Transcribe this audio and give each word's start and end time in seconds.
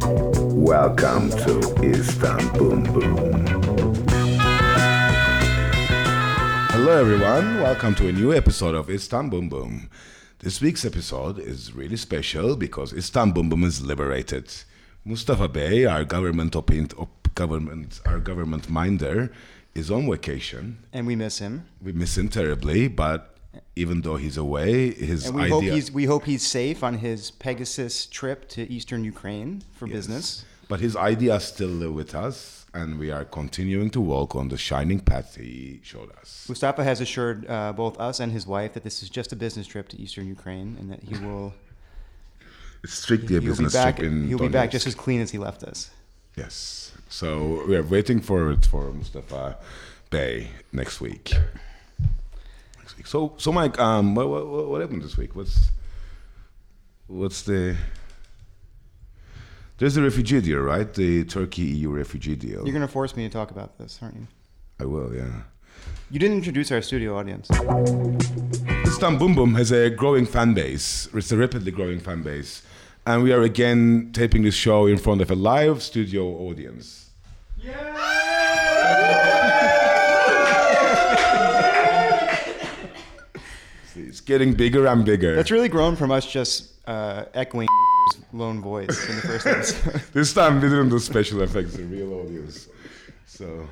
Welcome 0.00 1.30
to 1.30 1.58
Istanbul 1.82 2.76
Boom. 2.92 3.44
Hello, 6.70 7.00
everyone. 7.00 7.60
Welcome 7.60 7.96
to 7.96 8.06
a 8.08 8.12
new 8.12 8.32
episode 8.32 8.76
of 8.76 8.88
Istanbul 8.88 9.42
Boom. 9.48 9.90
This 10.38 10.60
week's 10.60 10.84
episode 10.84 11.40
is 11.40 11.72
really 11.74 11.96
special 11.96 12.54
because 12.54 12.92
Istanbul 12.92 13.42
Boom 13.42 13.64
is 13.64 13.84
liberated. 13.84 14.48
Mustafa 15.04 15.48
Bey, 15.48 15.84
our 15.86 16.04
government 16.04 16.54
opin- 16.54 16.90
op- 16.96 17.34
government, 17.34 18.00
our 18.06 18.20
government 18.20 18.70
minder, 18.70 19.32
is 19.74 19.90
on 19.90 20.08
vacation. 20.08 20.78
and 20.92 21.04
we 21.08 21.16
miss 21.16 21.38
him. 21.40 21.66
We 21.82 21.90
miss 21.92 22.16
him 22.16 22.28
terribly, 22.28 22.86
but 22.86 23.34
even 23.76 24.02
though 24.02 24.16
he's 24.16 24.36
away, 24.36 24.90
his 24.92 25.26
And 25.26 25.34
we 25.36 25.42
idea. 25.42 25.54
hope 25.54 25.62
he's 25.64 25.92
we 25.92 26.04
hope 26.04 26.24
he's 26.24 26.46
safe 26.46 26.82
on 26.82 26.94
his 26.98 27.30
Pegasus 27.30 28.06
trip 28.06 28.48
to 28.50 28.60
eastern 28.70 29.04
Ukraine 29.04 29.62
for 29.76 29.86
business. 29.86 30.44
But 30.68 30.80
his 30.80 30.94
ideas 30.96 31.44
still 31.44 31.68
live 31.68 31.94
with 31.94 32.14
us, 32.14 32.66
and 32.74 32.98
we 32.98 33.10
are 33.10 33.24
continuing 33.24 33.88
to 33.90 34.00
walk 34.00 34.36
on 34.36 34.48
the 34.48 34.58
shining 34.58 35.00
path 35.00 35.36
he 35.36 35.80
showed 35.82 36.10
us. 36.20 36.44
Mustafa 36.48 36.84
has 36.84 37.00
assured 37.00 37.46
uh, 37.48 37.72
both 37.72 37.98
us 37.98 38.20
and 38.20 38.30
his 38.32 38.46
wife 38.46 38.74
that 38.74 38.84
this 38.84 39.02
is 39.02 39.08
just 39.08 39.32
a 39.32 39.36
business 39.36 39.66
trip 39.66 39.88
to 39.92 39.96
eastern 40.04 40.26
Ukraine, 40.28 40.76
and 40.78 40.86
that 40.92 41.02
he 41.02 41.14
will 41.26 41.54
It's 42.84 42.94
strictly 42.94 43.36
a 43.36 43.40
business 43.40 43.72
back. 43.72 43.96
trip 43.96 44.06
in 44.08 44.28
He'll 44.28 44.38
be 44.38 44.48
back 44.48 44.70
just 44.70 44.86
as 44.86 44.94
clean 44.94 45.20
as 45.20 45.30
he 45.30 45.38
left 45.38 45.62
us. 45.64 45.90
Yes. 46.36 46.92
So 47.08 47.64
we 47.66 47.74
are 47.76 47.82
waiting 47.96 48.20
for 48.20 48.50
it 48.52 48.66
for 48.66 48.92
Mustafa 48.92 49.56
Bey 50.10 50.50
next 50.72 51.00
week. 51.00 51.32
Next 52.98 52.98
week. 52.98 53.06
So 53.06 53.34
so 53.36 53.52
Mike, 53.52 53.78
um, 53.78 54.14
what 54.14 54.28
what, 54.28 54.68
what 54.68 54.80
happened 54.80 55.02
this 55.02 55.16
week? 55.16 55.36
What's 55.36 55.70
what's 57.06 57.42
the 57.42 57.76
there's 59.78 59.94
the 59.94 60.02
refugee 60.02 60.40
deal, 60.40 60.58
right? 60.58 60.92
The 60.92 61.24
Turkey 61.24 61.62
EU 61.62 61.90
refugee 61.90 62.34
deal. 62.34 62.64
You're 62.64 62.72
gonna 62.72 62.88
force 62.88 63.16
me 63.16 63.26
to 63.28 63.32
talk 63.32 63.50
about 63.50 63.78
this, 63.78 63.98
aren't 64.02 64.16
you? 64.16 64.26
I 64.80 64.84
will, 64.84 65.14
yeah. 65.14 65.42
You 66.10 66.18
didn't 66.18 66.38
introduce 66.38 66.72
our 66.72 66.82
studio 66.82 67.16
audience. 67.16 67.48
Istanbul 68.86 69.18
Boom 69.18 69.34
Boom 69.34 69.54
has 69.54 69.70
a 69.70 69.90
growing 69.90 70.26
fan 70.26 70.54
base. 70.54 71.08
It's 71.14 71.30
a 71.30 71.36
rapidly 71.36 71.70
growing 71.70 72.00
fan 72.00 72.22
base. 72.22 72.62
And 73.06 73.22
we 73.22 73.32
are 73.32 73.42
again 73.42 74.10
taping 74.12 74.42
this 74.42 74.54
show 74.54 74.86
in 74.86 74.98
front 74.98 75.20
of 75.20 75.30
a 75.30 75.34
live 75.34 75.82
studio 75.82 76.24
audience. 76.24 77.10
It's 77.60 79.17
getting 84.28 84.52
bigger 84.52 84.86
and 84.86 85.04
bigger. 85.04 85.34
That's 85.34 85.50
really 85.50 85.70
grown 85.70 85.96
from 85.96 86.12
us 86.12 86.24
just 86.30 86.68
uh, 86.86 87.24
echoing 87.34 87.66
lone 88.32 88.60
voice 88.60 89.08
in 89.08 89.16
the 89.16 89.22
first 89.22 89.46
episode. 89.46 90.02
this 90.12 90.32
time 90.34 90.60
we 90.60 90.68
didn't 90.68 90.90
do 90.90 90.98
special 90.98 91.40
effects, 91.42 91.76
a 91.76 91.82
real 91.82 92.12
audience. 92.12 92.68
So, 93.26 93.66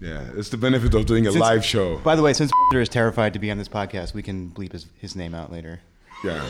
yeah, 0.00 0.22
it's 0.36 0.48
the 0.48 0.56
benefit 0.56 0.94
of 0.94 1.04
doing 1.06 1.26
a 1.26 1.32
Since- 1.32 1.40
live 1.40 1.64
show. 1.64 1.98
By 1.98 2.14
the 2.14 2.22
way, 2.22 2.32
since 2.32 2.52
is 2.72 2.88
terrified 2.88 3.32
to 3.34 3.38
be 3.40 3.50
on 3.50 3.58
this 3.58 3.68
podcast, 3.68 4.14
we 4.14 4.22
can 4.22 4.50
bleep 4.50 4.72
his, 4.72 4.86
his 4.98 5.16
name 5.16 5.34
out 5.34 5.52
later. 5.52 5.80
Yeah. 6.22 6.42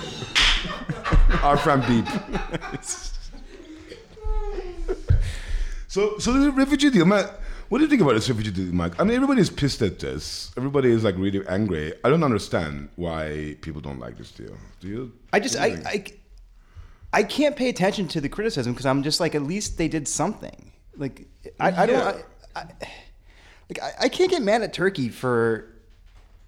Our 1.42 1.56
friend 1.56 1.82
Beep. 1.88 2.06
so, 5.88 6.18
so 6.18 6.32
the 6.32 6.52
refugee 6.52 6.90
deal, 6.90 7.06
man. 7.06 7.26
What 7.68 7.78
do 7.78 7.84
you 7.84 7.90
think 7.90 8.02
about 8.02 8.14
this 8.14 8.28
refugee 8.28 8.50
deal, 8.50 8.74
Mike? 8.74 9.00
I 9.00 9.04
mean, 9.04 9.16
everybody's 9.16 9.50
pissed 9.50 9.82
at 9.82 9.98
this. 9.98 10.52
Everybody 10.56 10.90
is 10.90 11.02
like 11.02 11.16
really 11.16 11.46
angry. 11.48 11.94
I 12.04 12.10
don't 12.10 12.22
understand 12.22 12.90
why 12.96 13.56
people 13.62 13.80
don't 13.80 13.98
like 13.98 14.18
this 14.18 14.30
deal. 14.30 14.56
Do 14.80 14.88
you? 14.88 15.12
I 15.32 15.40
just 15.40 15.56
I. 15.56 15.82
I 15.86 16.04
I 17.14 17.22
can't 17.22 17.54
pay 17.54 17.68
attention 17.68 18.08
to 18.08 18.20
the 18.20 18.28
criticism 18.28 18.72
because 18.72 18.86
I'm 18.86 19.04
just 19.04 19.20
like 19.20 19.36
at 19.36 19.42
least 19.42 19.78
they 19.78 19.86
did 19.86 20.08
something. 20.08 20.72
Like 20.96 21.28
I, 21.60 21.82
I 21.82 21.86
don't 21.86 22.24
I, 22.56 22.60
I, 22.60 22.66
like 23.70 23.80
I, 23.80 23.92
I 24.00 24.08
can't 24.08 24.30
get 24.30 24.42
mad 24.42 24.62
at 24.62 24.72
Turkey 24.72 25.08
for 25.10 25.70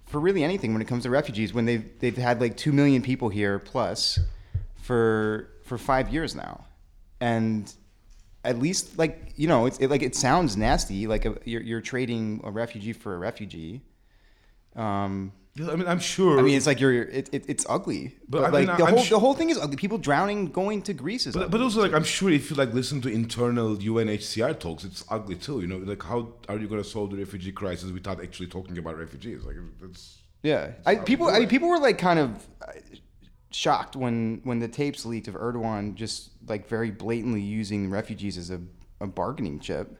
for 0.07 0.19
really 0.19 0.43
anything 0.43 0.73
when 0.73 0.81
it 0.81 0.87
comes 0.87 1.03
to 1.03 1.09
refugees 1.09 1.53
when 1.53 1.65
they've 1.65 1.87
they've 1.99 2.17
had 2.17 2.41
like 2.41 2.57
two 2.57 2.73
million 2.73 3.01
people 3.01 3.29
here 3.29 3.59
plus 3.59 4.19
for 4.81 5.49
for 5.63 5.77
five 5.77 6.09
years 6.09 6.35
now, 6.35 6.65
and 7.21 7.73
at 8.43 8.59
least 8.59 8.97
like 8.97 9.33
you 9.35 9.47
know 9.47 9.65
it's 9.65 9.77
it, 9.79 9.89
like 9.89 10.01
it 10.03 10.15
sounds 10.15 10.55
nasty 10.57 11.07
like 11.07 11.25
a, 11.25 11.37
you're 11.45 11.61
you're 11.61 11.81
trading 11.81 12.41
a 12.43 12.51
refugee 12.51 12.93
for 12.93 13.15
a 13.15 13.17
refugee. 13.17 13.81
Um, 14.75 15.31
I 15.59 15.75
mean, 15.75 15.87
I'm 15.87 15.99
sure. 15.99 16.37
I 16.37 16.43
mean, 16.43 16.55
it's 16.55 16.67
like 16.67 16.79
you're 16.79 16.93
it, 16.93 17.29
it, 17.31 17.45
it's 17.47 17.65
ugly, 17.67 18.15
But 18.29 18.41
but, 18.41 18.53
like 18.53 18.67
mean, 18.67 18.77
the 18.77 18.85
I'm 18.85 18.93
whole 18.93 19.03
su- 19.03 19.09
the 19.15 19.19
whole 19.19 19.33
thing 19.33 19.49
is 19.49 19.57
ugly. 19.57 19.75
People 19.75 19.97
drowning 19.97 20.51
going 20.51 20.83
to 20.83 20.93
Greece 20.93 21.25
is 21.25 21.33
But, 21.33 21.45
ugly. 21.45 21.51
but 21.57 21.61
also, 21.63 21.81
like, 21.81 21.93
I'm 21.93 22.03
sure 22.03 22.29
if 22.29 22.51
you 22.51 22.55
like 22.55 22.73
listen 22.75 23.01
to 23.01 23.09
internal 23.09 23.75
UNHCR 23.75 24.59
talks, 24.59 24.83
it's 24.83 25.03
ugly 25.09 25.35
too. 25.35 25.61
You 25.61 25.67
know, 25.67 25.77
like, 25.77 26.03
how 26.03 26.33
are 26.47 26.59
you 26.59 26.67
going 26.67 26.83
to 26.83 26.87
solve 26.87 27.09
the 27.09 27.17
refugee 27.17 27.51
crisis 27.51 27.91
without 27.91 28.21
actually 28.21 28.47
talking 28.47 28.77
about 28.77 28.99
refugees? 28.99 29.43
Like, 29.45 29.55
it's 29.83 30.19
yeah, 30.43 30.73
I, 30.85 30.97
people 30.97 31.27
I 31.27 31.39
mean, 31.39 31.49
people 31.49 31.69
were 31.69 31.79
like 31.79 31.97
kind 31.97 32.19
of 32.19 32.47
shocked 33.51 33.95
when 33.95 34.41
when 34.43 34.59
the 34.59 34.67
tapes 34.67 35.05
leaked 35.05 35.27
of 35.27 35.35
Erdogan 35.35 35.95
just 35.95 36.31
like 36.47 36.67
very 36.67 36.91
blatantly 36.91 37.41
using 37.41 37.89
refugees 37.89 38.37
as 38.37 38.49
a, 38.49 38.59
a 38.99 39.07
bargaining 39.07 39.59
chip. 39.59 39.97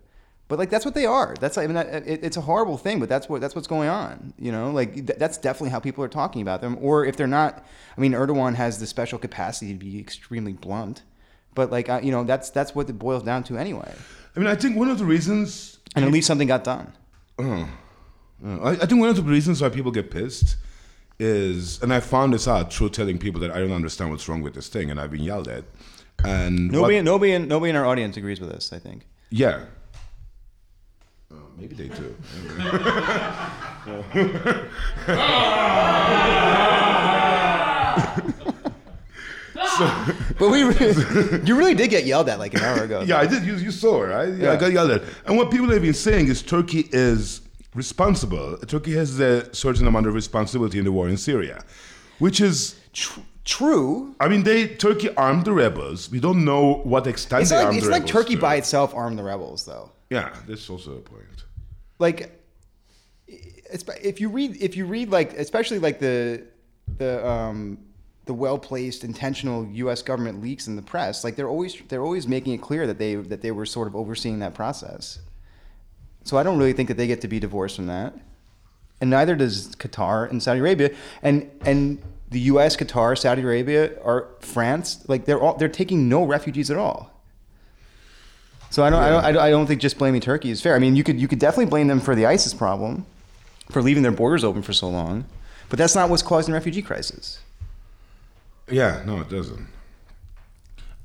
But 0.50 0.60
like 0.60 0.70
that's 0.70 0.86
what 0.86 0.94
they 0.94 1.06
are. 1.06 1.36
That's 1.40 1.58
I 1.58 1.66
mean 1.68 1.76
that, 1.76 2.08
it, 2.08 2.24
it's 2.24 2.38
a 2.38 2.42
horrible 2.42 2.78
thing, 2.78 3.00
but 3.00 3.10
that's 3.10 3.28
what 3.28 3.42
that's 3.42 3.56
what's 3.56 3.68
going 3.68 3.90
on. 3.90 4.34
You 4.40 4.52
know, 4.52 4.72
like 4.72 4.94
th- 4.94 5.20
that's 5.20 5.38
definitely 5.38 5.72
how 5.72 5.80
people 5.80 6.04
are 6.04 6.10
talking 6.10 6.42
about 6.42 6.62
them. 6.62 6.78
Or 6.82 7.06
if 7.06 7.18
they're 7.18 7.28
not, 7.28 7.66
I 7.98 8.02
mean, 8.02 8.14
Erdogan 8.14 8.56
has 8.56 8.80
the 8.80 8.88
special 8.88 9.20
capacity 9.20 9.74
to 9.74 9.80
be 9.80 10.00
extremely 10.00 10.54
blunt. 10.54 11.04
But 11.54 11.72
like 11.72 11.90
uh, 11.90 12.00
you 12.02 12.12
know, 12.12 12.24
that's 12.24 12.50
that's 12.50 12.74
what 12.74 12.90
it 12.90 12.94
boils 12.94 13.24
down 13.24 13.44
to 13.46 13.58
anyway. 13.58 13.94
I 14.36 14.40
mean, 14.40 14.48
I 14.48 14.56
think 14.56 14.78
one 14.78 14.90
of 14.90 15.00
the 15.00 15.06
reasons 15.06 15.80
And 15.96 16.06
at 16.06 16.12
least 16.12 16.28
something 16.28 16.48
got 16.48 16.64
done. 16.64 16.94
Uh, 17.40 17.66
I, 18.46 18.72
I 18.72 18.86
think 18.86 19.00
one 19.00 19.10
of 19.10 19.16
the 19.16 19.24
reasons 19.24 19.62
why 19.62 19.70
people 19.70 19.92
get 19.92 20.12
pissed 20.12 20.58
is, 21.20 21.82
and 21.82 21.94
I 21.94 22.00
found 22.00 22.34
this 22.34 22.48
out 22.48 22.72
through 22.74 22.90
telling 22.90 23.18
people 23.18 23.42
that 23.42 23.52
I 23.52 23.60
don't 23.60 23.72
understand 23.72 24.12
what's 24.12 24.28
wrong 24.30 24.42
with 24.42 24.54
this 24.54 24.68
thing, 24.70 24.90
and 24.92 25.00
I've 25.00 25.12
been 25.12 25.24
yelled 25.24 25.48
at. 25.48 25.64
And 26.24 26.72
Nobody, 26.72 26.96
what- 26.96 27.04
nobody, 27.06 27.32
in, 27.34 27.48
nobody 27.48 27.70
in 27.72 27.76
our 27.76 27.86
audience 27.86 28.18
agrees 28.18 28.40
with 28.40 28.52
us. 28.52 28.72
I 28.74 28.80
think. 28.80 29.06
yeah. 29.30 29.66
Uh, 31.30 31.36
maybe 31.58 31.76
they 31.76 31.90
do. 31.90 32.16
But 40.40 40.50
we, 40.52 40.64
really, 40.64 41.46
you 41.46 41.56
really 41.58 41.74
did 41.76 41.90
get 41.90 42.06
yelled 42.06 42.30
at 42.30 42.40
like 42.40 42.54
an 42.54 42.62
hour 42.62 42.84
ago. 42.84 43.02
Yeah, 43.02 43.18
I 43.20 43.26
did. 43.28 43.44
You, 43.44 43.56
you 43.56 43.72
saw 43.72 44.04
it, 44.04 44.08
right? 44.08 44.34
Yeah, 44.34 44.52
I 44.52 44.56
got 44.56 44.72
yelled 44.72 44.92
at. 44.92 45.04
And 45.26 45.38
what 45.38 45.50
people 45.52 45.68
have 45.70 45.82
been 45.82 45.94
saying 45.94 46.28
is 46.28 46.42
Turkey 46.44 46.88
is 46.92 47.42
responsible. 47.78 48.58
Turkey 48.74 48.94
has 48.96 49.20
a 49.20 49.54
certain 49.54 49.88
amount 49.88 50.08
of 50.08 50.14
responsibility 50.14 50.80
in 50.80 50.86
the 50.86 50.92
war 50.92 51.08
in 51.08 51.18
Syria, 51.18 51.64
which 52.20 52.42
is. 52.42 52.80
Tr- 52.92 53.22
true. 53.46 54.16
I 54.20 54.28
mean, 54.28 54.44
they 54.44 54.68
Turkey 54.68 55.10
armed 55.16 55.46
the 55.46 55.54
rebels. 55.54 56.12
We 56.12 56.20
don't 56.20 56.44
know 56.44 56.82
what 56.84 57.08
extent 57.08 57.44
It's 57.44 57.52
they 57.52 57.58
like 57.58 57.66
armed 57.68 57.78
it's 57.78 57.86
the 57.86 57.92
like 57.92 58.02
rebels 58.02 58.12
Turkey 58.12 58.36
to. 58.36 58.42
by 58.42 58.56
itself 58.56 58.94
armed 58.94 59.18
the 59.18 59.24
rebels, 59.24 59.66
though. 59.66 59.92
Yeah, 60.10 60.36
that's 60.48 60.70
also 60.70 60.92
a 60.98 61.00
point. 61.00 61.38
Like, 62.00 62.20
if 63.28 64.20
you 64.22 64.30
read, 64.30 64.58
if 64.62 64.76
you 64.76 64.86
read 64.86 65.10
like, 65.12 65.34
especially 65.34 65.80
like 65.80 66.00
the 66.00 66.44
the 66.98 67.26
um, 67.28 67.78
the 68.26 68.34
well 68.34 68.58
placed 68.58 69.04
intentional 69.04 69.66
U.S. 69.68 70.02
government 70.02 70.42
leaks 70.42 70.68
in 70.68 70.76
the 70.76 70.82
press, 70.82 71.24
like 71.24 71.36
they're 71.36 71.50
always 71.50 71.76
they're 71.90 72.04
always 72.04 72.28
making 72.28 72.54
it 72.54 72.62
clear 72.62 72.88
that 72.88 72.98
they 72.98 73.16
that 73.16 73.42
they 73.42 73.52
were 73.52 73.66
sort 73.66 73.88
of 73.88 73.96
overseeing 73.96 74.40
that 74.40 74.54
process. 74.54 75.20
So 76.28 76.38
I 76.38 76.44
don't 76.44 76.58
really 76.58 76.74
think 76.74 76.90
that 76.90 76.98
they 76.98 77.08
get 77.08 77.22
to 77.22 77.28
be 77.28 77.40
divorced 77.40 77.76
from 77.78 77.88
that, 77.88 78.14
and 79.00 79.10
neither 79.10 79.36
does 79.36 79.76
Qatar 79.76 80.30
and 80.30 80.42
Saudi 80.44 80.60
Arabia, 80.60 80.92
and 81.22 81.50
and 81.62 82.02
the 82.30 82.42
U.S., 82.42 82.76
Qatar, 82.76 83.18
Saudi 83.18 83.42
Arabia, 83.42 83.94
or 84.04 84.28
France, 84.40 85.08
like 85.08 85.26
they're 85.26 85.40
all 85.40 85.56
they're 85.56 85.70
taking 85.70 86.10
no 86.10 86.26
refugees 86.26 86.70
at 86.70 86.78
all. 86.78 87.18
So 88.70 88.84
I 88.84 88.90
don't, 88.90 89.02
I 89.02 89.10
don't, 89.10 89.24
I 89.24 89.32
don't, 89.32 89.42
I 89.44 89.50
don't 89.50 89.66
think 89.66 89.80
just 89.80 89.98
blaming 89.98 90.20
Turkey 90.20 90.50
is 90.50 90.62
fair. 90.62 90.76
I 90.76 90.80
mean, 90.80 90.96
you 90.98 91.04
could, 91.04 91.20
you 91.20 91.30
could 91.30 91.40
definitely 91.40 91.68
blame 91.68 91.88
them 91.88 92.02
for 92.02 92.16
the 92.16 92.26
ISIS 92.26 92.54
problem, 92.54 93.06
for 93.72 93.82
leaving 93.82 94.04
their 94.04 94.12
borders 94.12 94.44
open 94.44 94.62
for 94.62 94.74
so 94.74 94.90
long, 94.90 95.24
but 95.70 95.80
that's 95.80 95.96
not 95.96 96.10
what's 96.10 96.22
causing 96.22 96.52
the 96.52 96.58
refugee 96.58 96.82
crisis. 96.82 97.40
Yeah, 98.70 99.04
no, 99.06 99.22
it 99.22 99.30
doesn't. 99.30 99.68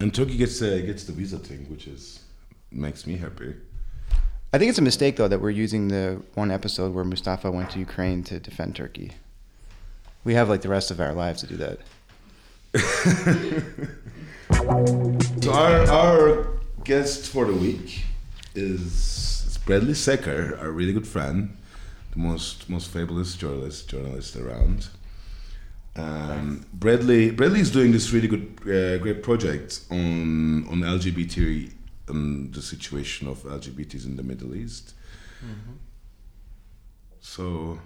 And 0.01 0.13
Turkey 0.13 0.37
gets 0.37 0.61
uh, 0.61 0.83
gets 0.85 1.05
the 1.05 1.13
visa 1.13 1.39
thing, 1.39 1.67
which 1.71 1.87
is 1.87 2.21
makes 2.73 3.07
me 3.07 3.17
happy. 3.17 3.55
I 4.53 4.59
think 4.59 4.69
it's 4.69 4.79
a 4.79 4.83
mistake 4.83 5.17
though 5.17 5.29
that 5.29 5.41
we're 5.41 5.51
using 5.51 5.89
the 5.89 6.23
one 6.35 6.51
episode 6.51 6.93
where 6.95 7.05
Mustafa 7.05 7.51
went 7.51 7.71
to 7.71 7.79
Ukraine 7.79 8.23
to 8.25 8.39
defend 8.39 8.77
Turkey. 8.77 9.13
We 10.25 10.35
have 10.35 10.49
like 10.49 10.61
the 10.61 10.69
rest 10.69 10.91
of 10.91 11.01
our 11.01 11.15
lives 11.15 11.41
to 11.41 11.47
do 11.47 11.57
that. 11.57 11.79
So 15.43 15.53
our 15.53 15.91
our 15.91 16.47
guest 16.85 17.29
for 17.29 17.47
the 17.47 17.55
week 17.55 18.05
is, 18.55 19.59
Bradley 19.65 19.95
Secker, 19.95 20.57
our 20.61 20.71
really 20.71 20.93
good 20.93 21.07
friend, 21.07 21.57
the 22.13 22.19
most 22.19 22.69
most 22.69 22.89
fabulous 22.91 23.35
journalist 23.35 23.89
journalist 23.89 24.37
around. 24.37 24.89
Um, 25.97 26.67
Bradley 26.73 27.31
Bradley 27.31 27.61
is 27.61 27.71
doing 27.71 27.93
this 27.93 28.13
really 28.13 28.29
good, 28.29 28.45
uh, 28.63 28.99
great 28.99 29.23
project 29.23 29.81
on 29.91 30.67
on 30.69 30.81
LGBT 30.81 31.71
and 32.13 32.55
the 32.55 32.63
situation 32.63 33.29
of 33.29 33.43
LGBTs 33.43 34.07
in 34.07 34.17
the 34.17 34.23
Middle 34.23 34.55
East. 34.55 34.95
Mm-hmm. 35.45 35.73
So, 37.21 37.79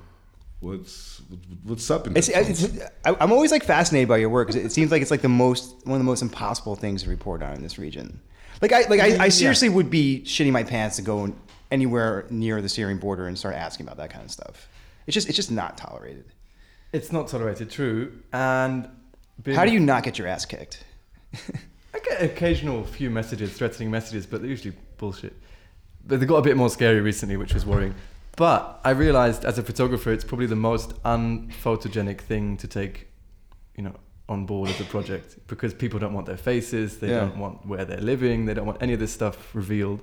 what's 0.61 1.23
what's 1.65 1.91
up 1.91 2.07
in 2.07 2.17
It's, 2.17 2.29
that 2.29 2.49
it's. 2.49 2.81
I- 3.05 3.17
I'm 3.21 3.33
always 3.33 3.51
like 3.51 3.65
fascinated 3.65 4.09
by 4.09 4.19
your 4.19 4.29
work 4.29 4.49
because 4.49 4.63
it 4.63 4.73
seems 4.73 4.91
like 4.91 5.03
it's 5.03 5.11
like 5.11 5.23
the 5.23 5.29
most 5.29 5.87
one 5.87 5.95
of 5.95 6.01
the 6.01 6.05
most 6.05 6.23
impossible 6.23 6.77
things 6.77 7.03
to 7.05 7.11
report 7.11 7.43
on 7.43 7.55
in 7.55 7.63
this 7.63 7.79
region. 7.79 8.21
Like 8.63 8.73
I 8.73 8.83
like 8.89 9.01
I, 9.01 9.25
I 9.25 9.29
seriously 9.29 9.69
would 9.69 9.91
be 9.91 10.23
shitting 10.25 10.53
my 10.53 10.65
pants 10.65 10.97
to 10.97 11.03
go 11.03 11.35
anywhere 11.71 12.27
near 12.31 12.63
the 12.63 12.69
Syrian 12.69 12.99
border 12.99 13.27
and 13.27 13.39
start 13.39 13.55
asking 13.55 13.87
about 13.87 13.99
that 13.99 14.11
kind 14.11 14.25
of 14.25 14.31
stuff. 14.31 14.69
It's 15.07 15.15
just 15.15 15.29
it's 15.29 15.37
just 15.37 15.51
not 15.51 15.77
tolerated. 15.77 16.25
It's 16.93 17.13
not 17.13 17.29
tolerated, 17.29 17.71
true. 17.71 18.23
And 18.33 18.89
How 19.55 19.67
do 19.67 19.73
you 19.73 19.81
not 19.81 20.03
get 20.03 20.19
your 20.19 20.29
ass 20.29 20.47
kicked? 20.47 20.85
I 21.97 21.99
get 22.01 22.23
occasional 22.23 22.85
few 22.85 23.09
messages, 23.11 23.53
threatening 23.55 23.91
messages, 23.91 24.27
but 24.27 24.41
they're 24.43 24.51
usually 24.51 24.77
bullshit. 24.99 25.35
But 26.07 26.21
they 26.21 26.27
got 26.27 26.37
a 26.37 26.43
bit 26.43 26.57
more 26.57 26.69
scary 26.69 27.01
recently, 27.01 27.37
which 27.39 27.55
was 27.55 27.65
worrying. 27.65 27.95
But 28.37 28.81
I 28.85 28.91
realized 28.91 29.47
as 29.47 29.57
a 29.59 29.63
photographer, 29.63 30.13
it's 30.13 30.25
probably 30.25 30.45
the 30.47 30.57
most 30.57 30.91
unphotogenic 31.05 32.21
thing 32.21 32.59
to 32.59 32.69
take, 32.69 33.09
you 33.77 33.83
know, 33.83 33.95
on 34.29 34.45
board 34.45 34.69
as 34.69 34.79
a 34.81 34.85
project 34.85 35.39
because 35.47 35.73
people 35.73 35.99
don't 35.99 36.13
want 36.13 36.27
their 36.27 36.37
faces, 36.37 36.99
they 36.99 37.09
Yeah. 37.11 37.21
don't 37.21 37.39
want 37.39 37.65
where 37.65 37.85
they're 37.87 38.01
living, 38.01 38.45
they 38.45 38.53
don't 38.55 38.67
want 38.67 38.83
any 38.83 38.93
of 38.93 39.01
this 39.01 39.13
stuff 39.13 39.55
revealed. 39.55 40.03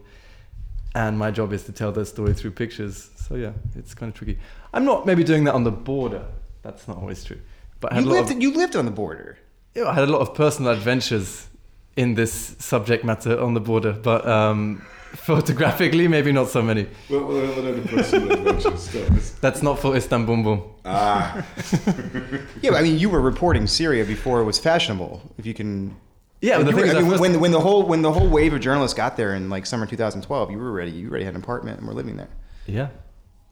And 0.95 1.19
my 1.19 1.29
job 1.29 1.53
is 1.53 1.63
to 1.65 1.71
tell 1.71 1.91
their 1.91 2.05
story 2.05 2.33
through 2.33 2.51
pictures. 2.51 3.11
So 3.17 3.35
yeah, 3.35 3.51
it's 3.75 3.93
kind 3.93 4.09
of 4.11 4.15
tricky. 4.17 4.39
I'm 4.73 4.85
not 4.85 5.05
maybe 5.05 5.23
doing 5.23 5.43
that 5.43 5.53
on 5.53 5.63
the 5.63 5.71
border. 5.71 6.25
That's 6.63 6.87
not 6.87 6.97
always 6.97 7.23
true. 7.23 7.39
But 7.81 7.91
I 7.91 7.95
had 7.95 8.03
You 8.05 8.09
a 8.09 8.13
lot 8.13 8.19
lived 8.21 8.31
of- 8.31 8.41
you 8.41 8.53
lived 8.55 8.75
on 8.75 8.85
the 8.85 8.91
border. 8.91 9.37
yeah, 9.75 9.89
I 9.89 9.93
had 9.93 10.07
a 10.07 10.11
lot 10.11 10.21
of 10.21 10.33
personal 10.33 10.71
adventures 10.71 11.47
in 11.95 12.15
this 12.15 12.55
subject 12.59 13.03
matter 13.03 13.39
on 13.39 13.53
the 13.53 13.59
border, 13.59 13.93
but 13.93 14.27
um, 14.27 14.81
photographically, 15.13 16.07
maybe 16.07 16.31
not 16.31 16.49
so 16.49 16.61
many. 16.61 16.87
What, 17.07 17.27
what 17.27 17.47
what 17.55 17.65
are 17.65 17.73
the 17.73 17.87
personal 17.87 18.31
adventures? 18.31 19.31
That's 19.41 19.61
not 19.61 19.79
for 19.79 19.95
Istanbul. 19.95 20.57
Ah, 20.85 21.45
Yeah, 22.61 22.71
but 22.71 22.75
I 22.75 22.81
mean, 22.81 22.97
you 22.99 23.09
were 23.09 23.21
reporting 23.21 23.67
Syria 23.67 24.05
before 24.05 24.41
it 24.41 24.45
was 24.45 24.59
fashionable. 24.59 25.21
If 25.37 25.45
you 25.45 25.53
can. 25.53 25.95
Yeah, 26.41 26.57
the 26.61 26.71
you 26.71 26.75
were- 26.77 26.85
is, 26.85 26.93
I 26.95 26.99
mean, 27.01 27.09
first- 27.11 27.21
when 27.21 27.39
when 27.39 27.51
the 27.51 27.59
whole 27.61 27.83
when 27.83 28.01
the 28.01 28.11
whole 28.11 28.27
wave 28.27 28.53
of 28.53 28.59
journalists 28.61 28.97
got 28.97 29.15
there 29.15 29.35
in 29.35 29.49
like 29.49 29.65
summer 29.65 29.85
2012, 29.85 30.51
you 30.51 30.57
were 30.57 30.71
ready. 30.71 30.91
You 30.91 31.09
already 31.09 31.25
had 31.25 31.35
an 31.35 31.41
apartment 31.41 31.79
and 31.79 31.87
were 31.87 31.93
living 31.93 32.17
there. 32.17 32.29
Yeah, 32.65 32.89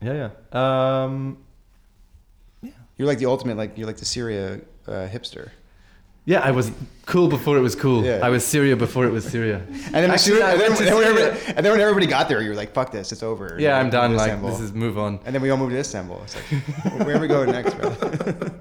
yeah, 0.01 0.29
yeah. 0.53 1.03
Um, 1.03 1.37
You're 2.97 3.07
like 3.07 3.19
the 3.19 3.27
ultimate 3.27 3.55
like 3.57 3.77
you're 3.77 3.87
like 3.87 3.97
the 3.97 4.05
Syria 4.05 4.61
uh, 4.87 5.07
hipster. 5.07 5.51
Yeah, 6.25 6.41
I 6.41 6.51
was 6.51 6.71
cool 7.05 7.27
before 7.27 7.57
it 7.57 7.61
was 7.61 7.75
cool. 7.75 8.05
Yeah. 8.05 8.19
I 8.23 8.29
was 8.29 8.45
Syria 8.45 8.75
before 8.75 9.05
it 9.05 9.11
was 9.11 9.25
Syria. 9.25 9.61
And 9.67 9.93
then, 9.93 10.11
Actually, 10.11 10.43
I 10.43 10.51
and, 10.51 10.61
then, 10.61 10.71
and, 10.71 10.79
then 10.79 10.95
when 10.95 11.03
Syria. 11.03 11.09
everybody, 11.09 11.53
and 11.57 11.65
then 11.65 11.71
when 11.71 11.81
everybody 11.81 12.05
got 12.05 12.29
there, 12.29 12.41
you 12.41 12.49
were 12.49 12.55
like, 12.55 12.73
"Fuck 12.73 12.91
this, 12.91 13.11
it's 13.11 13.23
over." 13.23 13.55
Yeah, 13.59 13.79
I'm 13.79 13.89
done. 13.89 14.15
Like 14.15 14.29
Istanbul. 14.29 14.49
this 14.51 14.59
is 14.59 14.71
move 14.71 14.97
on. 14.97 15.19
And 15.25 15.33
then 15.33 15.41
we 15.41 15.49
all 15.49 15.57
moved 15.57 15.71
to 15.71 15.79
Istanbul. 15.79 16.21
It's 16.23 16.35
like, 16.35 17.05
where 17.05 17.17
are 17.17 17.19
we 17.19 17.27
going 17.27 17.51
next, 17.51 17.73
bro? 17.75 17.95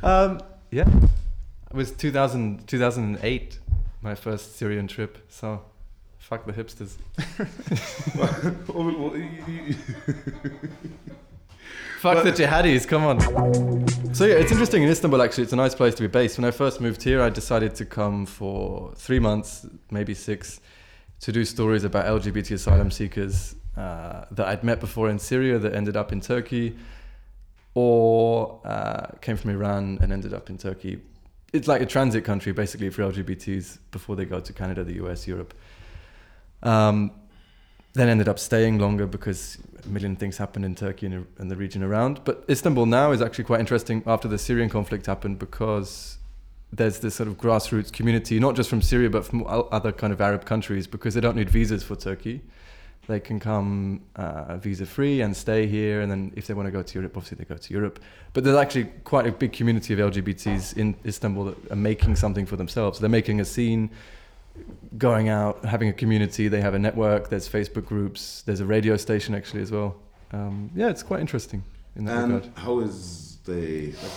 Um, 0.00 0.38
yeah, 0.70 0.86
it 0.86 1.74
was 1.74 1.90
2000, 1.90 2.68
2008, 2.68 3.58
my 4.00 4.14
first 4.14 4.56
Syrian 4.56 4.86
trip. 4.86 5.18
So, 5.28 5.62
fuck 6.18 6.46
the 6.46 6.52
hipsters. 6.52 6.94
Well, 12.04 12.14
well, 12.14 12.24
you- 12.24 12.30
you- 12.30 12.36
Fuck 12.36 12.36
the 12.36 12.42
jihadis, 12.44 12.86
come 12.86 13.04
on. 13.04 14.14
So 14.14 14.24
yeah, 14.24 14.34
it's 14.34 14.52
interesting 14.52 14.82
in 14.82 14.88
Istanbul 14.88 15.20
actually, 15.22 15.44
it's 15.44 15.52
a 15.52 15.56
nice 15.56 15.74
place 15.74 15.94
to 15.96 16.02
be 16.02 16.08
based. 16.08 16.38
When 16.38 16.44
I 16.44 16.50
first 16.52 16.80
moved 16.80 17.02
here, 17.02 17.20
I 17.22 17.28
decided 17.30 17.74
to 17.76 17.84
come 17.84 18.24
for 18.26 18.92
three 18.96 19.18
months, 19.18 19.66
maybe 19.90 20.14
six, 20.14 20.60
to 21.20 21.32
do 21.32 21.44
stories 21.44 21.84
about 21.84 22.06
LGBT 22.06 22.52
asylum 22.54 22.90
seekers 22.90 23.56
uh, 23.76 24.24
that 24.30 24.46
I'd 24.46 24.62
met 24.64 24.80
before 24.80 25.10
in 25.10 25.18
Syria 25.18 25.58
that 25.58 25.74
ended 25.74 25.96
up 25.96 26.12
in 26.12 26.20
Turkey 26.20 26.76
or 27.74 28.60
uh, 28.64 29.06
came 29.20 29.36
from 29.36 29.50
Iran 29.50 29.98
and 30.00 30.12
ended 30.12 30.32
up 30.32 30.50
in 30.50 30.58
Turkey. 30.58 31.00
It's 31.52 31.68
like 31.68 31.80
a 31.80 31.86
transit 31.86 32.24
country 32.24 32.52
basically 32.52 32.90
for 32.90 33.02
LGBTs 33.02 33.78
before 33.90 34.16
they 34.16 34.24
go 34.24 34.40
to 34.40 34.52
Canada, 34.52 34.84
the 34.84 34.94
US, 35.04 35.26
Europe. 35.26 35.54
Um, 36.62 37.12
then 37.94 38.08
ended 38.08 38.28
up 38.28 38.38
staying 38.38 38.78
longer 38.78 39.06
because 39.06 39.58
a 39.84 39.88
million 39.88 40.16
things 40.16 40.36
happened 40.36 40.64
in 40.64 40.74
Turkey 40.74 41.06
and, 41.06 41.26
and 41.38 41.50
the 41.50 41.56
region 41.56 41.82
around. 41.82 42.22
But 42.24 42.44
Istanbul 42.48 42.86
now 42.86 43.12
is 43.12 43.22
actually 43.22 43.44
quite 43.44 43.60
interesting 43.60 44.02
after 44.06 44.28
the 44.28 44.38
Syrian 44.38 44.68
conflict 44.68 45.06
happened 45.06 45.38
because 45.38 46.18
there's 46.72 47.00
this 47.00 47.14
sort 47.14 47.28
of 47.28 47.38
grassroots 47.38 47.92
community, 47.92 48.38
not 48.38 48.54
just 48.54 48.68
from 48.68 48.82
Syria 48.82 49.08
but 49.08 49.24
from 49.24 49.44
other 49.46 49.92
kind 49.92 50.12
of 50.12 50.20
Arab 50.20 50.44
countries, 50.44 50.86
because 50.86 51.14
they 51.14 51.20
don't 51.20 51.36
need 51.36 51.48
visas 51.48 51.82
for 51.82 51.96
Turkey. 51.96 52.42
They 53.06 53.20
can 53.20 53.40
come 53.40 54.02
uh, 54.16 54.58
visa 54.58 54.84
free 54.84 55.22
and 55.22 55.34
stay 55.34 55.66
here, 55.66 56.02
and 56.02 56.10
then 56.10 56.30
if 56.36 56.46
they 56.46 56.52
want 56.52 56.66
to 56.66 56.70
go 56.70 56.82
to 56.82 56.94
Europe, 56.94 57.16
obviously 57.16 57.38
they 57.38 57.44
go 57.44 57.56
to 57.56 57.72
Europe. 57.72 58.00
But 58.34 58.44
there's 58.44 58.56
actually 58.56 58.84
quite 59.04 59.26
a 59.26 59.32
big 59.32 59.54
community 59.54 59.94
of 59.94 60.12
LGBTs 60.12 60.76
in 60.76 60.94
Istanbul 61.06 61.44
that 61.44 61.72
are 61.72 61.76
making 61.76 62.16
something 62.16 62.44
for 62.44 62.56
themselves. 62.56 62.98
They're 62.98 63.08
making 63.08 63.40
a 63.40 63.46
scene, 63.46 63.88
going 64.96 65.28
out, 65.28 65.64
having 65.64 65.88
a 65.88 65.92
community. 65.92 66.48
They 66.48 66.60
have 66.60 66.74
a 66.74 66.78
network. 66.78 67.28
There's 67.28 67.48
Facebook 67.48 67.86
groups. 67.86 68.42
There's 68.42 68.60
a 68.60 68.66
radio 68.66 68.96
station 68.96 69.34
actually 69.34 69.62
as 69.62 69.70
well. 69.70 69.96
Um, 70.32 70.70
yeah, 70.74 70.88
it's 70.88 71.02
quite 71.02 71.20
interesting 71.20 71.62
in 71.96 72.04
that 72.04 72.22
regard. 72.22 72.44
and 72.44 72.58
how 72.58 72.80
is 72.80 73.38
they 73.46 73.92
like, 73.92 74.12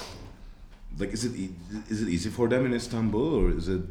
like? 0.99 1.13
Is 1.13 1.25
it 1.25 1.35
e- 1.35 1.55
is 1.89 2.01
it 2.01 2.09
easy 2.09 2.29
for 2.29 2.47
them 2.47 2.65
in 2.65 2.73
Istanbul 2.73 3.35
or 3.35 3.49
is 3.51 3.67
it? 3.69 3.81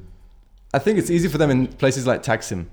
I 0.72 0.78
think 0.78 0.98
it's 0.98 1.10
easy 1.10 1.28
for 1.28 1.38
them 1.38 1.50
in 1.50 1.66
places 1.66 2.06
like 2.06 2.22
Taksim. 2.22 2.66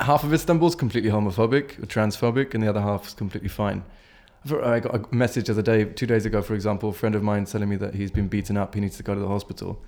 Half 0.00 0.24
of 0.24 0.32
Istanbul 0.34 0.68
is 0.68 0.74
completely 0.74 1.10
homophobic 1.10 1.78
or 1.82 1.86
transphobic, 1.86 2.54
and 2.54 2.62
the 2.62 2.68
other 2.68 2.80
half 2.80 3.06
is 3.06 3.14
completely 3.14 3.48
fine. 3.48 3.84
I 4.44 4.80
got 4.80 4.94
a 4.94 5.14
message 5.14 5.46
the 5.46 5.52
other 5.52 5.62
day, 5.62 5.84
two 5.84 6.06
days 6.06 6.26
ago, 6.26 6.42
for 6.42 6.54
example, 6.54 6.88
a 6.88 6.92
friend 6.92 7.14
of 7.14 7.22
mine 7.22 7.44
telling 7.44 7.68
me 7.68 7.76
that 7.76 7.94
he's 7.94 8.10
been 8.10 8.26
beaten 8.26 8.56
up, 8.56 8.74
he 8.74 8.80
needs 8.80 8.96
to 8.96 9.04
go 9.04 9.14
to 9.14 9.20
the 9.20 9.28
hospital. 9.28 9.80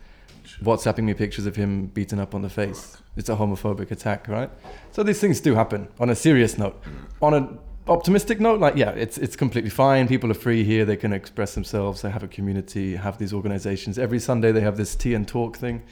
WhatsApping 0.63 1.05
me 1.05 1.15
pictures 1.15 1.47
of 1.47 1.57
him 1.57 1.87
beaten 1.87 2.19
up 2.19 2.35
on 2.35 2.43
the 2.43 2.49
face. 2.49 2.97
It's 3.17 3.29
a 3.29 3.37
homophobic 3.37 3.91
attack, 3.91 4.29
right? 4.29 4.51
So 4.93 5.03
these 5.03 5.21
things 5.21 5.41
do 5.41 5.55
happen. 5.55 5.89
On 5.99 6.11
a 6.11 6.15
serious 6.15 6.59
note, 6.59 6.81
on 7.21 7.35
an 7.35 7.59
optimistic 7.89 8.41
note, 8.41 8.61
like 8.61 8.77
yeah, 8.77 8.91
it's 8.91 9.19
it's 9.19 9.37
completely 9.37 9.71
fine. 9.71 10.09
People 10.09 10.31
are 10.31 10.35
free 10.35 10.65
here; 10.65 10.85
they 10.85 10.97
can 10.97 11.13
express 11.13 11.55
themselves. 11.55 12.03
They 12.03 12.11
have 12.11 12.23
a 12.23 12.29
community, 12.29 12.97
have 12.97 13.19
these 13.19 13.33
organizations. 13.33 13.99
Every 13.99 14.19
Sunday 14.19 14.53
they 14.53 14.61
have 14.61 14.77
this 14.77 14.95
tea 14.95 15.15
and 15.15 15.27
talk 15.27 15.57
thing, 15.57 15.83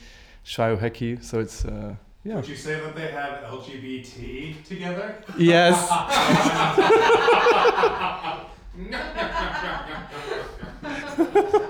Shayo 0.45 0.77
Heki. 0.79 1.23
So 1.23 1.39
it's 1.39 1.65
uh, 1.65 1.95
yeah. 2.23 2.35
Would 2.35 2.47
you 2.47 2.55
say 2.55 2.79
that 2.79 2.95
they 2.95 3.11
have 3.11 3.43
LGBT 3.43 4.63
together? 4.63 5.23
Yes. 5.37 5.89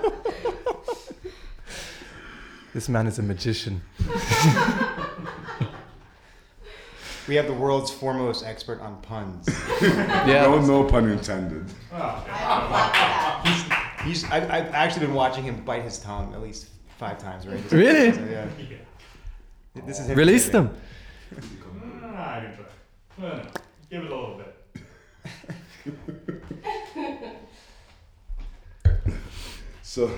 this 2.74 2.88
man 2.88 3.06
is 3.06 3.18
a 3.18 3.22
magician. 3.22 3.80
We 7.26 7.36
have 7.36 7.46
the 7.46 7.54
world's 7.54 7.90
foremost 7.90 8.44
expert 8.44 8.82
on 8.82 9.00
puns. 9.00 9.48
Yeah. 9.80 10.42
No, 10.42 10.60
no 10.60 10.84
pun 10.84 11.08
intended. 11.08 11.64
He's 14.04 14.24
I've, 14.24 14.50
I've 14.50 14.74
actually 14.74 15.06
been 15.06 15.14
watching 15.14 15.42
him 15.44 15.64
bite 15.64 15.82
his 15.82 15.98
tongue 15.98 16.34
at 16.34 16.42
least 16.42 16.68
five 16.98 17.16
times 17.18 17.46
already. 17.46 17.62
Really? 17.70 18.12
So, 18.12 18.24
yeah. 18.24 18.46
This 19.86 20.00
is 20.00 20.08
him 20.08 20.18
Release 20.18 20.48
them. 20.50 20.76
I 21.32 21.36
can 22.40 22.54
try. 22.54 22.64
Well, 23.18 23.36
no, 23.36 23.42
give 23.90 24.04
it 24.04 24.12
a 24.12 24.14
little 24.14 24.38
bit. 24.38 24.54
So, 29.82 30.10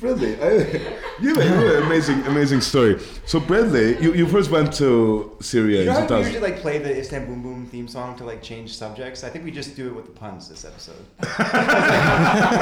Bradley, 0.00 0.34
I, 0.42 0.50
you 1.20 1.28
have 1.34 1.38
a- 1.38 1.44
you 1.44 1.50
have 1.50 1.76
an 1.76 1.82
amazing, 1.84 2.20
amazing 2.26 2.60
story. 2.60 3.00
So, 3.26 3.38
Bradley, 3.40 3.96
you, 4.02 4.12
you 4.12 4.26
first 4.26 4.50
went 4.50 4.72
to 4.74 5.36
Syria 5.40 5.80
You 5.80 5.84
know 5.86 5.98
in 6.02 6.08
how 6.08 6.18
we 6.18 6.24
usually 6.24 6.40
like 6.40 6.58
play 6.60 6.78
the 6.78 6.98
Istanbul 6.98 7.34
Boom 7.36 7.42
Boom 7.42 7.66
theme 7.66 7.86
song 7.88 8.16
to 8.16 8.24
like 8.24 8.42
change 8.42 8.76
subjects? 8.76 9.22
I 9.24 9.30
think 9.30 9.44
we 9.44 9.50
just 9.52 9.76
do 9.76 9.86
it 9.88 9.94
with 9.94 10.06
the 10.06 10.10
puns 10.12 10.48
this 10.48 10.64
episode. 10.64 11.04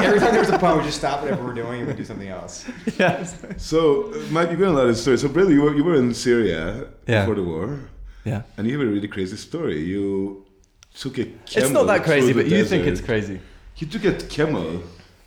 Every 0.03 0.19
time 0.19 0.33
there's 0.33 0.49
a 0.49 0.59
pun, 0.59 0.77
we 0.77 0.83
just 0.83 0.97
stop 0.99 1.21
whatever 1.23 1.43
we're 1.43 1.53
doing 1.53 1.79
and 1.81 1.87
we 1.87 1.93
do 1.95 2.05
something 2.05 2.27
else. 2.29 2.65
Yes. 2.99 3.35
So, 3.57 4.13
Mike, 4.29 4.51
you've 4.51 4.59
got 4.59 4.69
a 4.69 4.77
lot 4.79 4.87
of 4.87 4.95
stories. 4.97 5.21
So, 5.21 5.27
Bradley, 5.27 5.53
you 5.55 5.61
were, 5.63 5.75
you 5.75 5.83
were 5.83 5.95
in 5.95 6.13
Syria 6.13 6.87
Yeah. 7.07 7.21
before 7.21 7.35
the 7.35 7.43
war, 7.43 7.79
Yeah. 8.25 8.43
and 8.57 8.67
you 8.67 8.77
have 8.77 8.87
a 8.87 8.91
really 8.91 9.07
crazy 9.07 9.37
story. 9.37 9.79
You 9.83 10.45
took 10.93 11.17
a 11.17 11.25
camel. 11.25 11.39
It's 11.55 11.69
not 11.71 11.87
that 11.87 12.03
crazy, 12.03 12.27
the 12.33 12.43
but 12.43 12.45
you 12.51 12.63
think 12.63 12.85
it's 12.85 13.01
crazy. 13.01 13.39
You 13.77 13.87
took 13.87 14.05
a 14.05 14.13
camel 14.13 14.83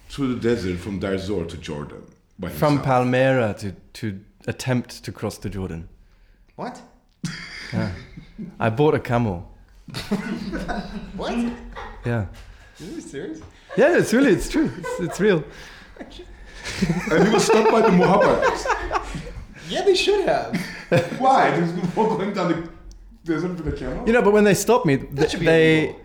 through 0.09 0.35
the 0.35 0.41
desert 0.41 0.79
from 0.79 0.99
Deir 0.99 1.15
ez-Zor 1.15 1.45
to 1.47 1.57
Jordan 1.57 2.03
by 2.39 2.49
From. 2.49 2.81
Palmyra 2.83 3.55
to, 3.59 3.73
to 3.95 4.21
attempt 4.47 5.03
to 5.05 5.13
cross 5.13 5.39
the 5.39 5.51
Jordan. 5.51 5.89
What? 6.57 6.81
Yeah. 7.73 7.93
I 8.61 8.71
bought 8.71 8.95
a 8.95 9.01
camel. 9.01 9.53
What? 11.17 11.35
Yeah. 12.05 12.27
Are 12.27 12.85
you 12.85 13.01
serious? 13.01 13.41
Yeah, 13.77 13.97
it's 13.99 14.13
really, 14.13 14.33
it's 14.33 14.49
true. 14.49 14.71
It's, 14.79 15.01
it's 15.01 15.21
real. 15.21 15.43
and 15.99 17.27
he 17.29 17.35
was 17.35 17.45
stopped 17.47 17.71
by 17.71 17.81
the 17.81 17.89
Mukhabarats. 17.89 19.03
Yeah, 19.69 19.83
they 19.83 19.97
should 19.97 20.25
have. 20.29 20.55
Why? 21.19 21.59
These 21.59 21.73
people 21.73 22.17
going 22.17 22.33
down 22.33 22.53
the 22.53 22.71
desert 23.25 23.57
with 23.57 23.75
a 23.75 23.77
camel? 23.77 24.07
You 24.07 24.13
know, 24.13 24.23
but 24.23 24.33
when 24.33 24.45
they 24.45 24.55
stopped 24.55 24.87
me, 24.87 24.97
th- 24.97 25.31
should 25.31 25.41
be 25.41 25.47
they 25.47 25.79
illegal. 25.89 26.01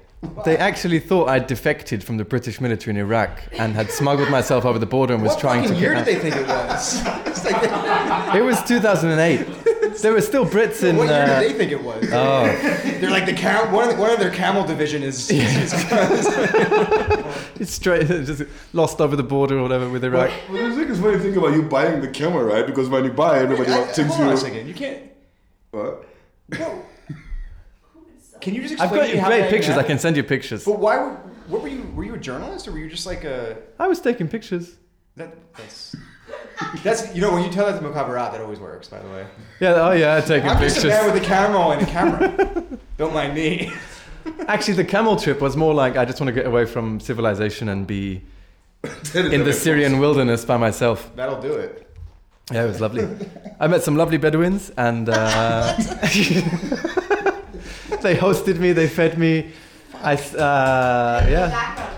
They 0.45 0.55
actually 0.57 0.99
thought 0.99 1.29
I'd 1.29 1.47
defected 1.47 2.03
from 2.03 2.17
the 2.17 2.23
British 2.25 2.61
military 2.61 2.95
in 2.95 3.01
Iraq 3.01 3.41
and 3.53 3.73
had 3.73 3.89
smuggled 3.89 4.29
myself 4.29 4.65
over 4.65 4.77
the 4.77 4.85
border 4.85 5.13
and 5.15 5.23
was 5.23 5.31
What 5.33 5.39
trying 5.41 5.63
to. 5.63 5.69
fucking 5.69 5.81
year 5.81 5.93
get 5.95 6.05
did 6.05 6.15
they 6.15 6.19
think 6.29 6.35
it 6.35 6.47
was? 6.47 7.01
It's 7.27 7.43
like 7.45 7.61
they- 7.61 8.39
It 8.39 8.43
was 8.43 8.61
2008. 8.63 9.97
there 10.01 10.13
were 10.13 10.21
still 10.21 10.45
Brits 10.45 10.83
in. 10.83 10.97
what 10.97 11.07
year 11.09 11.23
Uh, 11.23 11.39
did 11.41 11.51
they 11.51 11.57
think 11.57 11.71
it 11.71 11.83
was? 11.83 12.05
oh, 12.13 12.45
They're 12.99 13.09
like 13.09 13.25
the 13.25 13.33
cam- 13.33 13.71
one 13.71 13.89
of 13.89 13.97
one 13.97 14.11
of 14.11 14.19
their 14.19 14.29
camel 14.31 14.63
division 14.63 15.01
is. 15.03 15.29
is 15.31 15.73
it's 17.59 17.71
straight, 17.73 18.07
just 18.07 18.43
lost 18.73 19.01
over 19.01 19.15
the 19.15 19.23
border 19.23 19.57
or 19.57 19.63
whatever 19.63 19.89
with 19.89 20.03
Iraq. 20.03 20.31
But 20.49 20.57
the 20.69 20.75
thing 20.75 20.87
is 20.89 20.99
funny 20.99 21.17
thing 21.19 21.35
about 21.35 21.53
you 21.53 21.63
buying 21.63 21.99
the 22.01 22.07
camera, 22.09 22.43
right? 22.43 22.65
Because 22.65 22.89
when 22.89 23.03
you 23.05 23.11
buy, 23.11 23.39
everybody 23.39 23.71
I- 23.71 23.85
thinks 23.85 24.13
hold 24.15 24.21
on 24.21 24.27
a 24.27 24.31
you. 24.31 24.37
second. 24.37 24.67
You 24.67 24.73
can't. 24.73 24.99
What? 25.71 26.05
No. 26.59 26.83
Can 28.41 28.55
you 28.55 28.67
just 28.67 28.81
I've 28.81 28.89
got 28.89 29.09
how 29.09 29.27
great 29.27 29.49
pictures. 29.49 29.77
I 29.77 29.83
can 29.83 29.99
send 29.99 30.17
you 30.17 30.23
pictures. 30.23 30.65
But 30.65 30.79
why? 30.79 30.97
Were, 30.97 31.11
what 31.47 31.61
were 31.61 31.67
you? 31.67 31.83
Were 31.95 32.03
you 32.03 32.15
a 32.15 32.17
journalist 32.17 32.67
or 32.67 32.71
were 32.71 32.79
you 32.79 32.89
just 32.89 33.05
like 33.05 33.23
a? 33.23 33.57
I 33.79 33.87
was 33.87 34.01
taking 34.01 34.27
pictures. 34.27 34.75
That, 35.15 35.35
that's. 35.57 35.95
That's 36.83 37.13
you 37.13 37.21
know 37.21 37.33
when 37.33 37.43
you 37.43 37.51
tell 37.51 37.65
that 37.65 37.79
to 37.79 37.85
Mukhabarat, 37.85 38.31
that 38.31 38.41
always 38.41 38.59
works. 38.59 38.87
By 38.87 38.99
the 38.99 39.09
way, 39.09 39.27
Yeah. 39.59 39.73
Oh 39.87 39.91
yeah, 39.91 40.21
taking 40.21 40.49
I'm 40.49 40.59
just 40.61 40.83
a 40.83 40.87
man 40.87 41.11
with 41.11 41.21
a 41.21 41.25
camera 41.25 41.69
and 41.69 41.81
a 41.81 41.85
camera. 41.85 42.63
Don't 42.97 43.13
mind 43.13 43.33
me. 43.33 43.71
Actually, 44.47 44.75
the 44.75 44.85
camel 44.85 45.15
trip 45.15 45.41
was 45.41 45.57
more 45.57 45.73
like 45.73 45.97
I 45.97 46.05
just 46.05 46.21
want 46.21 46.27
to 46.29 46.33
get 46.33 46.45
away 46.45 46.65
from 46.65 46.99
civilization 46.99 47.67
and 47.69 47.85
be 47.85 48.21
in 49.13 49.43
the 49.43 49.53
Syrian 49.53 49.99
wilderness 49.99 50.45
by 50.45 50.57
myself. 50.57 51.11
That'll 51.15 51.41
do 51.41 51.53
it. 51.53 51.87
Yeah, 52.51 52.65
it 52.65 52.67
was 52.67 52.81
lovely. 52.81 53.07
I 53.59 53.67
met 53.67 53.81
some 53.83 53.95
lovely 53.95 54.17
Bedouins, 54.17 54.71
and 54.77 55.07
uh, 55.09 55.77
they 58.03 58.15
hosted 58.15 58.57
me. 58.59 58.73
They 58.73 58.87
fed 58.87 59.17
me. 59.17 59.51
I 60.01 60.15
uh, 60.15 61.25
yeah. 61.29 61.97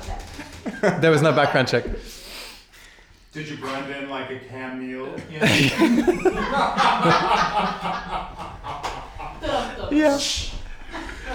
There 1.00 1.12
was 1.12 1.22
no 1.22 1.32
background 1.32 1.68
check. 1.68 1.86
Did 3.32 3.48
you 3.48 3.58
blend 3.58 3.90
in 3.90 4.10
like 4.10 4.30
a 4.30 4.40
cameo? 4.40 5.16
Dum, 5.16 5.96
dum. 9.42 9.90
Yeah. 9.92 10.18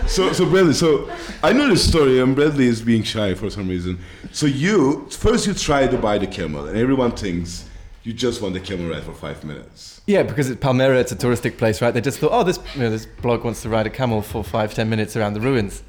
So, 0.06 0.32
so 0.32 0.48
Bradley, 0.48 0.72
so 0.72 1.10
I 1.42 1.52
know 1.52 1.68
this 1.68 1.86
story, 1.86 2.20
and 2.20 2.34
Bradley 2.34 2.66
is 2.66 2.80
being 2.80 3.02
shy 3.02 3.34
for 3.34 3.50
some 3.50 3.68
reason. 3.68 3.98
So 4.32 4.46
you 4.46 5.08
first 5.10 5.46
you 5.46 5.54
try 5.54 5.86
to 5.86 5.98
buy 5.98 6.18
the 6.18 6.26
camel, 6.26 6.66
and 6.66 6.76
everyone 6.76 7.12
thinks 7.12 7.67
you 8.04 8.12
just 8.12 8.40
want 8.40 8.54
the 8.54 8.60
camel 8.60 8.90
ride 8.90 9.02
for 9.02 9.12
five 9.12 9.44
minutes. 9.44 10.00
Yeah, 10.06 10.22
because 10.22 10.48
it's 10.48 10.60
Palmyra, 10.60 10.98
it's 10.98 11.12
a 11.12 11.16
touristic 11.16 11.58
place, 11.58 11.82
right? 11.82 11.92
They 11.92 12.00
just 12.00 12.18
thought, 12.18 12.32
oh, 12.32 12.42
this 12.42 12.58
you 12.74 12.82
know, 12.82 12.90
this 12.90 13.06
bloke 13.06 13.44
wants 13.44 13.62
to 13.62 13.68
ride 13.68 13.86
a 13.86 13.90
camel 13.90 14.22
for 14.22 14.42
five, 14.42 14.74
ten 14.74 14.88
minutes 14.88 15.16
around 15.16 15.34
the 15.34 15.40
ruins. 15.40 15.82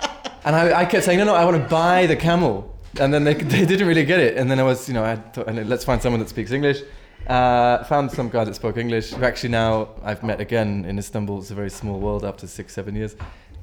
And 0.44 0.54
I, 0.54 0.80
I 0.80 0.84
kept 0.86 1.04
saying, 1.04 1.18
no, 1.18 1.24
no, 1.24 1.34
I 1.34 1.44
want 1.44 1.60
to 1.62 1.68
buy 1.68 2.06
the 2.06 2.16
camel. 2.16 2.74
And 3.00 3.12
then 3.12 3.24
they, 3.24 3.34
they 3.54 3.66
didn't 3.66 3.86
really 3.86 4.04
get 4.04 4.20
it. 4.20 4.36
And 4.38 4.50
then 4.50 4.58
I 4.58 4.62
was, 4.62 4.88
you 4.88 4.94
know, 4.94 5.04
I 5.04 5.16
thought, 5.16 5.52
let's 5.52 5.84
find 5.84 6.00
someone 6.00 6.20
that 6.20 6.28
speaks 6.28 6.52
English. 6.52 6.80
Uh, 7.26 7.84
found 7.84 8.10
some 8.10 8.30
guy 8.30 8.44
that 8.44 8.54
spoke 8.54 8.78
English, 8.78 9.10
who 9.10 9.24
actually 9.24 9.50
now 9.50 9.88
I've 10.02 10.22
met 10.22 10.40
again 10.40 10.84
in 10.86 10.98
Istanbul. 10.98 11.40
It's 11.40 11.50
a 11.50 11.54
very 11.54 11.68
small 11.68 11.98
world 11.98 12.24
after 12.24 12.46
six, 12.46 12.72
seven 12.72 12.94
years. 12.96 13.16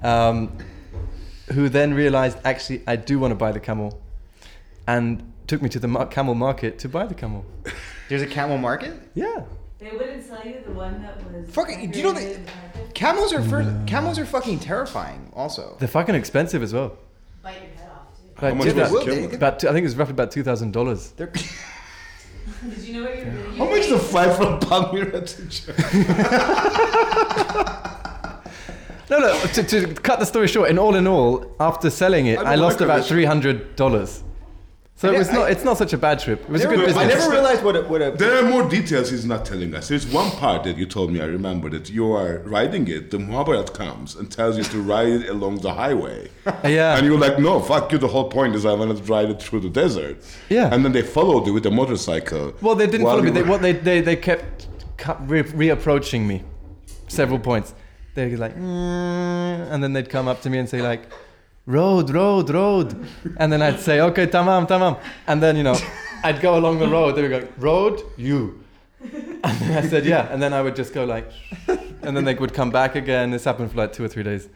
Um, 0.03 0.55
who 1.53 1.69
then 1.69 1.93
realized, 1.93 2.37
actually, 2.43 2.83
I 2.85 2.97
do 2.97 3.17
want 3.17 3.31
to 3.31 3.35
buy 3.35 3.51
the 3.51 3.59
camel. 3.59 3.99
And 4.87 5.31
took 5.47 5.61
me 5.61 5.69
to 5.69 5.79
the 5.79 6.05
camel 6.05 6.35
market 6.35 6.79
to 6.79 6.89
buy 6.89 7.05
the 7.05 7.13
camel. 7.15 7.45
There's 8.09 8.21
a 8.21 8.27
camel 8.27 8.57
market. 8.57 8.93
Yeah. 9.13 9.43
They 9.79 9.91
wouldn't 9.91 10.23
sell 10.25 10.41
you 10.45 10.61
the 10.65 10.71
one 10.71 11.01
that 11.01 11.17
was. 11.31 11.49
Fucking- 11.49 11.91
do 11.91 11.97
you 11.99 12.05
know 12.05 12.13
that- 12.13 12.19
decorated 12.21 12.37
and 12.39 12.47
carpet? 12.73 12.93
Camels 12.95 13.33
are 13.33 13.41
first, 13.43 13.69
camels 13.87 14.17
are 14.19 14.25
fucking 14.25 14.59
terrifying. 14.59 15.31
Also, 15.35 15.75
They're 15.79 15.87
fucking 15.87 16.15
expensive 16.15 16.63
as 16.63 16.73
well. 16.73 16.97
Bite 17.43 17.55
your 17.61 17.61
head 17.75 17.89
off 17.91 18.07
too. 18.17 18.29
About 18.37 18.55
much 18.57 18.67
two 18.69 18.75
was 18.79 18.91
thou- 18.91 18.99
the 18.99 19.05
camel? 19.11 19.35
About 19.35 19.59
two, 19.59 19.67
I 19.67 19.71
think 19.73 19.83
it 19.83 19.87
was 19.87 19.95
roughly 19.97 20.13
about 20.13 20.31
two 20.31 20.43
thousand 20.43 20.71
dollars. 20.71 21.11
Did 21.17 22.79
you 22.79 22.93
know 22.93 23.09
what 23.09 23.15
you're 23.17 23.25
doing? 23.25 23.55
How 23.57 23.65
much 23.65 23.79
is 23.79 23.89
the 23.89 23.99
flight 23.99 24.35
from 24.35 24.59
Palmyra 24.59 25.21
to 25.25 25.45
Japan? 25.45 25.81
No, 29.07 29.19
no. 29.19 29.39
To, 29.53 29.63
to 29.63 29.93
cut 30.01 30.19
the 30.19 30.25
story 30.25 30.47
short, 30.47 30.69
in 30.71 30.79
all 30.79 30.95
in 30.95 31.05
all, 31.05 31.45
after 31.59 31.91
selling 31.91 32.25
it, 32.25 32.39
I 32.39 32.53
I, 32.53 32.55
lost 32.55 32.81
about 32.81 33.01
it. 33.01 33.05
three 33.05 33.23
hundred 33.25 33.75
dollars. 33.75 34.23
So 34.97 35.11
I 35.11 35.15
it 35.15 35.17
was 35.17 35.29
not. 35.31 35.41
I- 35.47 35.49
It's 35.49 35.65
not 35.65 35.77
such 35.77 35.91
a 35.91 35.97
bad 35.97 36.19
trip. 36.19 36.39
It 36.43 36.49
was 36.49 36.63
a 36.63 36.67
good 36.67 36.79
business. 36.85 36.95
I 37.03 37.07
never 37.07 37.29
realized 37.29 37.63
what 37.65 37.75
a, 37.75 37.81
what 37.81 38.01
a 38.01 38.11
There 38.11 38.37
are 38.39 38.49
more 38.49 38.63
details 38.69 39.09
he's 39.11 39.25
not 39.25 39.45
telling 39.45 39.75
us. 39.75 39.89
There's 39.89 40.07
one 40.07 40.31
part 40.31 40.63
that 40.63 40.77
you 40.77 40.85
told 40.85 41.11
me, 41.11 41.19
I 41.19 41.25
remember, 41.25 41.69
that 41.71 41.89
you 41.89 42.13
are 42.13 42.37
riding 42.45 42.87
it, 42.87 43.11
the 43.11 43.17
Mukhabarat 43.17 43.73
comes 43.73 44.15
and 44.15 44.31
tells 44.31 44.57
you 44.57 44.63
to 44.63 44.79
ride 44.81 45.09
it 45.09 45.29
along 45.35 45.57
the 45.57 45.73
highway. 45.73 46.29
yeah. 46.63 46.95
And 46.97 47.05
you're 47.05 47.19
like, 47.19 47.37
no, 47.39 47.59
fuck 47.59 47.91
you, 47.91 47.97
the 47.97 48.07
whole 48.07 48.29
point 48.29 48.55
is 48.55 48.65
I 48.65 48.71
want 48.73 48.97
to 48.97 49.03
ride 49.03 49.29
it 49.29 49.41
through 49.41 49.61
the 49.61 49.69
desert. 49.69 50.15
Yeah. 50.49 50.73
And 50.73 50.85
then 50.85 50.93
they 50.93 51.01
followed 51.01 51.45
you 51.45 51.53
with 51.53 51.65
a 51.65 51.71
motorcycle. 51.71 52.53
Well, 52.61 52.75
they 52.75 52.87
didn't 52.87 53.05
follow 53.05 53.21
me. 53.21 53.31
They, 53.31 53.41
were- 53.41 53.49
what 53.49 53.61
they, 53.61 53.73
they, 53.73 53.99
they 53.99 54.15
kept 54.15 54.67
re- 55.27 55.43
reapproaching 55.43 56.25
me, 56.25 56.43
several 57.09 57.39
points. 57.39 57.73
They'd 58.13 58.29
be 58.29 58.37
like, 58.37 58.55
"Mm," 58.55 59.71
and 59.71 59.83
then 59.83 59.91
they'd 59.91 60.09
come 60.09 60.29
up 60.29 60.41
to 60.43 60.49
me 60.49 60.57
and 60.57 60.69
say 60.69 60.81
like, 60.81 61.01
"Road, 61.65 62.09
road, 62.11 62.49
road," 62.49 62.95
and 63.37 63.51
then 63.51 63.61
I'd 63.61 63.79
say, 63.79 63.99
"Okay, 64.01 64.27
tamam, 64.27 64.67
tamam," 64.67 64.97
and 65.27 65.41
then 65.41 65.55
you 65.57 65.63
know, 65.63 65.77
I'd 66.23 66.39
go 66.41 66.57
along 66.57 66.79
the 66.79 66.87
road. 66.87 67.15
They 67.15 67.21
would 67.27 67.31
go, 67.31 67.47
"Road, 67.57 68.01
you," 68.17 68.63
and 69.01 69.59
then 69.59 69.83
I 69.83 69.87
said, 69.87 70.05
"Yeah," 70.05 70.27
and 70.31 70.41
then 70.41 70.53
I 70.53 70.61
would 70.61 70.75
just 70.75 70.93
go 70.93 71.03
like, 71.05 71.27
and 72.03 72.15
then 72.15 72.23
they 72.25 72.35
would 72.35 72.53
come 72.53 72.71
back 72.71 72.95
again. 72.95 73.31
This 73.31 73.43
happened 73.45 73.71
for 73.71 73.77
like 73.77 73.93
two 73.93 74.03
or 74.03 74.07
three 74.07 74.23
days. 74.23 74.47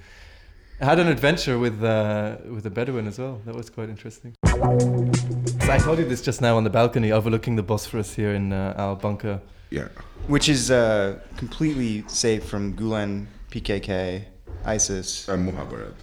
I 0.81 0.85
had 0.85 0.99
an 0.99 1.07
adventure 1.07 1.57
with 1.59 1.83
uh, 1.83 2.37
with 2.55 2.65
a 2.65 2.69
Bedouin 2.69 3.07
as 3.07 3.17
well. 3.19 3.41
That 3.45 3.55
was 3.55 3.69
quite 3.69 3.89
interesting. 3.89 4.33
So 4.45 5.71
I 5.71 5.77
told 5.77 5.99
you 5.99 6.05
this 6.05 6.21
just 6.21 6.41
now 6.41 6.55
on 6.57 6.63
the 6.63 6.69
balcony 6.69 7.11
overlooking 7.11 7.55
the 7.57 7.63
Bosphorus 7.63 8.13
here 8.15 8.33
in 8.33 8.53
uh, 8.53 8.73
our 8.77 8.95
bunker. 8.95 9.39
Yeah. 9.71 9.87
which 10.27 10.47
is 10.49 10.71
uh, 10.71 11.19
completely 11.37 12.03
safe 12.07 12.43
from 12.43 12.73
Gulen, 12.75 13.27
PKK, 13.51 14.23
ISIS, 14.65 15.27
And 15.29 15.47
Mukhabarat. 15.47 15.93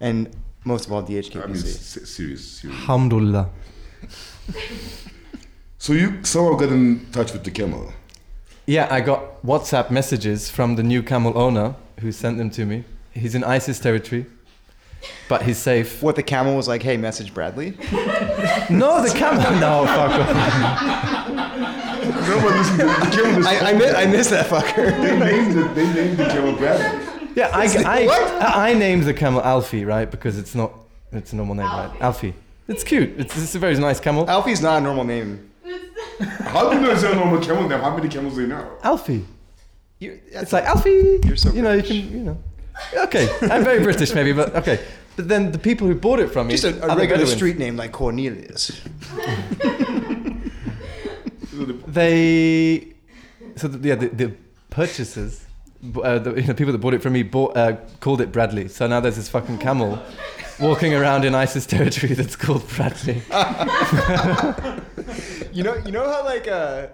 and 0.00 0.28
most 0.66 0.86
of 0.86 0.92
all 0.92 1.02
I 1.02 1.46
mean, 1.46 1.56
s- 1.56 2.00
serious, 2.10 2.44
serious. 2.60 2.64
Alhamdulillah. 2.64 3.48
So 5.78 5.92
you 5.92 6.24
somehow 6.24 6.54
got 6.56 6.70
in 6.70 7.06
touch 7.12 7.32
with 7.32 7.44
the 7.44 7.50
camel. 7.50 7.92
Yeah, 8.66 8.88
I 8.90 9.00
got 9.00 9.40
WhatsApp 9.44 9.90
messages 9.90 10.50
from 10.50 10.74
the 10.74 10.82
new 10.82 11.02
camel 11.02 11.38
owner 11.38 11.76
who 12.00 12.10
sent 12.10 12.38
them 12.38 12.50
to 12.50 12.64
me. 12.64 12.82
He's 13.12 13.34
in 13.36 13.44
ISIS 13.44 13.78
territory, 13.78 14.26
but 15.28 15.42
he's 15.42 15.58
safe. 15.58 16.02
What 16.02 16.16
the 16.16 16.22
camel 16.24 16.56
was 16.56 16.66
like? 16.66 16.82
Hey, 16.82 16.96
message 16.96 17.32
Bradley. 17.32 17.74
No, 18.68 19.00
the 19.06 19.12
camel. 19.16 19.42
No, 19.60 19.86
fuck 19.86 20.10
off. 20.10 21.28
No, 21.28 22.40
but 22.40 22.52
listen, 22.56 22.78
the, 22.78 22.84
the 22.84 23.10
camel 23.16 23.40
is. 23.40 23.46
I, 23.46 23.70
I, 23.70 23.72
mi- 23.74 23.90
I 24.02 24.06
missed 24.06 24.30
that 24.30 24.46
fucker. 24.46 24.86
they 25.02 25.16
named 25.18 25.56
it. 25.56 25.74
They 25.76 25.92
named 25.94 26.16
the 26.16 26.24
camel 26.26 26.56
Bradley. 26.56 27.15
Yeah, 27.36 27.50
I, 27.52 27.66
I, 27.66 28.06
I, 28.40 28.70
I 28.70 28.74
named 28.74 29.04
the 29.04 29.14
camel 29.14 29.42
Alfie, 29.42 29.84
right? 29.84 30.10
Because 30.10 30.38
it's 30.38 30.54
not, 30.54 30.72
it's 31.12 31.32
a 31.32 31.36
normal 31.36 31.54
name, 31.54 31.66
right? 31.66 31.94
Alfie. 32.00 32.34
It's 32.66 32.82
cute. 32.82 33.10
It's, 33.20 33.36
it's 33.40 33.54
a 33.54 33.58
very 33.58 33.76
nice 33.76 34.00
camel. 34.00 34.28
Alfie's 34.28 34.60
not 34.62 34.78
a 34.78 34.80
normal 34.80 35.04
name. 35.04 35.50
How 36.40 36.70
do 36.70 36.76
you 36.76 36.82
know 36.82 36.90
it's 36.92 37.02
a 37.02 37.14
normal 37.14 37.40
camel 37.40 37.68
name? 37.68 37.78
How 37.80 37.94
many 37.94 38.08
camels 38.08 38.34
do 38.34 38.40
you 38.40 38.46
know? 38.48 38.78
Alfie. 38.82 39.24
You, 39.98 40.18
It's 40.28 40.52
like 40.52 40.64
Alfie. 40.64 41.20
You're 41.24 41.36
so 41.36 41.52
You 41.52 41.62
know, 41.62 41.72
you 41.74 41.82
can, 41.82 41.96
you 42.10 42.24
know. 42.24 42.38
Okay, 43.04 43.28
I'm 43.42 43.64
very 43.64 43.82
British, 43.82 44.12
maybe, 44.14 44.32
but 44.32 44.54
okay. 44.56 44.80
But 45.16 45.28
then 45.28 45.52
the 45.52 45.58
people 45.58 45.86
who 45.86 45.94
bought 45.94 46.18
it 46.20 46.30
from 46.30 46.48
me, 46.48 46.54
just 46.56 46.64
a, 46.64 46.92
a 46.92 46.96
regular 46.96 47.24
street 47.26 47.58
name 47.58 47.76
like 47.76 47.92
Cornelius. 47.92 48.82
They, 51.86 52.88
so 53.56 53.68
the, 53.68 53.88
yeah, 53.88 53.94
the, 53.94 54.08
the 54.08 54.32
purchasers, 54.68 55.40
b- 55.40 55.45
uh, 56.02 56.18
the 56.18 56.34
you 56.40 56.46
know, 56.46 56.54
people 56.54 56.72
that 56.72 56.78
bought 56.78 56.94
it 56.94 57.02
from 57.02 57.12
me, 57.12 57.22
bought, 57.22 57.56
uh, 57.56 57.76
called 58.00 58.20
it 58.20 58.32
Bradley. 58.32 58.68
So 58.68 58.86
now 58.86 59.00
there's 59.00 59.16
this 59.16 59.28
fucking 59.28 59.58
camel 59.58 60.02
walking 60.60 60.94
around 60.94 61.24
in 61.24 61.34
ISIS 61.34 61.66
territory 61.66 62.14
that's 62.14 62.36
called 62.36 62.66
Bradley. 62.68 63.22
You 65.52 65.62
know, 65.62 65.74
you 65.86 65.90
know 65.90 66.06
how 66.06 66.22
like 66.22 66.46
uh, 66.48 66.88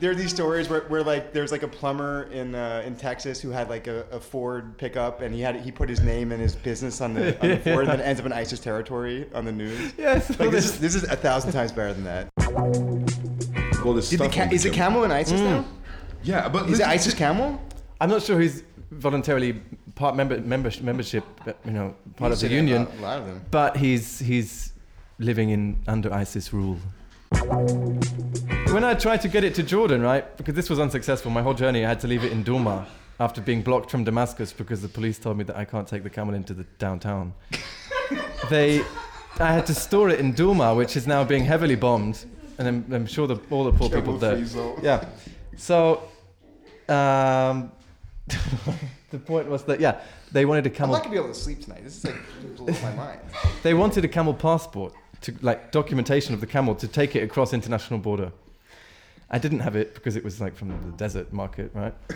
there 0.00 0.10
are 0.10 0.14
these 0.14 0.30
stories 0.30 0.70
where, 0.70 0.82
where 0.82 1.02
like 1.02 1.34
there's 1.34 1.52
like 1.52 1.62
a 1.62 1.68
plumber 1.68 2.22
in 2.32 2.54
uh, 2.54 2.82
in 2.86 2.96
Texas 2.96 3.42
who 3.42 3.50
had 3.50 3.68
like 3.68 3.86
a, 3.86 4.06
a 4.10 4.18
Ford 4.18 4.78
pickup 4.78 5.20
and 5.20 5.34
he 5.34 5.42
had 5.42 5.56
he 5.56 5.70
put 5.70 5.86
his 5.90 6.00
name 6.00 6.32
and 6.32 6.40
his 6.40 6.56
business 6.56 7.02
on 7.02 7.12
the, 7.12 7.38
on 7.42 7.48
the 7.50 7.58
Ford 7.58 7.80
and 7.80 7.88
then 7.88 8.00
it 8.00 8.04
ends 8.04 8.20
up 8.20 8.26
in 8.26 8.32
ISIS 8.32 8.60
territory 8.60 9.28
on 9.34 9.44
the 9.44 9.52
news. 9.52 9.92
Yes. 9.98 10.30
Like 10.40 10.50
this 10.50 10.64
is 10.64 10.80
this 10.80 10.94
is 10.94 11.02
a 11.04 11.16
thousand 11.16 11.52
times 11.52 11.70
better 11.70 11.92
than 11.92 12.04
that. 12.04 12.28
All 13.84 13.92
this 13.92 14.08
Did 14.08 14.20
the 14.20 14.30
ca- 14.30 14.48
is 14.50 14.62
the 14.62 14.70
camel 14.70 15.04
in 15.04 15.12
ISIS 15.12 15.38
now? 15.42 15.66
Yeah, 16.22 16.48
but 16.48 16.70
Is 16.70 16.80
it 16.80 16.86
ISIS 16.86 17.12
camel? 17.12 17.60
I'm 18.00 18.10
not 18.10 18.22
sure 18.22 18.40
he's 18.40 18.62
voluntarily 18.90 19.60
part 19.94 20.14
member, 20.16 20.38
member 20.40 20.70
membership, 20.82 21.24
you 21.64 21.72
know, 21.72 21.94
part 22.16 22.32
of 22.32 22.40
the 22.40 22.48
union, 22.48 22.86
A 22.98 23.02
lot 23.02 23.18
of 23.18 23.26
them. 23.26 23.44
but 23.50 23.76
he's 23.76 24.18
he's 24.20 24.72
living 25.18 25.50
in 25.50 25.76
under 25.88 26.12
ISIS 26.12 26.52
rule. 26.52 26.78
when 28.72 28.84
I 28.84 28.94
tried 28.94 29.20
to 29.22 29.28
get 29.28 29.42
it 29.44 29.54
to 29.56 29.62
Jordan, 29.62 30.00
right, 30.00 30.24
because 30.36 30.54
this 30.54 30.70
was 30.70 30.78
unsuccessful, 30.78 31.30
my 31.30 31.42
whole 31.42 31.54
journey, 31.54 31.84
I 31.84 31.88
had 31.88 32.00
to 32.00 32.06
leave 32.06 32.24
it 32.24 32.32
in 32.32 32.44
Douma 32.44 32.86
after 33.20 33.40
being 33.40 33.62
blocked 33.62 33.90
from 33.90 34.04
Damascus 34.04 34.52
because 34.52 34.80
the 34.80 34.88
police 34.88 35.18
told 35.18 35.36
me 35.36 35.44
that 35.44 35.56
I 35.56 35.64
can't 35.64 35.88
take 35.88 36.04
the 36.04 36.10
camel 36.10 36.34
into 36.34 36.54
the 36.54 36.64
downtown. 36.78 37.34
they, 38.50 38.82
I 39.40 39.52
had 39.52 39.66
to 39.66 39.74
store 39.74 40.08
it 40.10 40.20
in 40.20 40.32
Douma, 40.34 40.76
which 40.76 40.96
is 40.96 41.06
now 41.06 41.24
being 41.24 41.44
heavily 41.44 41.74
bombed, 41.74 42.24
and 42.58 42.68
I'm, 42.68 42.86
I'm 42.92 43.06
sure 43.06 43.26
the, 43.26 43.40
all 43.50 43.64
the 43.64 43.72
poor 43.72 43.90
people 43.90 44.16
there. 44.18 44.38
Yeah. 44.82 45.04
So, 45.56 46.04
um, 46.88 47.72
the 49.10 49.18
point 49.18 49.48
was 49.48 49.64
that 49.64 49.80
yeah, 49.80 50.00
they 50.32 50.44
wanted 50.44 50.66
a 50.66 50.70
I'm 50.70 50.74
camel. 50.74 50.94
not 50.94 51.02
gonna 51.02 51.12
be 51.12 51.18
able 51.18 51.28
to 51.28 51.34
sleep 51.34 51.62
tonight. 51.62 51.84
This 51.84 51.98
is 51.98 52.04
like 52.04 52.16
blows 52.56 52.82
my 52.82 52.94
mind. 52.94 53.20
They 53.62 53.74
wanted 53.74 54.04
a 54.04 54.08
camel 54.08 54.34
passport 54.34 54.92
to 55.22 55.34
like 55.40 55.72
documentation 55.72 56.34
of 56.34 56.40
the 56.40 56.46
camel 56.46 56.74
to 56.76 56.88
take 56.88 57.16
it 57.16 57.22
across 57.22 57.52
international 57.52 57.98
border. 57.98 58.32
I 59.30 59.38
didn't 59.38 59.60
have 59.60 59.76
it 59.76 59.94
because 59.94 60.16
it 60.16 60.24
was 60.24 60.40
like 60.40 60.56
from 60.56 60.68
the 60.68 60.96
desert 60.96 61.32
market, 61.32 61.70
right? 61.74 61.94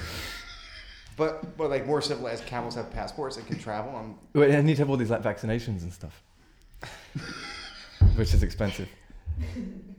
But 1.15 1.59
but 1.59 1.69
like 1.69 1.87
more 1.87 2.01
civilized 2.01 2.47
camels 2.47 2.75
have 2.75 2.91
passports 2.91 3.37
and 3.37 3.47
can 3.47 3.59
travel 3.59 3.95
on. 3.95 4.15
But 4.33 4.51
I 4.51 4.63
need 4.63 4.77
to 4.77 4.83
have 4.83 4.91
all 4.91 4.97
these 4.97 5.11
like 5.11 5.23
vaccinations 5.23 5.83
and 5.83 5.93
stuff, 5.93 6.23
which 8.17 8.33
is 8.33 8.43
expensive. 8.43 8.89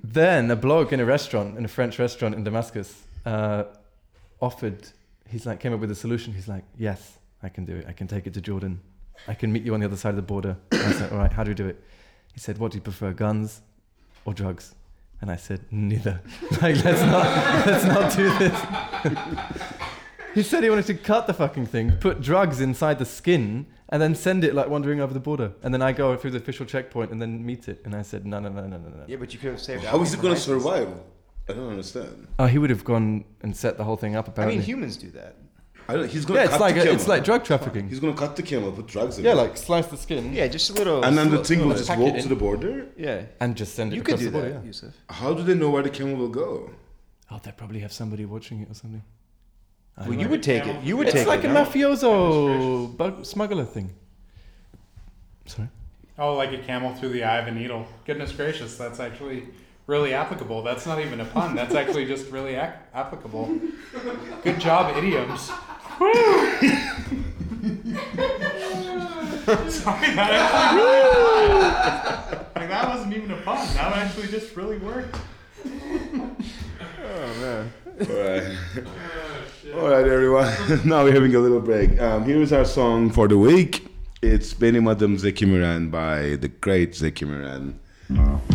Then 0.04 0.50
a 0.50 0.56
bloke 0.56 0.92
in 0.92 1.00
a 1.00 1.06
restaurant, 1.06 1.56
in 1.58 1.66
a 1.66 1.68
French 1.68 2.00
restaurant 2.00 2.34
in 2.36 2.44
Damascus, 2.44 3.04
uh, 3.26 3.66
offered. 4.42 4.88
He's 5.30 5.46
like 5.46 5.60
came 5.60 5.74
up 5.74 5.80
with 5.80 5.92
a 5.92 5.96
solution. 5.96 6.34
He's 6.34 6.48
like, 6.48 6.64
"Yes, 6.78 7.20
I 7.42 7.50
can 7.50 7.66
do 7.66 7.76
it. 7.76 7.86
I 7.88 7.94
can 7.94 8.08
take 8.08 8.28
it 8.28 8.34
to 8.36 8.42
Jordan. 8.42 8.82
I 9.28 9.34
can 9.34 9.52
meet 9.52 9.64
you 9.64 9.74
on 9.74 9.80
the 9.80 9.86
other 9.86 9.98
side 9.98 10.12
of 10.12 10.16
the 10.16 10.22
border." 10.22 10.58
And 10.72 10.82
I 10.82 10.92
said, 10.92 11.12
"All 11.12 11.18
right, 11.18 11.32
how 11.32 11.44
do 11.44 11.52
we 11.52 11.56
do 11.56 11.68
it?" 11.68 11.84
He 12.34 12.40
said, 12.40 12.58
"What 12.58 12.72
do 12.72 12.78
you 12.78 12.82
prefer, 12.82 13.14
guns 13.14 13.62
or 14.26 14.34
drugs?" 14.34 14.76
And 15.22 15.32
I 15.32 15.38
said, 15.38 15.62
"Neither. 15.72 16.22
like, 16.62 16.84
let's 16.84 17.02
not 17.02 17.66
let's 17.66 17.86
not 17.86 18.16
do 18.16 18.38
this." 18.38 19.16
he 20.36 20.44
said 20.44 20.64
he 20.64 20.70
wanted 20.70 20.86
to 20.88 20.96
cut 20.96 21.28
the 21.28 21.34
fucking 21.34 21.68
thing, 21.68 21.94
put 21.94 22.22
drugs 22.22 22.60
inside 22.60 23.00
the 23.00 23.06
skin, 23.06 23.66
and 23.90 24.02
then 24.02 24.16
send 24.16 24.44
it 24.44 24.54
like 24.54 24.68
wandering 24.68 25.00
over 25.00 25.14
the 25.14 25.20
border. 25.20 25.54
And 25.64 25.74
then 25.74 25.82
I 25.82 25.94
go 25.94 26.16
through 26.18 26.32
the 26.32 26.40
official 26.40 26.66
checkpoint 26.66 27.12
and 27.12 27.22
then 27.22 27.46
meet 27.46 27.68
it. 27.70 27.82
And 27.86 27.96
I 27.96 28.02
said, 28.02 28.26
"No, 28.26 28.40
no, 28.40 28.50
no, 28.50 28.68
no, 28.68 28.78
no, 28.78 28.90
no." 28.90 29.04
Yeah, 29.08 29.18
but 29.18 29.34
you 29.34 29.40
could 29.40 29.52
have 29.52 29.62
saved. 29.62 29.84
How 29.84 30.02
is 30.02 30.14
it 30.14 30.22
going 30.22 30.36
to 30.36 30.40
survive? 30.40 30.90
I 31.50 31.54
don't 31.54 31.70
understand. 31.70 32.28
Oh, 32.40 32.46
he 32.46 32.58
would 32.58 32.70
have 32.70 32.84
gone 32.86 33.26
and 33.42 33.56
set 33.56 33.78
the 33.78 33.84
whole 33.84 33.98
thing 33.98 34.16
up. 34.16 34.28
I 34.28 34.32
Apparently, 34.32 34.58
mean, 34.58 34.66
humans 34.66 34.96
do 34.98 35.10
that. 35.12 35.36
I 35.90 35.96
don't, 35.96 36.10
he's 36.10 36.24
going 36.24 36.38
yeah, 36.40 36.44
to 36.44 36.50
it's 36.50 36.58
cut 36.58 36.62
like 36.62 36.76
the 36.76 36.82
a, 36.82 36.84
camel. 36.86 36.96
it's 36.96 37.08
like 37.10 37.24
drug 37.26 37.44
trafficking. 37.44 37.90
He's 37.90 38.00
going 38.00 38.14
to 38.14 38.20
cut 38.20 38.38
the 38.38 38.44
camel, 38.44 38.72
put 38.72 38.88
drugs 38.88 39.18
in 39.18 39.26
Yeah, 39.26 39.34
it. 39.34 39.36
like 39.36 39.58
slice 39.58 39.88
the 39.88 39.98
skin. 39.98 40.34
Yeah, 40.34 40.48
just 40.48 40.70
a 40.70 40.74
little. 40.74 41.04
and 41.04 41.18
then 41.18 41.26
the 41.26 41.32
little- 41.32 41.44
thing 41.46 41.60
will 41.60 41.68
little 41.68 41.80
just 41.80 41.90
pack 41.90 42.00
walk 42.00 42.16
it 42.16 42.22
to 42.22 42.30
the 42.30 42.36
border. 42.38 42.88
Yeah, 42.96 43.24
and 43.42 43.58
just 43.58 43.76
send 43.76 43.92
it 43.92 43.98
you 43.98 44.02
across 44.02 44.20
could 44.20 44.26
do 44.26 44.32
the 44.32 44.38
border. 44.38 44.50
that, 44.54 44.60
yeah. 44.62 44.66
Yusuf. 44.66 44.94
How 45.10 45.34
do 45.34 45.44
they 45.44 45.56
know 45.56 45.70
where 45.70 45.84
the 45.84 45.90
camel 45.90 46.16
will 46.16 46.30
go? 46.30 46.70
Oh, 47.30 47.40
they 47.44 47.52
probably 47.52 47.82
have 47.82 47.92
somebody 47.92 48.24
watching 48.24 48.62
it 48.62 48.72
or 48.72 48.76
something. 48.76 49.04
I 49.98 50.02
Well, 50.04 50.12
don't 50.12 50.20
you 50.20 50.26
know. 50.26 50.32
would 50.32 50.44
take 50.44 50.66
it. 50.66 50.84
You 50.84 50.96
would 50.96 51.08
take 51.08 51.16
it. 51.16 51.18
It's 51.20 51.26
take 51.26 51.28
like 51.28 51.44
it. 51.44 51.50
a 51.50 51.54
no? 51.54 51.66
mafioso 51.66 52.96
bug 52.96 53.26
smuggler 53.26 53.66
thing. 53.66 53.94
Sorry. 55.46 55.68
Oh, 56.18 56.36
like 56.36 56.54
a 56.54 56.60
camel 56.60 56.94
through 56.96 57.10
the 57.10 57.24
eye 57.26 57.40
of 57.40 57.48
a 57.48 57.52
needle. 57.52 57.86
Goodness 58.06 58.32
gracious, 58.32 58.78
that's 58.78 59.00
actually 59.02 59.48
really 59.88 60.14
applicable. 60.14 60.64
That's 60.64 60.86
not 60.86 61.00
even 61.00 61.20
a 61.20 61.26
pun. 61.26 61.56
That's 61.56 61.76
actually 61.76 62.06
just 62.06 62.32
really 62.32 62.56
ac- 62.56 62.74
applicable. 62.94 63.60
Good 64.44 64.60
job, 64.60 64.96
idioms. 64.98 65.42
Sorry, 69.74 70.16
that 70.16 70.32
actually 70.32 70.82
really 70.82 72.44
like 72.56 72.70
that 72.70 72.88
wasn't 72.88 73.14
even 73.14 73.32
a 73.32 73.42
pun. 73.42 73.68
That 73.76 73.94
actually 73.98 74.28
just 74.28 74.56
really 74.56 74.78
worked. 74.78 75.16
Oh 75.66 77.34
man. 77.42 77.74
All 78.00 78.16
right. 78.16 78.58
All 79.76 79.90
right, 79.90 80.08
everyone. 80.08 80.52
now 80.86 81.04
we're 81.04 81.14
having 81.14 81.36
a 81.36 81.40
little 81.40 81.60
break. 81.60 82.00
Um, 82.02 82.24
here's 82.24 82.52
our 82.54 82.66
song 82.66 83.12
for 83.12 83.28
the 83.28 83.38
week. 83.38 83.88
It's 84.22 84.54
Benim 84.54 84.86
Adım 84.86 85.18
Zeki 85.18 85.46
Müren 85.46 85.92
by 85.92 86.38
the 86.38 86.48
great 86.48 86.94
Zeki 86.94 87.28
Müren. 87.28 87.74
Enjoy 88.10 88.53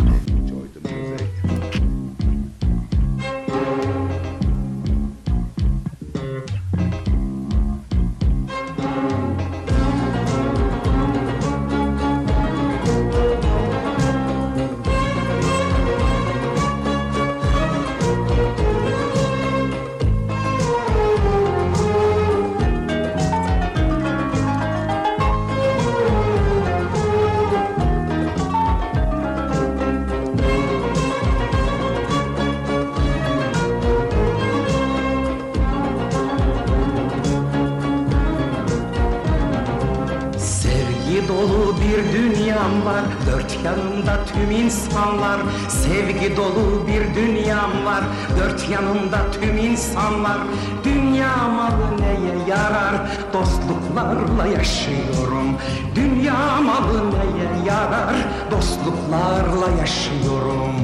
Dostluklarla 53.99 54.47
yaşıyorum. 54.47 55.57
Dünya 55.95 56.61
malı 56.61 57.11
neye 57.11 57.65
yarar? 57.67 58.15
Dostluklarla 58.51 59.79
yaşıyorum. 59.79 60.75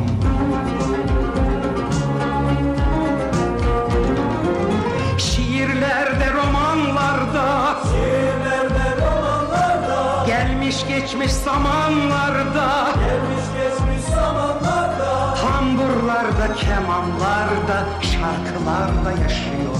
Şiirlerde, 5.18 6.34
romanlarda 6.34 7.78
Şiirlerde, 7.92 8.86
romanlarda 9.02 10.26
Gelmiş 10.28 10.88
geçmiş 10.88 11.32
zamanlarda 11.32 12.90
Gelmiş 12.96 13.46
geçmiş 13.58 14.16
zamanlarda 14.16 15.36
Tamburlarda, 15.36 16.54
kemanlarda 16.56 17.86
Şarkılarda 18.02 19.22
yaşıyorum 19.24 19.75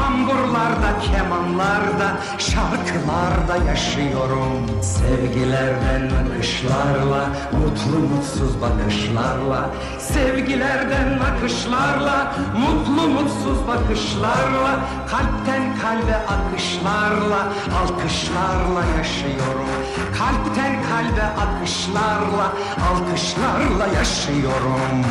Tamburlarda, 0.00 0.98
kemanlarda 1.12 2.16
Şarkılarda 2.38 3.64
yaşıyorum. 3.70 4.82
Sevgilerden 4.82 6.10
akışlarla 6.20 7.28
Mutlu 7.52 7.98
mutsuz 7.98 8.60
bakışlarla. 8.60 9.70
Sevgilerden 9.98 11.18
akışlarla 11.18 12.32
Mutlu 12.58 13.08
mutsuz 13.08 13.68
bakışlarla. 13.68 14.80
Kalpten 15.10 15.78
kalbe 15.82 16.16
akışlarla 16.16 17.48
Alkışlarla 17.80 18.84
yaşıyorum. 18.98 19.70
Kalpten 20.18 20.76
kalbe 20.90 21.24
akışlarla 21.24 22.52
Alkışlarla 22.90 23.86
yaşıyorum 23.98 25.04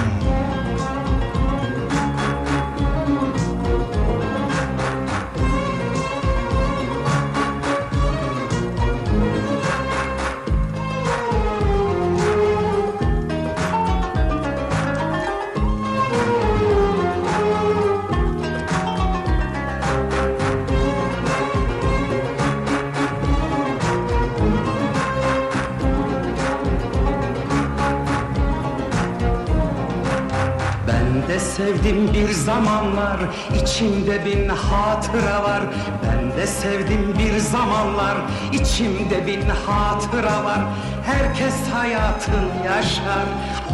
sevdim 31.59 32.13
bir 32.13 32.29
zamanlar 32.29 33.17
içimde 33.63 34.25
bin 34.25 34.49
hatıra 34.49 35.43
var. 35.43 35.61
Ben 36.03 36.37
de 36.37 36.47
sevdim 36.47 37.15
bir 37.19 37.37
zamanlar 37.37 38.17
içimde 38.53 39.27
bin 39.27 39.41
hatıra 39.49 40.43
var. 40.43 40.59
Herkes 41.05 41.53
hayatını 41.73 42.65
yaşar 42.65 43.25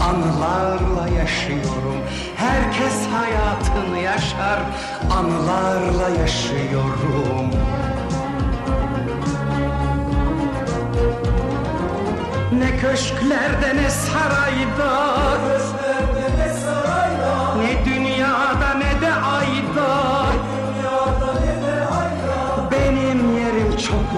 anılarla 0.02 1.08
yaşıyorum. 1.20 2.00
Herkes 2.36 3.08
hayatını 3.14 4.00
yaşar 4.00 4.60
anılarla 5.18 6.10
yaşıyorum. 6.20 7.50
Ne 12.60 12.78
köşklerde 12.78 13.76
ne 13.76 13.90
sarayda 13.90 15.16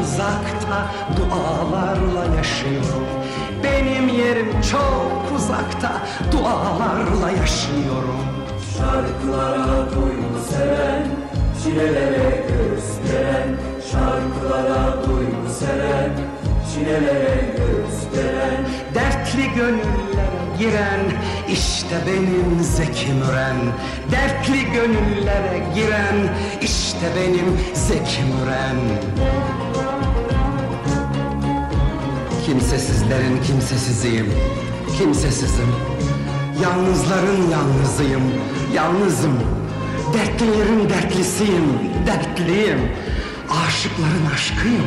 uzakta 0.03 0.87
dualarla 1.17 2.35
yaşıyorum 2.37 3.07
Benim 3.63 4.07
yerim 4.07 4.51
çok 4.71 5.37
uzakta 5.37 5.91
dualarla 6.31 7.31
yaşıyorum 7.31 8.25
Şarkılara 8.77 9.91
duygu 9.91 10.39
seven, 10.49 11.03
çilelere 11.63 12.45
göz 12.47 13.13
veren 13.13 13.57
Şarkılara 13.91 15.03
duygu 15.07 15.49
seven, 15.59 16.11
çilelere 16.77 17.55
göz 17.57 18.25
veren 18.25 18.65
Dertli 18.95 19.55
gönüllere 19.55 20.57
giren 20.59 20.99
işte 21.49 21.95
benim 22.07 22.63
Zeki 22.63 23.13
Müren. 23.13 23.57
Dertli 24.11 24.71
gönüllere 24.73 25.63
giren 25.75 26.35
işte 26.61 27.07
benim 27.15 27.57
Zeki 27.73 28.21
Müren. 28.21 28.77
Kimsesizlerin 32.45 33.41
kimsesiziyim 33.47 34.33
Kimsesizim. 34.97 35.75
Yalnızların 36.63 37.49
yalnızıyım 37.51 38.23
Yalnızım. 38.73 39.39
Dertlilerin 40.13 40.89
dertlisiyim 40.89 41.79
Dertliyim. 42.07 42.79
Aşıkların 43.49 44.25
aşkıyım 44.33 44.83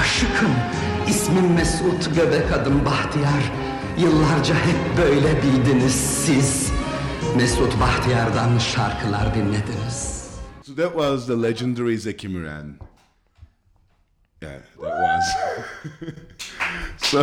Aşıkım 0.00 0.50
İsmim 1.08 1.52
Mesut 1.54 2.14
Göbek 2.14 2.52
adım 2.52 2.84
Bahtiyar 2.84 3.52
Yıllarca 3.98 4.54
hep 4.54 4.98
böyle 4.98 5.42
bildiniz 5.42 5.94
siz 5.94 6.72
Mesut 7.36 7.80
Bahtiyar'dan 7.80 8.58
şarkılar 8.58 9.34
dinlediniz 9.34 10.22
So 10.66 10.74
that 10.74 10.92
was 10.92 11.26
the 11.26 11.42
legendary 11.42 11.96
Zeki 11.98 12.28
Müren. 12.28 12.78
Yeah, 14.42 14.52
that 14.80 14.92
was. 14.92 15.24
so, 17.10 17.22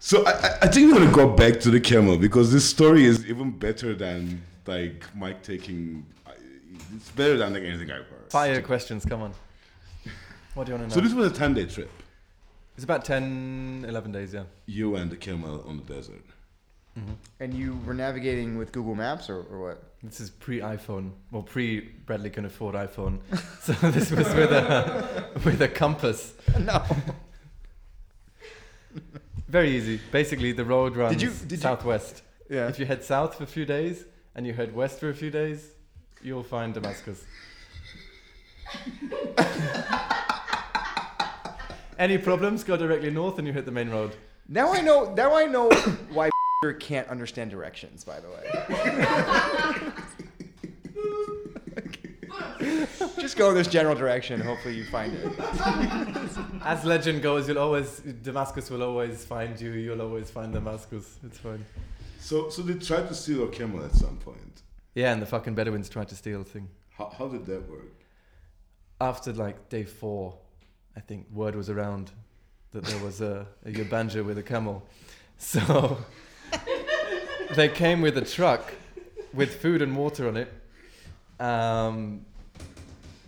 so 0.00 0.24
I, 0.26 0.30
I- 0.62 0.68
think 0.68 0.90
we're 0.92 0.98
gonna 0.98 1.12
go 1.12 1.38
back 1.38 1.60
to 1.60 1.70
the 1.70 1.80
camel 1.80 2.16
because 2.22 2.50
this 2.52 2.64
story 2.64 3.04
is 3.04 3.24
even 3.26 3.50
better 3.58 3.94
than 3.98 4.40
like 4.66 5.04
Mike 5.14 5.42
taking. 5.42 6.04
It's 6.96 7.10
better 7.10 7.36
than 7.38 7.52
like 7.54 7.62
anything 7.62 7.90
I've. 7.90 8.13
Fire 8.34 8.60
questions, 8.62 9.04
come 9.04 9.22
on. 9.22 9.32
What 10.54 10.66
do 10.66 10.72
you 10.72 10.78
want 10.78 10.80
to 10.82 10.88
know? 10.88 10.88
So 10.88 11.00
know? 11.00 11.06
this 11.06 11.14
was 11.14 11.30
a 11.30 11.34
ten-day 11.34 11.66
trip. 11.66 11.88
it's 12.74 12.82
about 12.82 13.04
10, 13.04 13.86
11 13.88 14.10
days, 14.10 14.34
yeah. 14.34 14.42
You 14.66 14.96
and 14.96 15.08
the 15.08 15.16
camel 15.16 15.64
on 15.68 15.76
the 15.76 15.84
desert. 15.84 16.24
Mm-hmm. 16.98 17.12
And 17.38 17.54
you 17.54 17.78
were 17.86 17.94
navigating 17.94 18.58
with 18.58 18.72
Google 18.72 18.96
Maps 18.96 19.30
or, 19.30 19.36
or 19.36 19.60
what? 19.60 19.84
This 20.02 20.18
is 20.18 20.30
pre 20.30 20.58
iPhone, 20.58 21.12
well, 21.30 21.42
pre 21.42 21.78
Bradley 21.78 22.30
can 22.30 22.44
afford 22.44 22.74
iPhone. 22.74 23.20
so 23.62 23.72
this 23.90 24.10
was 24.10 24.26
with 24.34 24.50
a 24.50 25.28
with 25.44 25.62
a 25.62 25.68
compass. 25.68 26.34
No. 26.58 26.84
Very 29.48 29.76
easy. 29.76 30.00
Basically, 30.10 30.50
the 30.50 30.64
road 30.64 30.96
runs 30.96 31.22
you- 31.22 31.30
did 31.30 31.52
you- 31.52 31.58
southwest. 31.58 32.22
Yeah. 32.50 32.66
If 32.66 32.80
you 32.80 32.86
head 32.86 33.04
south 33.04 33.36
for 33.36 33.44
a 33.44 33.46
few 33.46 33.64
days 33.64 34.06
and 34.34 34.44
you 34.44 34.54
head 34.54 34.74
west 34.74 34.98
for 34.98 35.08
a 35.08 35.14
few 35.14 35.30
days, 35.30 35.70
you'll 36.20 36.42
find 36.42 36.74
Damascus. 36.74 37.22
Any 41.98 42.18
problems? 42.18 42.64
Go 42.64 42.76
directly 42.76 43.10
north 43.10 43.38
and 43.38 43.46
you 43.46 43.52
hit 43.52 43.66
the 43.66 43.72
main 43.72 43.88
road. 43.88 44.16
Now 44.48 44.72
I 44.72 44.80
know. 44.80 45.14
Now 45.14 45.36
I 45.36 45.46
know 45.46 45.70
why 46.12 46.30
can't 46.80 47.08
understand 47.08 47.50
directions. 47.50 48.04
By 48.04 48.20
the 48.20 48.28
way. 48.28 48.50
Just 53.20 53.36
go 53.36 53.50
in 53.50 53.54
this 53.54 53.68
general 53.68 53.94
direction. 53.94 54.40
Hopefully 54.40 54.74
you 54.76 54.84
find 54.84 55.12
it. 55.14 55.32
As 56.64 56.84
legend 56.84 57.22
goes, 57.22 57.48
you'll 57.48 57.58
always 57.58 58.00
Damascus 58.00 58.70
will 58.70 58.82
always 58.82 59.24
find 59.24 59.58
you. 59.60 59.72
You'll 59.72 60.02
always 60.02 60.30
find 60.30 60.52
Damascus. 60.52 61.18
It's 61.24 61.38
fine. 61.38 61.64
So, 62.18 62.48
so 62.48 62.62
they 62.62 62.74
tried 62.74 63.08
to 63.08 63.14
steal 63.14 63.38
your 63.38 63.48
camel 63.48 63.84
at 63.84 63.92
some 63.92 64.16
point. 64.18 64.62
Yeah, 64.94 65.12
and 65.12 65.20
the 65.20 65.26
fucking 65.26 65.54
Bedouins 65.54 65.88
tried 65.88 66.08
to 66.08 66.14
steal 66.14 66.38
the 66.38 66.44
thing. 66.48 66.68
How, 66.96 67.12
how 67.18 67.28
did 67.28 67.46
that 67.46 67.68
work? 67.68 68.03
After 69.00 69.32
like 69.32 69.68
day 69.68 69.84
four, 69.84 70.36
I 70.96 71.00
think 71.00 71.26
word 71.32 71.54
was 71.54 71.68
around 71.68 72.12
that 72.72 72.84
there 72.84 73.04
was 73.04 73.20
a, 73.20 73.46
a 73.64 73.70
Yabanja 73.70 74.24
with 74.24 74.38
a 74.38 74.42
camel. 74.42 74.82
So 75.36 75.98
they 77.56 77.68
came 77.68 78.00
with 78.00 78.16
a 78.18 78.24
truck 78.24 78.72
with 79.32 79.56
food 79.56 79.82
and 79.82 79.96
water 79.96 80.28
on 80.28 80.36
it, 80.36 80.52
um, 81.40 82.24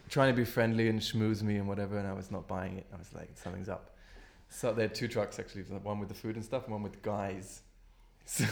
trying 0.09 0.33
to 0.33 0.37
be 0.37 0.45
friendly 0.45 0.89
and 0.89 1.01
schmooze 1.01 1.43
me 1.43 1.57
and 1.57 1.67
whatever, 1.67 1.99
and 1.99 2.07
I 2.07 2.13
was 2.13 2.31
not 2.31 2.47
buying 2.47 2.79
it. 2.79 2.87
I 2.95 2.97
was 2.97 3.13
like, 3.13 3.31
something's 3.35 3.69
up. 3.69 3.91
So 4.49 4.73
they 4.73 4.83
had 4.83 4.95
two 4.95 5.09
trucks 5.09 5.39
actually, 5.39 5.63
one 5.63 5.99
with 5.99 6.09
the 6.09 6.15
food 6.15 6.37
and 6.37 6.45
stuff, 6.45 6.65
and 6.65 6.73
one 6.73 6.83
with 6.83 7.03
guys. 7.03 7.63
So, 8.25 8.45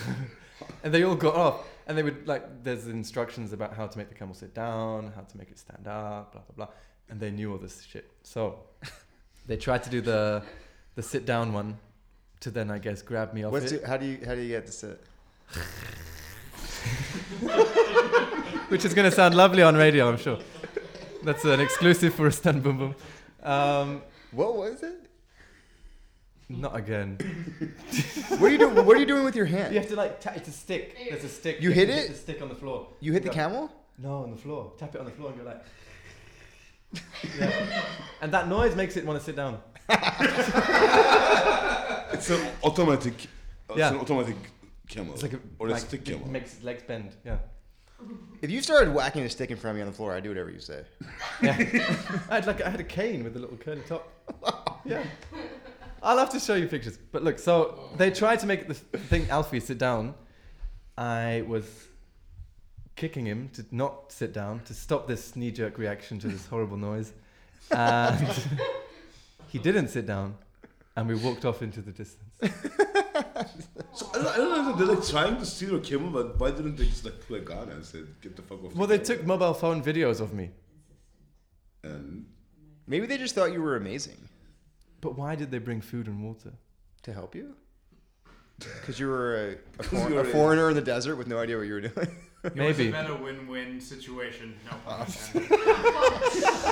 and 0.85 0.95
they 0.95 1.03
all 1.03 1.17
got 1.17 1.35
off, 1.35 1.67
and 1.87 1.99
they 1.99 2.03
would 2.03 2.29
like. 2.29 2.63
There's 2.63 2.87
instructions 2.87 3.53
about 3.53 3.75
how 3.75 3.89
to 3.89 3.99
make 3.99 4.09
the 4.09 4.15
camel 4.15 4.35
sit 4.35 4.55
down, 4.55 5.13
how 5.17 5.23
to 5.23 5.39
make 5.39 5.51
it 5.51 5.59
stand 5.59 5.89
up, 5.89 6.33
blah 6.33 6.43
blah 6.43 6.67
blah, 6.67 6.75
and 7.09 7.21
they 7.21 7.31
knew 7.31 7.53
all 7.53 7.59
this 7.59 7.83
shit. 7.83 8.11
So 8.23 8.59
they 9.47 9.57
tried 9.57 9.83
to 9.85 9.91
do 9.91 10.01
the 10.01 10.43
the 10.95 11.03
sit 11.03 11.27
down 11.27 11.53
one, 11.53 11.79
to 12.41 12.51
then 12.51 12.71
I 12.71 12.79
guess 12.79 13.03
grab 13.03 13.35
me 13.35 13.45
off 13.45 13.53
What's 13.53 13.73
it, 13.73 13.83
it, 13.83 13.87
how 13.87 13.97
do 13.97 14.07
you 14.07 14.19
how 14.25 14.35
do 14.35 14.41
you 14.41 14.49
get 14.49 14.67
to 14.67 14.73
sit? 14.73 15.03
which 18.69 18.85
is 18.85 18.95
gonna 18.95 19.11
sound 19.11 19.35
lovely 19.35 19.63
on 19.63 19.77
radio, 19.77 20.09
I'm 20.09 20.17
sure. 20.19 20.39
That's 21.23 21.45
an 21.45 21.61
exclusive 21.61 22.15
for 22.15 22.27
a 22.27 22.33
Stan 22.33 22.61
Boom 22.61 22.79
Boom. 22.79 22.95
Um, 23.43 24.03
What 24.33 24.57
was 24.57 24.83
it? 24.83 25.01
not 26.49 26.77
again. 26.77 27.19
What 28.29 28.43
are 28.43 28.49
you 28.51 28.59
doing? 28.59 28.75
What 28.87 28.97
are 28.97 29.01
you 29.01 29.07
doing 29.07 29.25
with 29.25 29.37
your 29.37 29.47
hand? 29.47 29.73
You 29.73 29.81
have 29.81 29.89
to 29.89 29.97
like 29.97 30.21
tap. 30.21 30.37
It's 30.37 30.49
a 30.49 30.53
stick. 30.53 30.97
There's 31.09 31.25
a 31.25 31.29
stick. 31.29 31.61
You 31.61 31.71
have 31.71 31.77
hit 31.77 31.87
to 31.87 32.05
it? 32.05 32.09
the 32.09 32.15
stick 32.15 32.43
on 32.43 32.49
the 32.49 32.55
floor. 32.55 32.89
You 33.01 33.13
hit 33.13 33.23
the 33.23 33.29
Go- 33.29 33.35
camel? 33.35 33.73
No, 33.99 34.25
on 34.25 34.31
the 34.31 34.37
floor. 34.37 34.73
Tap 34.79 34.95
it 34.95 34.99
on 34.99 35.05
the 35.07 35.13
floor 35.13 35.31
and 35.31 35.39
go 35.39 35.45
like. 35.45 35.63
Yeah. 37.39 37.83
And 38.21 38.33
that 38.33 38.49
noise 38.49 38.75
makes 38.75 38.97
it 38.97 39.05
want 39.05 39.19
to 39.19 39.25
sit 39.25 39.37
down. 39.37 39.61
It's 42.13 42.31
an 42.31 42.47
automatic. 42.63 43.15
uh, 43.69 43.75
Yeah. 43.77 43.89
It's 43.89 43.95
an 43.97 44.01
automatic 44.01 44.37
camel. 44.89 45.15
It's 45.15 45.23
like 45.23 45.33
a 45.35 45.41
or 45.59 45.69
a 45.69 45.73
like, 45.73 45.81
stick 45.81 46.09
it 46.09 46.27
makes 46.27 46.55
its 46.55 46.63
legs 46.65 46.83
bend. 46.87 47.11
Yeah. 47.25 47.39
If 48.43 48.51
you 48.51 48.61
started 48.63 48.95
whacking 48.95 49.23
a 49.25 49.29
stick 49.31 49.51
in 49.51 49.57
front 49.57 49.73
of 49.73 49.77
me 49.77 49.83
on 49.83 49.89
the 49.89 49.95
floor, 49.97 50.15
I'd 50.15 50.23
do 50.23 50.29
whatever 50.31 50.51
you 50.51 50.61
say. 50.61 50.85
Yeah. 51.43 51.57
I 52.31 52.35
had 52.37 52.47
like 52.47 52.61
I 52.63 52.71
had 52.71 52.81
a 52.81 52.85
cane 52.85 53.25
with 53.25 53.37
a 53.37 53.39
little 53.39 53.57
curly 53.57 53.83
top. 53.89 54.09
Yeah. 54.87 55.03
I'll 56.03 56.19
have 56.19 56.31
to 56.31 56.41
show 56.41 56.55
you 56.55 56.69
pictures. 56.69 56.99
But 57.11 57.25
look, 57.25 57.39
so 57.39 57.89
they 57.97 58.11
tried 58.11 58.41
to 58.41 58.47
make 58.47 58.69
the 58.69 58.75
thing 58.75 59.29
Alfie 59.31 59.61
sit 59.61 59.79
down. 59.79 60.15
I 60.99 61.43
was 61.49 61.67
kicking 62.97 63.27
him 63.27 63.49
to 63.55 63.65
not 63.71 64.13
sit 64.13 64.33
down 64.33 64.61
to 64.67 64.75
stop 64.75 65.07
this 65.09 65.35
knee 65.37 65.51
jerk 65.51 65.79
reaction 65.79 66.19
to 66.21 66.29
this 66.29 66.47
horrible 66.47 66.77
noise. 66.77 67.13
And 67.71 68.29
he 69.49 69.59
didn't 69.59 69.89
sit 69.89 70.07
down. 70.07 70.37
And 70.97 71.09
we 71.09 71.17
walked 71.17 71.45
off 71.45 71.61
into 71.63 71.81
the 71.83 71.93
distance. 71.93 72.31
So 73.95 74.09
I 74.13 74.17
don't, 74.19 74.27
I 74.27 74.37
don't 74.37 74.65
know. 74.67 74.75
They're 74.77 74.97
like 74.97 75.07
trying 75.07 75.37
to 75.39 75.47
steal 75.47 75.71
your 75.73 75.81
camel, 75.81 76.11
but 76.11 76.39
why 76.41 76.51
didn't 76.51 76.77
they 76.77 76.87
just 76.87 77.05
like 77.05 77.21
pull 77.27 77.37
a 77.37 77.41
gun 77.41 77.69
and 77.69 77.85
said, 77.85 78.07
"Get 78.21 78.35
the 78.35 78.43
fuck 78.43 78.65
off"? 78.65 78.75
Well, 78.75 78.89
the 78.89 78.97
they 78.99 79.05
camel." 79.05 79.17
took 79.19 79.27
mobile 79.27 79.55
phone 79.55 79.83
videos 79.85 80.21
of 80.21 80.33
me. 80.35 80.51
And 81.85 82.27
Maybe 82.87 83.07
they 83.07 83.19
just 83.19 83.35
thought 83.35 83.53
you 83.53 83.63
were 83.63 83.77
amazing 83.77 84.29
But 85.01 85.17
why 85.17 85.37
did 85.37 85.51
they 85.51 85.59
bring 85.59 85.81
food 85.81 86.07
and 86.07 86.23
water? 86.25 86.53
to 87.03 87.13
help 87.13 87.35
you. 87.35 87.55
Because 88.59 88.99
you 88.99 89.09
were 89.09 89.37
a, 89.37 89.51
a, 89.53 89.57
'Cause 89.79 89.87
for- 90.03 90.11
you 90.11 90.19
a 90.19 90.25
foreigner 90.25 90.69
in 90.71 90.75
the 90.75 90.83
desert 90.83 91.17
with 91.17 91.27
no 91.29 91.39
idea 91.39 91.57
what 91.59 91.67
you 91.67 91.75
were 91.75 91.81
doing. 91.83 92.09
Maybe. 92.55 92.89
It 92.89 92.93
was 92.95 93.09
a 93.09 93.17
win-win 93.17 93.81
situation. 93.81 94.55
No 94.67 94.73
pun 94.85 95.01
oh. 95.01 95.07
intended. 95.35 96.65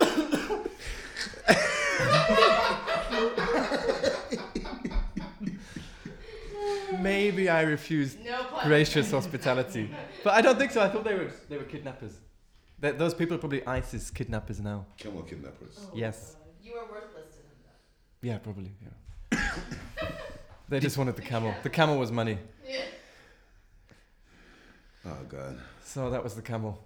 Maybe 7.00 7.48
I 7.48 7.62
refused 7.62 8.22
No 8.24 8.44
pun. 8.44 8.68
gracious 8.68 9.10
hospitality. 9.10 9.90
But 10.22 10.34
I 10.34 10.42
don't 10.42 10.58
think 10.58 10.70
so. 10.72 10.82
I 10.82 10.88
thought 10.88 11.04
they 11.04 11.14
were 11.14 11.30
they 11.48 11.56
were 11.56 11.64
kidnappers. 11.64 12.12
That 12.80 12.98
those 12.98 13.14
people 13.14 13.36
are 13.36 13.38
probably 13.38 13.66
ISIS 13.66 14.10
kidnappers 14.10 14.60
now. 14.60 14.86
camel 14.98 15.22
kidnappers. 15.22 15.78
Oh, 15.82 15.90
yes. 15.94 16.36
You 16.62 16.72
were 16.74 16.84
worthless 16.90 17.28
to 17.30 17.36
them 17.36 17.56
though. 17.64 18.28
Yeah, 18.28 18.38
probably. 18.38 18.72
Yeah. 18.82 18.88
They 20.68 20.80
just 20.80 20.96
wanted 20.98 21.16
the 21.16 21.22
camel. 21.22 21.54
The 21.62 21.70
camel 21.70 21.98
was 21.98 22.10
money. 22.12 22.38
Yeah. 22.68 22.82
Oh 25.06 25.16
god, 25.28 25.58
So 25.84 26.10
that 26.10 26.22
was 26.22 26.34
the 26.34 26.42
camel. 26.42 26.78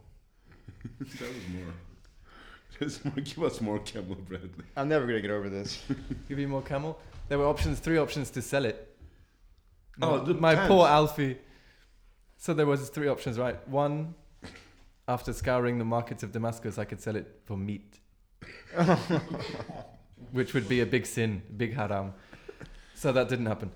that 1.00 1.20
was 1.20 1.48
more. 1.52 1.74
There's 2.78 3.04
more. 3.04 3.14
Give 3.16 3.42
us 3.44 3.60
more 3.60 3.78
camel, 3.80 4.16
Bradley. 4.16 4.64
I'm 4.76 4.88
never 4.88 5.06
gonna 5.06 5.20
get 5.20 5.30
over 5.30 5.48
this. 5.48 5.82
Give 6.28 6.38
you 6.38 6.48
more 6.48 6.62
camel. 6.62 6.98
There 7.28 7.38
were 7.38 7.46
options, 7.46 7.78
three 7.80 7.98
options 7.98 8.30
to 8.30 8.42
sell 8.42 8.64
it. 8.64 8.96
Oh, 10.00 10.18
My- 10.18 10.24
the 10.24 10.34
my 10.34 10.54
pants. 10.54 10.68
poor 10.68 10.86
Alfie 10.88 11.38
So 12.36 12.52
there 12.54 12.66
was 12.66 12.88
three 12.90 13.08
options, 13.08 13.38
right? 13.38 13.56
One, 13.68 14.14
after 15.08 15.32
scouring 15.32 15.78
the 15.78 15.84
markets 15.84 16.22
of 16.22 16.32
Damascus, 16.32 16.78
I 16.78 16.84
could 16.84 17.00
sell 17.00 17.16
it 17.16 17.40
for 17.44 17.56
meat, 17.56 18.00
which 20.32 20.54
would 20.54 20.68
be 20.68 20.80
a 20.80 20.86
big 20.86 21.06
sin, 21.06 21.42
big 21.56 21.74
haram. 21.74 22.12
So 22.94 23.12
that 23.12 23.28
didn't 23.28 23.46
happen. 23.46 23.70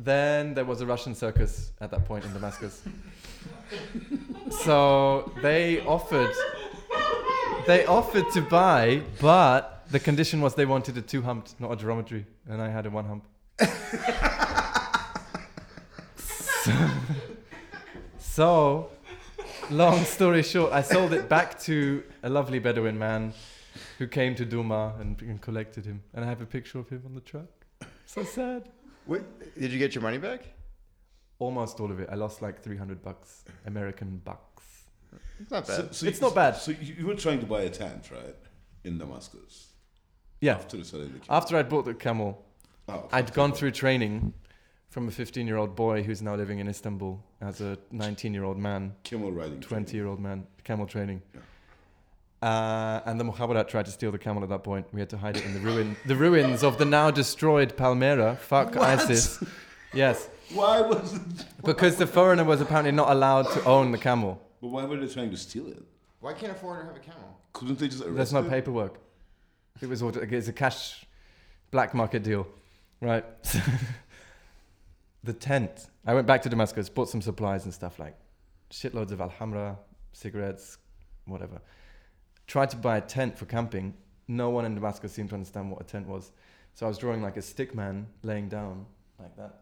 Then 0.00 0.54
there 0.54 0.64
was 0.64 0.80
a 0.80 0.86
Russian 0.86 1.14
circus 1.14 1.72
at 1.80 1.90
that 1.90 2.04
point 2.04 2.24
in 2.24 2.32
Damascus. 2.32 2.82
so 4.50 5.32
they 5.42 5.80
offered, 5.80 6.34
they 7.66 7.86
offered 7.86 8.30
to 8.32 8.40
buy, 8.42 9.02
but 9.20 9.86
the 9.90 10.00
condition 10.00 10.40
was 10.40 10.54
they 10.54 10.66
wanted 10.66 10.96
a 10.98 11.02
two 11.02 11.22
humped, 11.22 11.58
not 11.60 11.70
a 11.70 11.76
dromedary, 11.76 12.26
and 12.48 12.60
I 12.60 12.68
had 12.68 12.86
a 12.86 12.90
one 12.90 13.04
hump. 13.04 13.24
so, 16.16 16.72
so, 18.18 18.90
long 19.70 20.04
story 20.04 20.42
short, 20.42 20.72
I 20.72 20.82
sold 20.82 21.12
it 21.12 21.28
back 21.28 21.60
to 21.60 22.02
a 22.22 22.28
lovely 22.28 22.58
Bedouin 22.58 22.98
man 22.98 23.32
who 23.98 24.08
came 24.08 24.34
to 24.34 24.44
Duma 24.44 24.94
and, 24.98 25.20
and 25.22 25.40
collected 25.40 25.86
him. 25.86 26.02
And 26.12 26.24
I 26.24 26.28
have 26.28 26.40
a 26.40 26.46
picture 26.46 26.78
of 26.78 26.88
him 26.88 27.02
on 27.06 27.14
the 27.14 27.20
truck. 27.20 27.63
So 28.06 28.22
sad. 28.24 28.68
What, 29.06 29.22
did 29.58 29.72
you 29.72 29.78
get 29.78 29.94
your 29.94 30.02
money 30.02 30.18
back? 30.18 30.42
Almost 31.38 31.80
all 31.80 31.90
of 31.90 32.00
it. 32.00 32.08
I 32.10 32.14
lost 32.14 32.42
like 32.42 32.62
300 32.62 33.02
bucks, 33.02 33.44
American 33.66 34.18
bucks. 34.24 34.62
It's 35.40 35.50
not 35.50 35.66
bad. 35.66 35.76
So, 35.76 35.88
so 35.90 36.06
It's 36.06 36.18
you- 36.20 36.26
not 36.26 36.34
bad. 36.34 36.56
So 36.56 36.70
you, 36.72 36.94
you 36.98 37.06
were 37.06 37.14
trying 37.14 37.40
to 37.40 37.46
buy 37.46 37.62
a 37.62 37.70
tent, 37.70 38.10
right, 38.10 38.36
in 38.84 38.98
Damascus 38.98 39.72
Yeah. 40.40 40.54
after 40.54 40.76
the 40.76 40.84
selling 40.84 41.12
the. 41.12 41.32
After 41.32 41.56
I'd 41.56 41.68
bought 41.68 41.84
the 41.84 41.94
camel, 41.94 42.44
Oh, 42.88 43.08
I'd 43.12 43.32
gone 43.32 43.52
through 43.52 43.70
training 43.70 44.34
from 44.90 45.08
a 45.08 45.10
15 45.10 45.46
year 45.46 45.56
old 45.56 45.74
boy 45.74 46.02
who's 46.02 46.20
now 46.22 46.34
living 46.36 46.58
in 46.58 46.68
Istanbul 46.68 47.22
as 47.40 47.60
a 47.62 47.78
19 47.90 48.32
year 48.34 48.44
old 48.44 48.58
man. 48.58 48.94
camel 49.04 49.32
riding. 49.32 49.60
20 49.60 49.96
year 49.96 50.06
old 50.06 50.20
man, 50.20 50.46
camel 50.64 50.86
training. 50.86 51.22
Uh, 52.44 53.00
and 53.06 53.18
the 53.18 53.24
Mukhabarat 53.24 53.68
tried 53.68 53.86
to 53.86 53.90
steal 53.90 54.12
the 54.12 54.18
camel 54.18 54.42
at 54.42 54.50
that 54.50 54.62
point. 54.62 54.86
We 54.92 55.00
had 55.00 55.08
to 55.10 55.16
hide 55.16 55.38
it 55.38 55.46
in 55.46 55.54
the 55.54 55.60
ruin, 55.60 55.96
the 56.04 56.14
ruins 56.14 56.62
of 56.62 56.76
the 56.76 56.84
now 56.84 57.10
destroyed 57.10 57.74
Palmyra. 57.74 58.36
Fuck 58.36 58.76
ISIS. 58.76 59.42
Yes, 59.94 60.28
Why 60.52 60.82
was 60.82 61.14
it? 61.14 61.22
because 61.64 61.96
the 61.96 62.06
foreigner 62.06 62.44
was 62.44 62.60
apparently 62.60 62.90
not 62.92 63.10
allowed 63.10 63.44
to 63.52 63.64
own 63.64 63.92
the 63.92 63.98
camel. 63.98 64.42
But 64.60 64.68
why 64.68 64.84
were 64.84 64.98
they 64.98 65.06
trying 65.06 65.30
to 65.30 65.38
steal 65.38 65.68
it? 65.68 65.82
Why 66.20 66.34
can't 66.34 66.52
a 66.52 66.54
foreigner 66.54 66.84
have 66.84 66.96
a 66.96 66.98
camel? 66.98 67.38
Couldn't 67.54 67.78
they 67.78 67.88
just 67.88 68.02
arrest 68.02 68.16
There's 68.16 68.32
no 68.34 68.40
it? 68.40 68.50
paperwork. 68.50 68.98
It 69.80 69.88
was 69.88 70.02
all, 70.02 70.10
it's 70.10 70.48
a 70.48 70.52
cash 70.52 71.06
black 71.70 71.94
market 71.94 72.24
deal, 72.24 72.46
right? 73.00 73.24
the 75.24 75.32
tent. 75.32 75.86
I 76.04 76.12
went 76.12 76.26
back 76.26 76.42
to 76.42 76.50
Damascus, 76.50 76.90
bought 76.90 77.08
some 77.08 77.22
supplies 77.22 77.64
and 77.64 77.72
stuff 77.72 77.98
like 77.98 78.16
shitloads 78.70 79.12
of 79.12 79.20
alhamra, 79.20 79.78
cigarettes, 80.12 80.76
whatever. 81.24 81.62
Tried 82.46 82.70
to 82.70 82.76
buy 82.76 82.98
a 82.98 83.00
tent 83.00 83.38
for 83.38 83.46
camping. 83.46 83.94
No 84.28 84.50
one 84.50 84.64
in 84.64 84.74
Damascus 84.74 85.12
seemed 85.12 85.30
to 85.30 85.34
understand 85.34 85.70
what 85.70 85.80
a 85.80 85.84
tent 85.84 86.06
was. 86.06 86.32
So 86.74 86.86
I 86.86 86.88
was 86.88 86.98
drawing 86.98 87.22
like 87.22 87.36
a 87.36 87.42
stick 87.42 87.74
man 87.74 88.06
laying 88.22 88.48
down 88.48 88.86
like 89.18 89.36
that, 89.36 89.60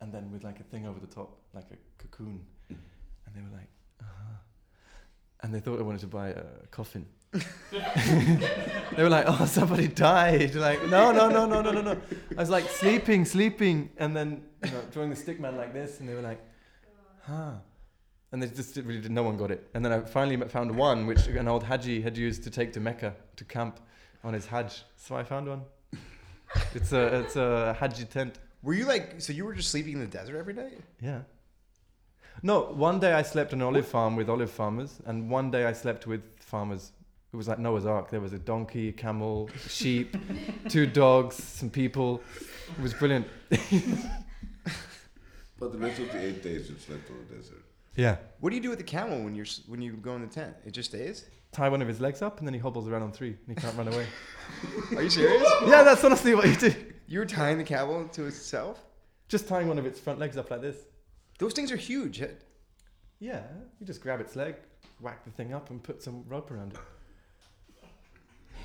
and 0.00 0.12
then 0.12 0.30
with 0.30 0.44
like 0.44 0.60
a 0.60 0.64
thing 0.64 0.86
over 0.86 1.00
the 1.00 1.06
top, 1.06 1.38
like 1.54 1.66
a 1.70 2.02
cocoon. 2.02 2.44
And 2.68 3.34
they 3.34 3.40
were 3.40 3.56
like, 3.56 3.68
uh 4.00 4.04
and 5.42 5.54
they 5.54 5.60
thought 5.60 5.78
I 5.78 5.82
wanted 5.82 6.00
to 6.00 6.06
buy 6.06 6.28
a 6.28 6.66
coffin. 6.70 7.06
they 7.72 9.02
were 9.02 9.08
like, 9.10 9.24
"Oh, 9.26 9.44
somebody 9.46 9.88
died!" 9.88 10.54
Like, 10.54 10.86
no, 10.88 11.12
no, 11.12 11.28
no, 11.28 11.46
no, 11.46 11.60
no, 11.60 11.72
no, 11.72 11.82
no. 11.82 12.00
I 12.36 12.40
was 12.40 12.48
like, 12.48 12.68
sleeping, 12.68 13.24
sleeping, 13.24 13.90
and 13.96 14.16
then 14.16 14.44
you 14.64 14.70
know, 14.70 14.80
drawing 14.92 15.10
the 15.10 15.16
stick 15.16 15.40
man 15.40 15.56
like 15.56 15.72
this, 15.72 15.98
and 16.00 16.08
they 16.08 16.14
were 16.14 16.22
like, 16.22 16.40
"Huh." 17.22 17.54
And 18.34 18.42
they 18.42 18.48
just 18.48 18.74
did- 18.74 18.84
really 18.84 19.00
did. 19.00 19.12
No 19.12 19.22
one 19.22 19.36
got 19.36 19.52
it. 19.52 19.70
And 19.74 19.84
then 19.84 19.92
I 19.92 20.00
finally 20.00 20.36
found 20.48 20.74
one 20.76 21.06
which 21.06 21.28
an 21.28 21.46
old 21.46 21.62
Haji 21.62 22.00
had 22.02 22.16
used 22.16 22.42
to 22.42 22.50
take 22.50 22.72
to 22.72 22.80
Mecca 22.80 23.14
to 23.36 23.44
camp 23.44 23.78
on 24.24 24.34
his 24.34 24.46
Hajj. 24.46 24.82
So 24.96 25.14
I 25.14 25.22
found 25.22 25.46
one. 25.48 25.62
It's 26.74 26.92
a 26.92 27.20
it's 27.20 27.36
a 27.36 27.74
Haji 27.78 28.06
tent. 28.06 28.40
Were 28.64 28.74
you 28.74 28.86
like, 28.86 29.20
so 29.20 29.32
you 29.32 29.44
were 29.44 29.54
just 29.54 29.70
sleeping 29.70 29.92
in 29.92 30.00
the 30.00 30.08
desert 30.18 30.36
every 30.36 30.52
day? 30.52 30.72
Yeah. 31.00 31.20
No, 32.42 32.62
one 32.86 32.98
day 32.98 33.12
I 33.12 33.22
slept 33.22 33.52
on 33.52 33.60
an 33.60 33.66
olive 33.68 33.86
farm 33.86 34.16
with 34.16 34.28
olive 34.28 34.50
farmers, 34.50 35.00
and 35.06 35.30
one 35.30 35.52
day 35.52 35.64
I 35.66 35.72
slept 35.72 36.06
with 36.08 36.22
farmers. 36.40 36.90
It 37.32 37.36
was 37.36 37.46
like 37.46 37.60
Noah's 37.60 37.86
Ark. 37.86 38.10
There 38.10 38.20
was 38.20 38.32
a 38.32 38.38
donkey, 38.38 38.90
camel, 38.92 39.48
sheep, 39.68 40.16
two 40.68 40.86
dogs, 40.86 41.36
some 41.36 41.70
people. 41.70 42.20
It 42.78 42.82
was 42.82 42.94
brilliant. 42.94 43.26
But 45.60 45.70
the 45.72 45.78
rest 45.78 46.00
of 46.00 46.10
the 46.12 46.20
eight 46.20 46.42
days 46.42 46.68
you 46.68 46.76
slept 46.78 47.08
on 47.10 47.16
the 47.28 47.36
desert. 47.36 47.63
Yeah. 47.96 48.16
What 48.40 48.50
do 48.50 48.56
you 48.56 48.62
do 48.62 48.70
with 48.70 48.78
the 48.78 48.84
camel 48.84 49.22
when 49.22 49.34
you're 49.34 49.46
when 49.66 49.80
you 49.80 49.92
go 49.94 50.14
in 50.16 50.22
the 50.22 50.26
tent? 50.28 50.54
It 50.64 50.72
just 50.72 50.90
stays. 50.90 51.26
Tie 51.52 51.68
one 51.68 51.80
of 51.80 51.86
his 51.88 52.00
legs 52.00 52.20
up, 52.20 52.38
and 52.38 52.48
then 52.48 52.54
he 52.54 52.58
hobbles 52.60 52.88
around 52.88 53.02
on 53.02 53.12
three, 53.12 53.28
and 53.28 53.48
he 53.48 53.54
can't 53.54 53.76
run 53.76 53.86
away. 53.86 54.06
Are 54.96 55.02
you 55.02 55.10
serious? 55.10 55.48
yeah, 55.66 55.84
that's 55.84 56.02
honestly 56.02 56.34
what 56.34 56.48
you 56.48 56.56
do. 56.56 56.74
you 57.06 57.20
were 57.20 57.26
tying 57.26 57.58
the 57.58 57.64
camel 57.64 58.08
to 58.08 58.24
itself. 58.26 58.84
Just 59.28 59.46
tying 59.46 59.68
one 59.68 59.78
of 59.78 59.86
its 59.86 60.00
front 60.00 60.18
legs 60.18 60.36
up 60.36 60.50
like 60.50 60.62
this. 60.62 60.76
Those 61.38 61.52
things 61.52 61.70
are 61.70 61.76
huge. 61.76 62.20
Yeah, 63.20 63.42
you 63.78 63.86
just 63.86 64.00
grab 64.00 64.20
its 64.20 64.34
leg, 64.34 64.56
whack 65.00 65.24
the 65.24 65.30
thing 65.30 65.54
up, 65.54 65.70
and 65.70 65.80
put 65.82 66.02
some 66.02 66.24
rope 66.28 66.50
around 66.50 66.74
it. 66.74 66.80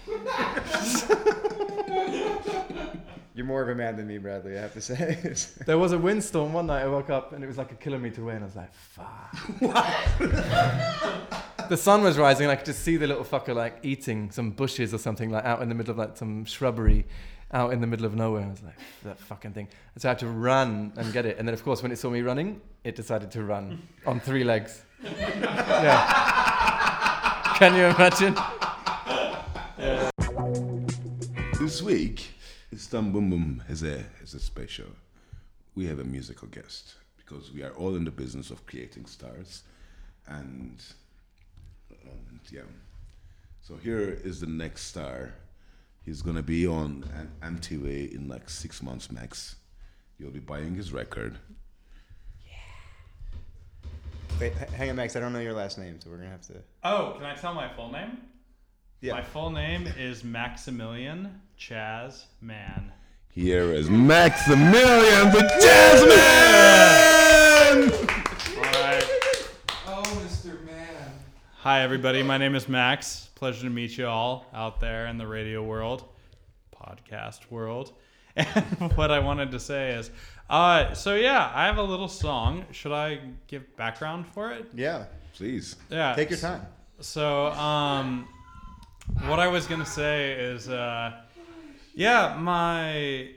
You're 3.39 3.47
more 3.47 3.61
of 3.61 3.69
a 3.69 3.75
man 3.75 3.95
than 3.95 4.05
me, 4.05 4.17
Bradley. 4.17 4.57
I 4.57 4.61
have 4.63 4.73
to 4.73 4.81
say. 4.81 5.17
There 5.65 5.77
was 5.77 5.93
a 5.93 5.97
windstorm 5.97 6.51
one 6.51 6.67
night. 6.67 6.81
I 6.81 6.89
woke 6.89 7.09
up 7.09 7.31
and 7.31 7.41
it 7.41 7.47
was 7.47 7.57
like 7.57 7.71
a 7.71 7.75
kilometer 7.75 8.21
away, 8.21 8.35
and 8.35 8.43
I 8.43 8.47
was 8.47 8.57
like, 8.57 8.73
"Fuck!" 8.73 9.33
the 11.69 11.77
sun 11.77 12.01
was 12.01 12.17
rising, 12.17 12.47
and 12.47 12.51
I 12.51 12.57
could 12.57 12.65
just 12.65 12.83
see 12.83 12.97
the 12.97 13.07
little 13.07 13.23
fucker 13.23 13.55
like 13.55 13.77
eating 13.81 14.29
some 14.29 14.51
bushes 14.51 14.93
or 14.93 14.97
something 14.97 15.29
like 15.29 15.45
out 15.45 15.61
in 15.61 15.69
the 15.69 15.75
middle 15.75 15.91
of 15.91 15.97
like 15.97 16.17
some 16.17 16.43
shrubbery, 16.43 17.05
out 17.53 17.71
in 17.71 17.79
the 17.79 17.87
middle 17.87 18.05
of 18.05 18.13
nowhere. 18.13 18.43
I 18.43 18.49
was 18.49 18.61
like, 18.61 18.75
"That 19.05 19.17
fucking 19.17 19.53
thing!" 19.53 19.69
And 19.93 20.01
so 20.01 20.09
I 20.09 20.11
had 20.11 20.19
to 20.19 20.27
run 20.27 20.91
and 20.97 21.13
get 21.13 21.25
it. 21.25 21.37
And 21.37 21.47
then, 21.47 21.53
of 21.53 21.63
course, 21.63 21.81
when 21.81 21.93
it 21.93 21.97
saw 21.97 22.09
me 22.09 22.19
running, 22.19 22.59
it 22.83 22.97
decided 22.97 23.31
to 23.31 23.43
run 23.43 23.81
on 24.05 24.19
three 24.19 24.43
legs. 24.43 24.83
yeah. 25.01 25.95
Can 27.57 27.73
you 27.73 27.85
imagine? 27.85 28.35
Yeah. 29.77 30.09
This 31.57 31.81
week, 31.81 32.33
Istanbul 32.79 33.11
Boom 33.19 33.29
Boom 33.29 33.63
has 33.67 33.83
a 33.83 34.05
has 34.21 34.33
a 34.33 34.39
special. 34.39 34.85
We 35.75 35.85
have 35.87 35.99
a 35.99 36.05
musical 36.05 36.47
guest 36.47 36.95
because 37.17 37.51
we 37.51 37.61
are 37.61 37.71
all 37.71 37.97
in 37.97 38.05
the 38.05 38.11
business 38.11 38.51
of 38.51 38.65
creating 38.65 39.05
stars, 39.05 39.63
and, 40.27 40.81
and 41.89 42.39
yeah. 42.49 42.61
So 43.61 43.75
here 43.75 44.17
is 44.23 44.39
the 44.39 44.47
next 44.47 44.83
star. 44.85 45.33
He's 46.05 46.21
gonna 46.21 46.41
be 46.41 46.65
on 46.65 47.03
an 47.17 47.57
MTV 47.57 48.15
in 48.15 48.29
like 48.29 48.49
six 48.49 48.81
months 48.81 49.11
max. 49.11 49.57
You'll 50.17 50.31
be 50.31 50.39
buying 50.39 50.73
his 50.73 50.93
record. 50.93 51.37
Yeah. 52.47 52.53
Wait, 54.39 54.53
h- 54.57 54.69
hang 54.69 54.89
on, 54.89 54.95
Max. 54.95 55.17
I 55.17 55.19
don't 55.19 55.33
know 55.33 55.39
your 55.41 55.51
last 55.53 55.77
name, 55.77 55.99
so 55.99 56.09
we're 56.09 56.17
gonna 56.17 56.29
have 56.29 56.47
to. 56.47 56.63
Oh, 56.85 57.15
can 57.17 57.25
I 57.25 57.35
tell 57.35 57.53
my 57.53 57.67
full 57.67 57.91
name? 57.91 58.19
Yeah. 59.01 59.15
My 59.15 59.21
full 59.21 59.49
name 59.49 59.85
is 59.97 60.23
Maximilian 60.23 61.41
Chaz 61.59 62.23
Man. 62.39 62.91
Here 63.27 63.73
is 63.73 63.89
Maximilian 63.89 65.29
the 65.29 65.39
Jazzman. 65.61 66.71
All 68.57 68.63
right. 68.81 69.05
Oh, 69.85 70.03
Mr. 70.25 70.65
Man. 70.65 71.11
Hi, 71.57 71.81
everybody. 71.81 72.23
My 72.23 72.37
name 72.37 72.55
is 72.55 72.69
Max. 72.69 73.27
Pleasure 73.35 73.63
to 73.63 73.69
meet 73.69 73.97
you 73.97 74.07
all 74.07 74.45
out 74.53 74.79
there 74.79 75.07
in 75.07 75.17
the 75.17 75.27
radio 75.27 75.61
world, 75.61 76.05
podcast 76.73 77.51
world. 77.51 77.91
And 78.37 78.93
what 78.93 79.11
I 79.11 79.19
wanted 79.19 79.51
to 79.51 79.59
say 79.59 79.89
is, 79.95 80.11
uh, 80.49 80.93
so 80.93 81.15
yeah, 81.15 81.51
I 81.53 81.65
have 81.65 81.77
a 81.77 81.83
little 81.83 82.07
song. 82.07 82.63
Should 82.71 82.93
I 82.93 83.19
give 83.47 83.75
background 83.75 84.27
for 84.27 84.53
it? 84.53 84.65
Yeah. 84.73 85.07
Please. 85.33 85.75
Yeah. 85.89 86.15
Take 86.15 86.29
your 86.29 86.39
time. 86.39 86.65
So, 87.01 87.47
um, 87.47 88.29
what 89.25 89.39
I 89.39 89.47
was 89.49 89.67
gonna 89.67 89.85
say 89.85 90.31
is, 90.31 90.69
uh, 90.69 91.19
yeah, 91.99 92.37
my 92.39 93.31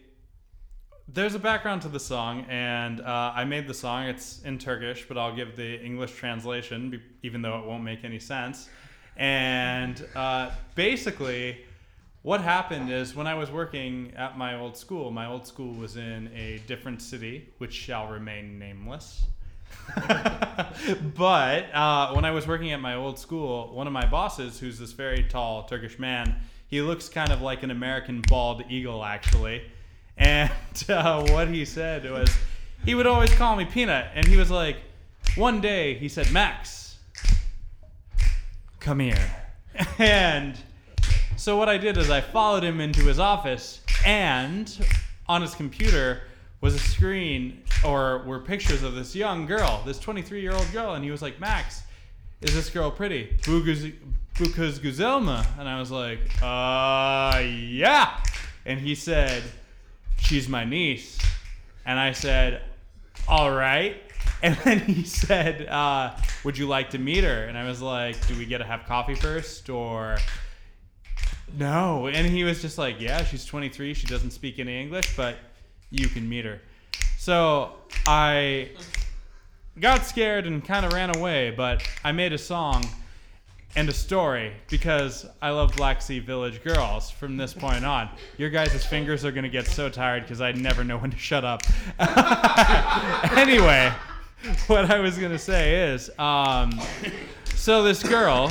there's 1.08 1.34
a 1.34 1.38
background 1.40 1.82
to 1.82 1.88
the 1.88 1.98
song, 1.98 2.46
and 2.48 3.00
uh, 3.00 3.32
I 3.34 3.44
made 3.44 3.66
the 3.66 3.74
song. 3.74 4.04
It's 4.04 4.40
in 4.44 4.56
Turkish, 4.56 5.04
but 5.08 5.18
I'll 5.18 5.34
give 5.34 5.56
the 5.56 5.82
English 5.82 6.14
translation, 6.14 7.02
even 7.24 7.42
though 7.42 7.58
it 7.58 7.66
won't 7.66 7.82
make 7.82 8.04
any 8.04 8.20
sense. 8.20 8.68
And 9.16 10.06
uh, 10.14 10.52
basically, 10.76 11.64
what 12.22 12.40
happened 12.40 12.92
is 12.92 13.16
when 13.16 13.26
I 13.26 13.34
was 13.34 13.50
working 13.50 14.12
at 14.16 14.38
my 14.38 14.54
old 14.54 14.76
school, 14.76 15.10
my 15.10 15.26
old 15.26 15.44
school 15.44 15.74
was 15.74 15.96
in 15.96 16.30
a 16.32 16.62
different 16.68 17.02
city, 17.02 17.52
which 17.58 17.74
shall 17.74 18.12
remain 18.12 18.60
nameless. 18.60 19.24
but 21.16 21.64
uh, 21.74 22.12
when 22.12 22.24
I 22.24 22.30
was 22.30 22.46
working 22.46 22.70
at 22.70 22.80
my 22.80 22.94
old 22.94 23.18
school, 23.18 23.74
one 23.74 23.88
of 23.88 23.92
my 23.92 24.06
bosses, 24.06 24.60
who's 24.60 24.78
this 24.78 24.92
very 24.92 25.24
tall 25.24 25.64
Turkish 25.64 25.98
man, 25.98 26.36
he 26.72 26.80
looks 26.80 27.06
kind 27.06 27.30
of 27.30 27.42
like 27.42 27.62
an 27.62 27.70
American 27.70 28.22
bald 28.28 28.64
eagle, 28.70 29.04
actually. 29.04 29.62
And 30.16 30.50
uh, 30.88 31.22
what 31.28 31.48
he 31.48 31.66
said 31.66 32.10
was, 32.10 32.34
he 32.82 32.94
would 32.94 33.06
always 33.06 33.30
call 33.34 33.56
me 33.56 33.66
Peanut, 33.66 34.06
and 34.14 34.26
he 34.26 34.38
was 34.38 34.50
like, 34.50 34.78
one 35.36 35.60
day 35.60 35.92
he 35.94 36.08
said, 36.08 36.32
Max, 36.32 36.96
come 38.80 38.98
here. 38.98 39.36
And 39.98 40.58
so 41.36 41.56
what 41.58 41.68
I 41.68 41.76
did 41.76 41.98
is 41.98 42.08
I 42.08 42.22
followed 42.22 42.62
him 42.62 42.80
into 42.80 43.02
his 43.02 43.18
office, 43.18 43.82
and 44.06 44.74
on 45.28 45.42
his 45.42 45.54
computer 45.54 46.22
was 46.62 46.74
a 46.74 46.78
screen 46.78 47.62
or 47.84 48.22
were 48.24 48.38
pictures 48.38 48.82
of 48.82 48.94
this 48.94 49.14
young 49.14 49.44
girl, 49.44 49.82
this 49.84 49.98
23 49.98 50.40
year 50.40 50.52
old 50.52 50.70
girl, 50.72 50.94
and 50.94 51.04
he 51.04 51.10
was 51.10 51.20
like, 51.20 51.38
Max, 51.38 51.82
is 52.40 52.54
this 52.54 52.70
girl 52.70 52.90
pretty? 52.90 53.36
Because 53.44 53.86
because 54.38 54.78
Guzelma, 54.78 55.46
and 55.58 55.68
I 55.68 55.78
was 55.78 55.90
like, 55.90 56.20
uh, 56.42 57.38
yeah. 57.44 58.18
And 58.64 58.80
he 58.80 58.94
said, 58.94 59.42
she's 60.18 60.48
my 60.48 60.64
niece, 60.64 61.18
and 61.84 61.98
I 61.98 62.12
said, 62.12 62.62
all 63.28 63.50
right. 63.50 63.96
And 64.44 64.56
then 64.64 64.80
he 64.80 65.04
said, 65.04 65.68
uh, 65.68 66.16
would 66.42 66.58
you 66.58 66.66
like 66.66 66.90
to 66.90 66.98
meet 66.98 67.22
her? 67.22 67.44
And 67.44 67.56
I 67.56 67.64
was 67.64 67.80
like, 67.80 68.26
do 68.26 68.36
we 68.36 68.44
get 68.44 68.58
to 68.58 68.64
have 68.64 68.86
coffee 68.86 69.14
first, 69.14 69.70
or 69.70 70.18
no? 71.56 72.08
And 72.08 72.26
he 72.26 72.42
was 72.42 72.60
just 72.60 72.76
like, 72.76 73.00
yeah, 73.00 73.22
she's 73.22 73.44
23, 73.44 73.94
she 73.94 74.08
doesn't 74.08 74.32
speak 74.32 74.58
any 74.58 74.80
English, 74.80 75.16
but 75.16 75.36
you 75.92 76.08
can 76.08 76.28
meet 76.28 76.44
her. 76.44 76.60
So 77.18 77.74
I 78.04 78.70
got 79.78 80.04
scared 80.04 80.44
and 80.44 80.64
kind 80.64 80.84
of 80.84 80.92
ran 80.92 81.16
away, 81.16 81.52
but 81.52 81.88
I 82.02 82.10
made 82.10 82.32
a 82.32 82.38
song 82.38 82.84
and 83.74 83.88
a 83.88 83.92
story 83.92 84.52
because 84.68 85.26
I 85.40 85.50
love 85.50 85.74
Black 85.76 86.02
Sea 86.02 86.18
Village 86.18 86.62
Girls 86.62 87.10
from 87.10 87.36
this 87.36 87.54
point 87.54 87.84
on. 87.84 88.10
Your 88.36 88.50
guys' 88.50 88.84
fingers 88.84 89.24
are 89.24 89.32
going 89.32 89.44
to 89.44 89.50
get 89.50 89.66
so 89.66 89.88
tired 89.88 90.22
because 90.22 90.40
I 90.40 90.52
never 90.52 90.84
know 90.84 90.98
when 90.98 91.10
to 91.10 91.16
shut 91.16 91.44
up. 91.44 91.62
anyway, 93.36 93.92
what 94.66 94.90
I 94.90 94.98
was 94.98 95.16
going 95.16 95.32
to 95.32 95.38
say 95.38 95.92
is 95.92 96.10
um, 96.18 96.78
so 97.54 97.82
this 97.82 98.02
girl, 98.02 98.50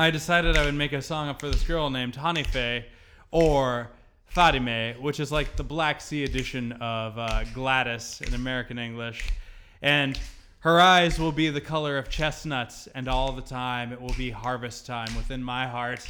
I 0.00 0.10
decided 0.10 0.56
I 0.56 0.64
would 0.64 0.74
make 0.74 0.92
a 0.92 1.02
song 1.02 1.28
up 1.28 1.40
for 1.40 1.48
this 1.48 1.62
girl 1.62 1.88
named 1.88 2.14
Hanife 2.14 2.84
or 3.30 3.90
Fatime, 4.34 5.00
which 5.00 5.20
is 5.20 5.30
like 5.30 5.56
the 5.56 5.64
Black 5.64 6.00
Sea 6.00 6.24
edition 6.24 6.72
of 6.72 7.18
uh, 7.18 7.44
Gladys 7.54 8.20
in 8.26 8.34
American 8.34 8.78
English. 8.78 9.28
And 9.80 10.18
her 10.66 10.80
eyes 10.80 11.16
will 11.16 11.30
be 11.30 11.48
the 11.48 11.60
color 11.60 11.96
of 11.96 12.08
chestnuts, 12.08 12.88
and 12.96 13.06
all 13.06 13.30
the 13.30 13.40
time 13.40 13.92
it 13.92 14.00
will 14.00 14.14
be 14.14 14.30
harvest 14.30 14.84
time 14.84 15.14
within 15.14 15.40
my 15.40 15.64
heart. 15.64 16.04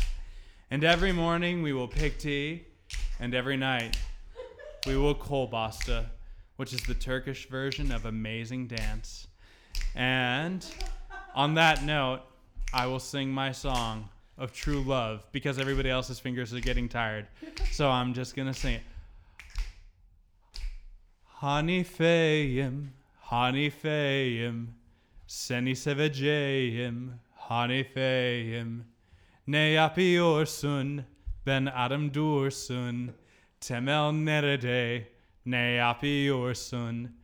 And 0.71 0.83
every 0.83 1.13
morning 1.13 1.63
we 1.63 1.75
will 1.75 1.87
pick 1.87 2.19
tea, 2.19 2.65
and 3.21 3.35
every 3.35 3.59
night 3.59 3.99
we 4.87 4.97
will 4.97 5.15
kolbastı, 5.15 6.07
which 6.57 6.73
is 6.73 6.81
the 6.85 6.95
Turkish 6.95 7.51
version 7.51 7.93
of 7.93 8.07
amazing 8.07 8.67
dance. 8.67 9.27
And 9.95 10.65
on 11.35 11.53
that 11.57 11.85
note, 11.85 12.23
I 12.73 12.87
will 12.87 12.99
sing 12.99 13.29
my 13.29 13.53
song 13.53 14.09
of 14.39 14.55
true 14.55 14.81
love 14.81 15.27
because 15.33 15.59
everybody 15.59 15.91
else's 15.91 16.19
fingers 16.19 16.55
are 16.55 16.61
getting 16.61 16.89
tired. 16.89 17.27
So 17.73 17.91
I'm 17.91 18.15
just 18.15 18.35
gonna 18.35 18.55
sing 18.55 18.77
it. 18.77 18.83
Hanifeyim, 21.43 22.87
Hanifeyim, 23.27 24.71
seni 25.27 25.77
seveceğim, 25.77 27.13
Hanifeyim. 27.35 28.85
Ne 29.47 29.59
yapıyorsun, 29.59 31.05
ben 31.47 31.67
adım 31.67 32.15
dursun, 32.15 33.11
temel 33.61 34.13
nerede, 34.13 35.09
ne 35.47 35.71
yapıyorsun? 35.71 37.17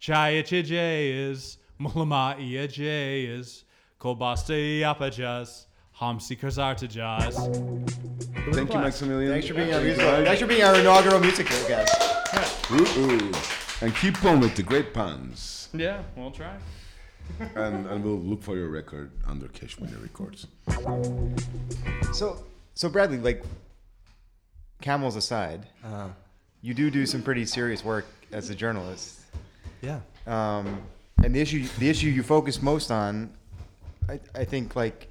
Çay 0.00 0.40
içeceğiz, 0.40 1.58
muhlama 1.78 2.36
yiyeceğiz, 2.40 3.64
kolbastı 3.98 4.52
yapacağız, 4.52 5.66
hamsi 5.92 6.38
kızartacağız. 6.38 7.36
Thank 8.54 8.74
you, 8.74 8.82
Maximilian. 8.82 9.32
Thanks 9.32 9.48
for 9.48 9.56
being 9.56 9.74
our 9.74 9.80
music. 9.80 10.24
Thanks 10.24 10.40
for 10.40 10.48
being 10.48 10.64
our 10.64 10.80
inaugural 10.80 11.20
music 11.20 11.44
guest. 11.68 12.02
Ooh, 12.70 13.57
And 13.80 13.94
keep 13.94 14.24
on 14.24 14.40
with 14.40 14.56
the 14.56 14.62
great 14.62 14.92
puns. 14.92 15.68
Yeah, 15.72 16.02
we'll 16.16 16.30
try. 16.30 16.56
And, 17.54 17.86
and 17.86 18.02
we'll 18.02 18.18
look 18.18 18.42
for 18.42 18.56
your 18.56 18.68
record 18.70 19.10
under 19.26 19.48
Cash 19.48 19.74
Cashmere 19.76 19.98
Records. 20.00 20.46
So, 22.14 22.42
so 22.74 22.88
Bradley, 22.88 23.18
like, 23.18 23.44
camels 24.80 25.14
aside, 25.14 25.66
Uh, 25.84 26.08
you 26.62 26.72
do 26.72 26.90
do 26.90 27.04
some 27.04 27.22
pretty 27.22 27.44
serious 27.44 27.84
work 27.84 28.06
as 28.32 28.48
a 28.50 28.54
journalist. 28.54 29.20
yeah. 29.82 30.00
Um, 30.26 30.80
and 31.22 31.34
the 31.34 31.40
issue, 31.40 31.66
the 31.78 31.88
issue 31.90 32.08
you 32.08 32.22
focus 32.22 32.62
most 32.62 32.90
on, 32.90 33.30
I, 34.08 34.20
I 34.34 34.44
think, 34.44 34.74
like, 34.74 35.08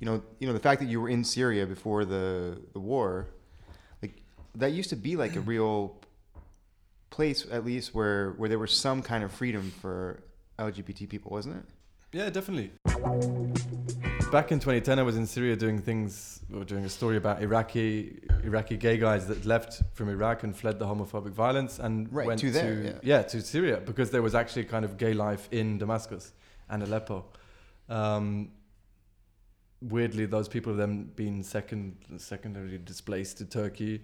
you 0.00 0.06
know, 0.06 0.22
you 0.40 0.46
know, 0.48 0.52
the 0.52 0.60
fact 0.60 0.80
that 0.80 0.88
you 0.88 1.00
were 1.00 1.08
in 1.08 1.22
Syria 1.24 1.64
before 1.66 2.04
the 2.04 2.60
the 2.72 2.80
war, 2.80 3.26
like, 4.02 4.20
that 4.56 4.72
used 4.72 4.90
to 4.90 4.96
be 4.96 5.14
like 5.16 5.36
a 5.36 5.40
real 5.40 5.96
place, 7.10 7.46
at 7.50 7.64
least 7.64 7.94
where 7.94 8.32
where 8.32 8.48
there 8.48 8.58
was 8.58 8.72
some 8.72 9.02
kind 9.02 9.24
of 9.24 9.32
freedom 9.32 9.72
for 9.80 10.22
LGBT 10.58 11.08
people, 11.08 11.30
wasn't 11.30 11.56
it? 11.56 11.64
Yeah, 12.12 12.30
definitely. 12.30 12.70
Back 14.32 14.50
in 14.50 14.58
2010, 14.58 14.98
I 14.98 15.02
was 15.02 15.16
in 15.16 15.26
Syria 15.26 15.54
doing 15.54 15.78
things, 15.80 16.40
or 16.54 16.64
doing 16.64 16.84
a 16.84 16.88
story 16.88 17.16
about 17.16 17.42
Iraqi 17.42 18.20
Iraqi 18.44 18.76
gay 18.76 18.96
guys 18.96 19.26
that 19.28 19.44
left 19.44 19.82
from 19.92 20.08
Iraq 20.08 20.42
and 20.42 20.56
fled 20.56 20.78
the 20.78 20.86
homophobic 20.86 21.32
violence 21.32 21.78
and 21.78 22.12
Right, 22.12 22.26
went 22.26 22.40
to 22.40 22.50
there, 22.50 22.98
yeah. 23.02 23.22
to 23.22 23.40
Syria 23.40 23.80
because 23.84 24.10
there 24.10 24.22
was 24.22 24.34
actually 24.34 24.64
kind 24.64 24.84
of 24.84 24.96
gay 24.96 25.14
life 25.14 25.48
in 25.52 25.78
Damascus 25.78 26.32
and 26.68 26.82
Aleppo. 26.82 27.26
Um, 27.88 28.50
weirdly, 29.80 30.26
those 30.26 30.48
people 30.48 30.72
have 30.72 30.78
then 30.78 31.04
been 31.14 31.42
second 31.42 31.96
secondarily 32.18 32.78
displaced 32.78 33.38
to 33.38 33.44
Turkey, 33.44 34.02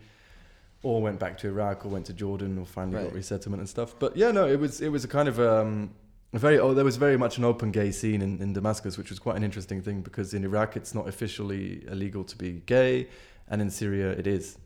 or 0.82 1.00
went 1.00 1.18
back 1.18 1.38
to 1.38 1.48
Iraq, 1.48 1.84
or 1.84 1.88
went 1.88 2.06
to 2.06 2.12
Jordan, 2.12 2.58
or 2.58 2.66
finally 2.66 3.04
got 3.04 3.12
resettlement 3.12 3.60
and 3.60 3.68
stuff. 3.68 3.94
But 3.98 4.16
yeah, 4.16 4.30
no, 4.30 4.46
it 4.46 4.58
was 4.58 4.80
it 4.80 4.88
was 4.88 5.04
a 5.04 5.08
kind 5.08 5.28
of 5.28 5.38
um, 5.38 5.90
a 6.32 6.38
very 6.38 6.58
oh, 6.58 6.74
there 6.74 6.84
was 6.84 6.96
very 6.96 7.16
much 7.16 7.38
an 7.38 7.44
open 7.44 7.70
gay 7.70 7.92
scene 7.92 8.22
in, 8.22 8.40
in 8.40 8.52
Damascus, 8.52 8.98
which 8.98 9.10
was 9.10 9.18
quite 9.18 9.36
an 9.36 9.44
interesting 9.44 9.82
thing 9.82 10.00
because 10.00 10.34
in 10.34 10.44
Iraq 10.44 10.76
it's 10.76 10.94
not 10.94 11.08
officially 11.08 11.84
illegal 11.86 12.24
to 12.24 12.36
be 12.36 12.62
gay, 12.66 13.08
and 13.48 13.60
in 13.62 13.70
Syria 13.70 14.10
it 14.10 14.26
is. 14.26 14.58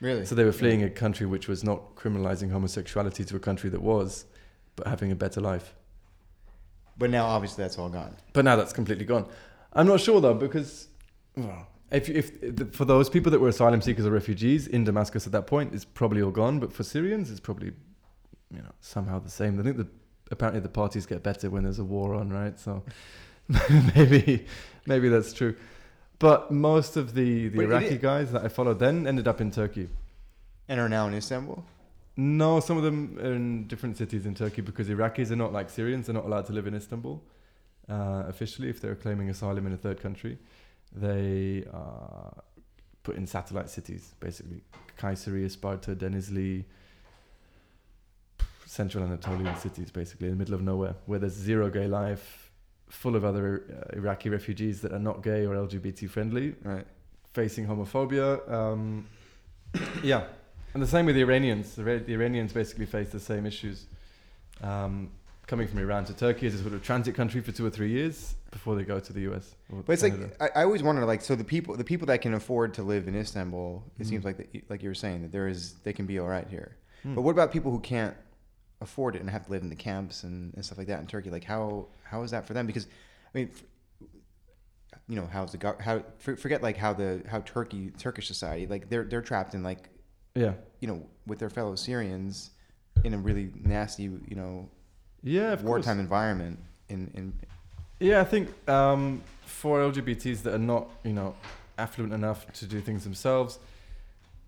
Really? 0.00 0.24
So 0.24 0.34
they 0.36 0.44
were 0.44 0.52
fleeing 0.52 0.84
a 0.84 0.90
country 0.90 1.26
which 1.26 1.48
was 1.48 1.64
not 1.64 1.96
criminalizing 1.96 2.52
homosexuality 2.52 3.24
to 3.24 3.36
a 3.36 3.40
country 3.40 3.68
that 3.70 3.82
was, 3.82 4.26
but 4.76 4.86
having 4.86 5.10
a 5.10 5.16
better 5.16 5.40
life. 5.40 5.74
But 6.96 7.10
now, 7.10 7.26
obviously, 7.26 7.64
that's 7.64 7.78
all 7.78 7.88
gone. 7.88 8.14
But 8.32 8.44
now 8.44 8.54
that's 8.56 8.72
completely 8.72 9.04
gone. 9.04 9.26
I'm 9.72 9.86
not 9.86 10.00
sure 10.00 10.20
though 10.20 10.34
because 10.34 10.88
well, 11.36 11.66
if 11.90 12.08
if 12.08 12.74
for 12.74 12.84
those 12.84 13.08
people 13.08 13.30
that 13.32 13.40
were 13.40 13.48
asylum 13.48 13.80
seekers 13.80 14.06
or 14.06 14.10
refugees 14.10 14.66
in 14.66 14.84
Damascus 14.84 15.26
at 15.26 15.32
that 15.32 15.46
point, 15.46 15.74
it's 15.74 15.84
probably 15.84 16.22
all 16.22 16.30
gone. 16.30 16.58
But 16.60 16.72
for 16.72 16.82
Syrians, 16.84 17.30
it's 17.30 17.40
probably 17.40 17.72
you 18.54 18.62
know 18.62 18.72
somehow 18.80 19.18
the 19.18 19.30
same. 19.30 19.58
I 19.58 19.62
think 19.62 19.76
that 19.78 19.86
apparently 20.30 20.60
the 20.60 20.68
parties 20.68 21.06
get 21.06 21.22
better 21.22 21.48
when 21.50 21.62
there's 21.64 21.78
a 21.78 21.84
war 21.84 22.14
on, 22.14 22.30
right? 22.30 22.58
So 22.58 22.82
maybe 23.96 24.46
maybe 24.86 25.08
that's 25.08 25.32
true. 25.32 25.54
But 26.18 26.50
most 26.50 26.96
of 26.96 27.14
the, 27.14 27.48
the 27.48 27.60
Iraqi 27.60 27.94
i- 27.94 27.96
guys 27.96 28.32
that 28.32 28.44
I 28.44 28.48
followed 28.48 28.78
then 28.80 29.06
ended 29.06 29.28
up 29.28 29.40
in 29.40 29.50
Turkey. 29.50 29.88
And 30.68 30.80
are 30.80 30.88
now 30.88 31.06
in 31.06 31.14
Istanbul. 31.14 31.64
No, 32.16 32.58
some 32.58 32.76
of 32.76 32.82
them 32.82 33.16
are 33.22 33.32
in 33.32 33.68
different 33.68 33.96
cities 33.96 34.26
in 34.26 34.34
Turkey 34.34 34.60
because 34.60 34.88
Iraqis 34.88 35.30
are 35.30 35.36
not 35.36 35.52
like 35.52 35.70
Syrians. 35.70 36.06
They're 36.06 36.14
not 36.14 36.24
allowed 36.24 36.46
to 36.46 36.52
live 36.52 36.66
in 36.66 36.74
Istanbul 36.74 37.22
uh, 37.88 38.24
officially 38.26 38.68
if 38.68 38.80
they're 38.80 38.96
claiming 38.96 39.30
asylum 39.30 39.66
in 39.68 39.72
a 39.72 39.76
third 39.76 40.00
country. 40.02 40.36
They 40.94 41.64
are 41.72 42.42
put 43.02 43.16
in 43.16 43.26
satellite 43.26 43.70
cities, 43.70 44.14
basically. 44.20 44.62
Kayseri, 44.98 45.50
Sparta, 45.50 45.94
Denizli, 45.94 46.64
central 48.66 49.04
Anatolian 49.04 49.56
cities, 49.56 49.90
basically, 49.90 50.26
in 50.28 50.34
the 50.34 50.38
middle 50.38 50.54
of 50.54 50.62
nowhere, 50.62 50.94
where 51.06 51.18
there's 51.18 51.32
zero 51.34 51.70
gay 51.70 51.86
life, 51.86 52.50
full 52.88 53.16
of 53.16 53.24
other 53.24 53.64
uh, 53.92 53.96
Iraqi 53.96 54.28
refugees 54.30 54.80
that 54.80 54.92
are 54.92 54.98
not 54.98 55.22
gay 55.22 55.46
or 55.46 55.54
LGBT 55.54 56.08
friendly, 56.08 56.54
Right. 56.62 56.86
facing 57.32 57.66
homophobia. 57.66 58.50
Um, 58.50 59.06
yeah, 60.02 60.24
and 60.74 60.82
the 60.82 60.86
same 60.86 61.06
with 61.06 61.14
the 61.14 61.22
Iranians. 61.22 61.74
The, 61.74 61.82
the 61.82 62.14
Iranians 62.14 62.52
basically 62.52 62.86
face 62.86 63.10
the 63.10 63.20
same 63.20 63.46
issues. 63.46 63.86
Um, 64.62 65.10
coming 65.48 65.66
from 65.66 65.78
Iran 65.80 66.04
to 66.04 66.14
Turkey 66.14 66.46
as 66.46 66.54
a 66.54 66.58
sort 66.58 66.74
of 66.74 66.82
transit 66.84 67.14
country 67.16 67.40
for 67.40 67.50
two 67.52 67.66
or 67.66 67.70
three 67.70 67.90
years 67.90 68.36
before 68.52 68.76
they 68.76 68.84
go 68.84 69.00
to 69.00 69.12
the 69.12 69.22
US. 69.32 69.56
But 69.86 69.92
it's 69.94 70.02
Canada. 70.02 70.30
like 70.38 70.56
I, 70.56 70.60
I 70.60 70.64
always 70.64 70.82
wonder, 70.82 71.04
like, 71.04 71.22
so 71.22 71.34
the 71.34 71.42
people, 71.44 71.74
the 71.76 71.84
people 71.84 72.06
that 72.06 72.18
can 72.20 72.34
afford 72.34 72.74
to 72.74 72.82
live 72.82 73.08
in 73.08 73.16
Istanbul, 73.16 73.82
it 73.98 74.02
Mhm. 74.04 74.08
seems 74.08 74.24
like, 74.24 74.36
that, 74.36 74.70
like 74.70 74.82
you 74.82 74.90
were 74.90 74.94
saying, 74.94 75.22
that 75.22 75.32
there 75.32 75.48
is, 75.48 75.74
they 75.84 75.92
can 75.92 76.06
be 76.06 76.18
all 76.20 76.28
right 76.28 76.46
here. 76.48 76.76
Hmm. 77.02 77.14
But 77.14 77.22
what 77.22 77.32
about 77.32 77.50
people 77.50 77.72
who 77.72 77.80
can't 77.80 78.14
afford 78.80 79.16
it 79.16 79.20
and 79.22 79.28
have 79.30 79.44
to 79.46 79.50
live 79.50 79.62
in 79.62 79.70
the 79.70 79.74
camps 79.76 80.22
and, 80.22 80.52
and 80.54 80.64
stuff 80.64 80.78
like 80.78 80.86
that 80.86 81.00
in 81.00 81.06
Turkey? 81.06 81.30
Like, 81.30 81.44
how 81.44 81.88
how 82.04 82.22
is 82.22 82.30
that 82.30 82.46
for 82.46 82.54
them? 82.54 82.66
Because, 82.66 82.86
I 83.34 83.38
mean, 83.38 83.50
you 85.08 85.16
know, 85.16 85.26
how's 85.32 85.52
the 85.52 85.76
how 85.80 86.02
forget 86.18 86.62
like 86.62 86.76
how 86.76 86.92
the 86.92 87.22
how 87.26 87.40
Turkey 87.40 87.90
Turkish 87.98 88.26
society 88.26 88.66
like 88.66 88.88
they're 88.90 89.04
they're 89.04 89.22
trapped 89.22 89.54
in 89.54 89.62
like 89.62 89.88
yeah, 90.34 90.52
you 90.80 90.88
know 90.88 91.06
with 91.26 91.38
their 91.38 91.48
fellow 91.50 91.74
Syrians 91.74 92.50
in 93.04 93.14
a 93.14 93.18
really 93.18 93.50
nasty 93.62 94.02
you 94.04 94.34
know 94.36 94.68
Yeah, 95.22 95.52
of 95.52 95.60
course. 95.60 95.86
wartime 95.86 96.00
environment. 96.00 96.58
In 96.88 97.10
in 97.14 97.32
Yeah, 98.00 98.20
I 98.20 98.24
think 98.24 98.48
um, 98.68 99.22
for 99.44 99.80
LGBTs 99.80 100.42
that 100.42 100.54
are 100.54 100.58
not, 100.58 100.88
you 101.04 101.12
know, 101.12 101.34
affluent 101.76 102.12
enough 102.12 102.50
to 102.52 102.66
do 102.66 102.80
things 102.80 103.04
themselves, 103.04 103.58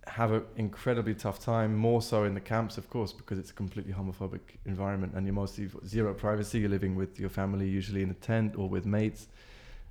have 0.06 0.32
an 0.32 0.42
incredibly 0.56 1.14
tough 1.14 1.38
time. 1.40 1.74
More 1.74 2.02
so 2.02 2.24
in 2.24 2.34
the 2.34 2.40
camps, 2.40 2.78
of 2.78 2.88
course, 2.90 3.12
because 3.12 3.38
it's 3.38 3.50
a 3.50 3.54
completely 3.54 3.92
homophobic 3.92 4.40
environment, 4.66 5.14
and 5.14 5.26
you're 5.26 5.34
mostly 5.34 5.68
zero 5.86 6.14
privacy. 6.14 6.60
You're 6.60 6.70
living 6.70 6.96
with 6.96 7.18
your 7.18 7.30
family, 7.30 7.68
usually 7.68 8.02
in 8.02 8.10
a 8.10 8.14
tent 8.14 8.56
or 8.56 8.68
with 8.68 8.86
mates. 8.86 9.28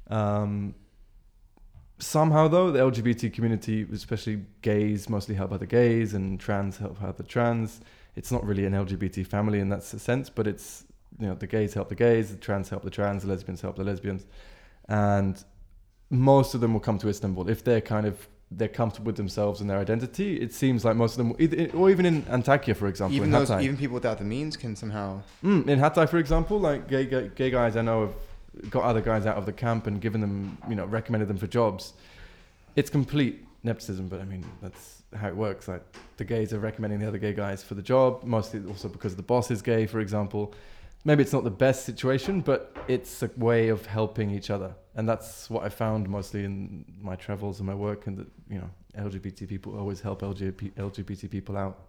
Um, 0.09 0.75
somehow, 1.99 2.47
though, 2.47 2.71
the 2.71 2.80
LGBT 2.80 3.34
community, 3.34 3.88
especially 3.93 4.41
gays, 4.61 5.09
mostly 5.09 5.36
help 5.36 5.51
other 5.51 5.65
gays, 5.65 6.13
and 6.13 6.39
trans 6.39 6.77
help 6.77 7.01
other 7.01 7.23
trans. 7.23 7.82
It's 8.20 8.34
not 8.34 8.45
really 8.45 8.65
an 8.65 8.74
LGBT 8.74 9.26
family 9.26 9.61
in 9.61 9.70
that 9.70 9.82
sense, 9.82 10.30
but 10.30 10.45
it's 10.45 10.84
you 11.17 11.28
know 11.28 11.36
the 11.36 11.47
gays 11.47 11.74
help 11.74 11.88
the 11.88 11.95
gays, 11.95 12.30
the 12.30 12.36
trans 12.36 12.67
help 12.67 12.84
the 12.84 12.89
trans, 12.89 13.24
the 13.24 13.30
lesbians 13.30 13.61
help 13.61 13.78
the 13.78 13.86
lesbians, 13.86 14.26
and 14.89 15.41
most 16.09 16.53
of 16.53 16.59
them 16.59 16.74
will 16.74 16.82
come 16.82 16.97
to 16.99 17.07
Istanbul 17.07 17.49
if 17.49 17.63
they're 17.63 17.80
kind 17.80 18.05
of 18.05 18.28
they're 18.51 18.67
comfortable 18.67 19.05
with 19.05 19.15
themselves 19.15 19.61
and 19.61 19.70
their 19.70 19.78
identity. 19.80 20.36
It 20.36 20.53
seems 20.53 20.84
like 20.84 20.97
most 20.97 21.13
of 21.13 21.20
them, 21.20 21.36
either, 21.39 21.72
or 21.78 21.89
even 21.89 22.05
in 22.05 22.24
Antakya, 22.24 22.76
for 22.76 22.88
example, 22.88 23.15
even 23.15 23.32
those 23.32 23.51
even 23.51 23.78
people 23.78 23.93
without 23.93 24.17
the 24.17 24.26
means 24.26 24.57
can 24.57 24.76
somehow 24.76 25.22
Mm, 25.41 25.70
in 25.70 25.80
Hatay, 25.80 26.09
for 26.09 26.17
example, 26.17 26.59
like 26.59 26.89
gay, 26.89 27.05
gay 27.05 27.32
gay 27.34 27.49
guys 27.49 27.78
I 27.78 27.84
know 27.84 28.01
have 28.07 28.70
got 28.70 28.84
other 28.84 29.01
guys 29.01 29.26
out 29.26 29.38
of 29.38 29.45
the 29.45 29.53
camp 29.53 29.88
and 29.88 30.01
given 30.01 30.20
them, 30.20 30.57
you 30.67 30.76
know, 30.76 30.86
recommended 30.86 31.30
them 31.30 31.38
for 31.38 31.47
jobs. 31.47 31.93
It's 32.76 32.89
complete 32.89 33.45
nepotism, 33.63 34.09
but 34.09 34.20
I 34.20 34.26
mean 34.26 34.43
that's 34.61 34.99
how 35.16 35.28
it 35.28 35.36
works. 35.36 35.68
Like 35.68 35.84
the 36.18 36.26
gays 36.26 36.53
are 36.53 36.60
recommending 36.60 36.99
the 36.99 37.07
other 37.07 37.18
gay 37.18 37.34
guys 37.34 37.64
for 37.64 37.76
the 37.76 37.82
job, 37.82 38.24
mostly 38.24 38.62
also 38.68 38.88
because 38.88 39.16
the 39.16 39.24
boss 39.24 39.51
is 39.51 39.62
gay, 39.62 39.86
for 39.86 39.99
example. 39.99 40.53
Maybe 41.05 41.24
it's 41.24 41.34
not 41.34 41.45
the 41.45 41.49
best 41.51 41.86
situation, 41.86 42.41
but 42.41 42.76
it's 42.88 43.24
a 43.24 43.32
way 43.38 43.70
of 43.70 43.86
helping 43.86 44.32
each 44.32 44.49
other, 44.49 44.76
and 44.95 45.07
that's 45.07 45.49
what 45.49 45.64
I 45.64 45.70
found 45.70 46.10
mostly 46.10 46.43
in 46.43 46.86
my 47.01 47.16
travels 47.16 47.60
and 47.60 47.68
my 47.68 47.76
work. 47.76 48.07
And 48.07 48.18
that 48.18 48.28
you 48.49 48.60
know, 48.60 48.70
LGBT 48.97 49.47
people 49.47 49.78
always 49.80 50.01
help 50.01 50.22
LGBT, 50.22 50.74
LGBT 50.74 51.30
people 51.30 51.55
out 51.55 51.80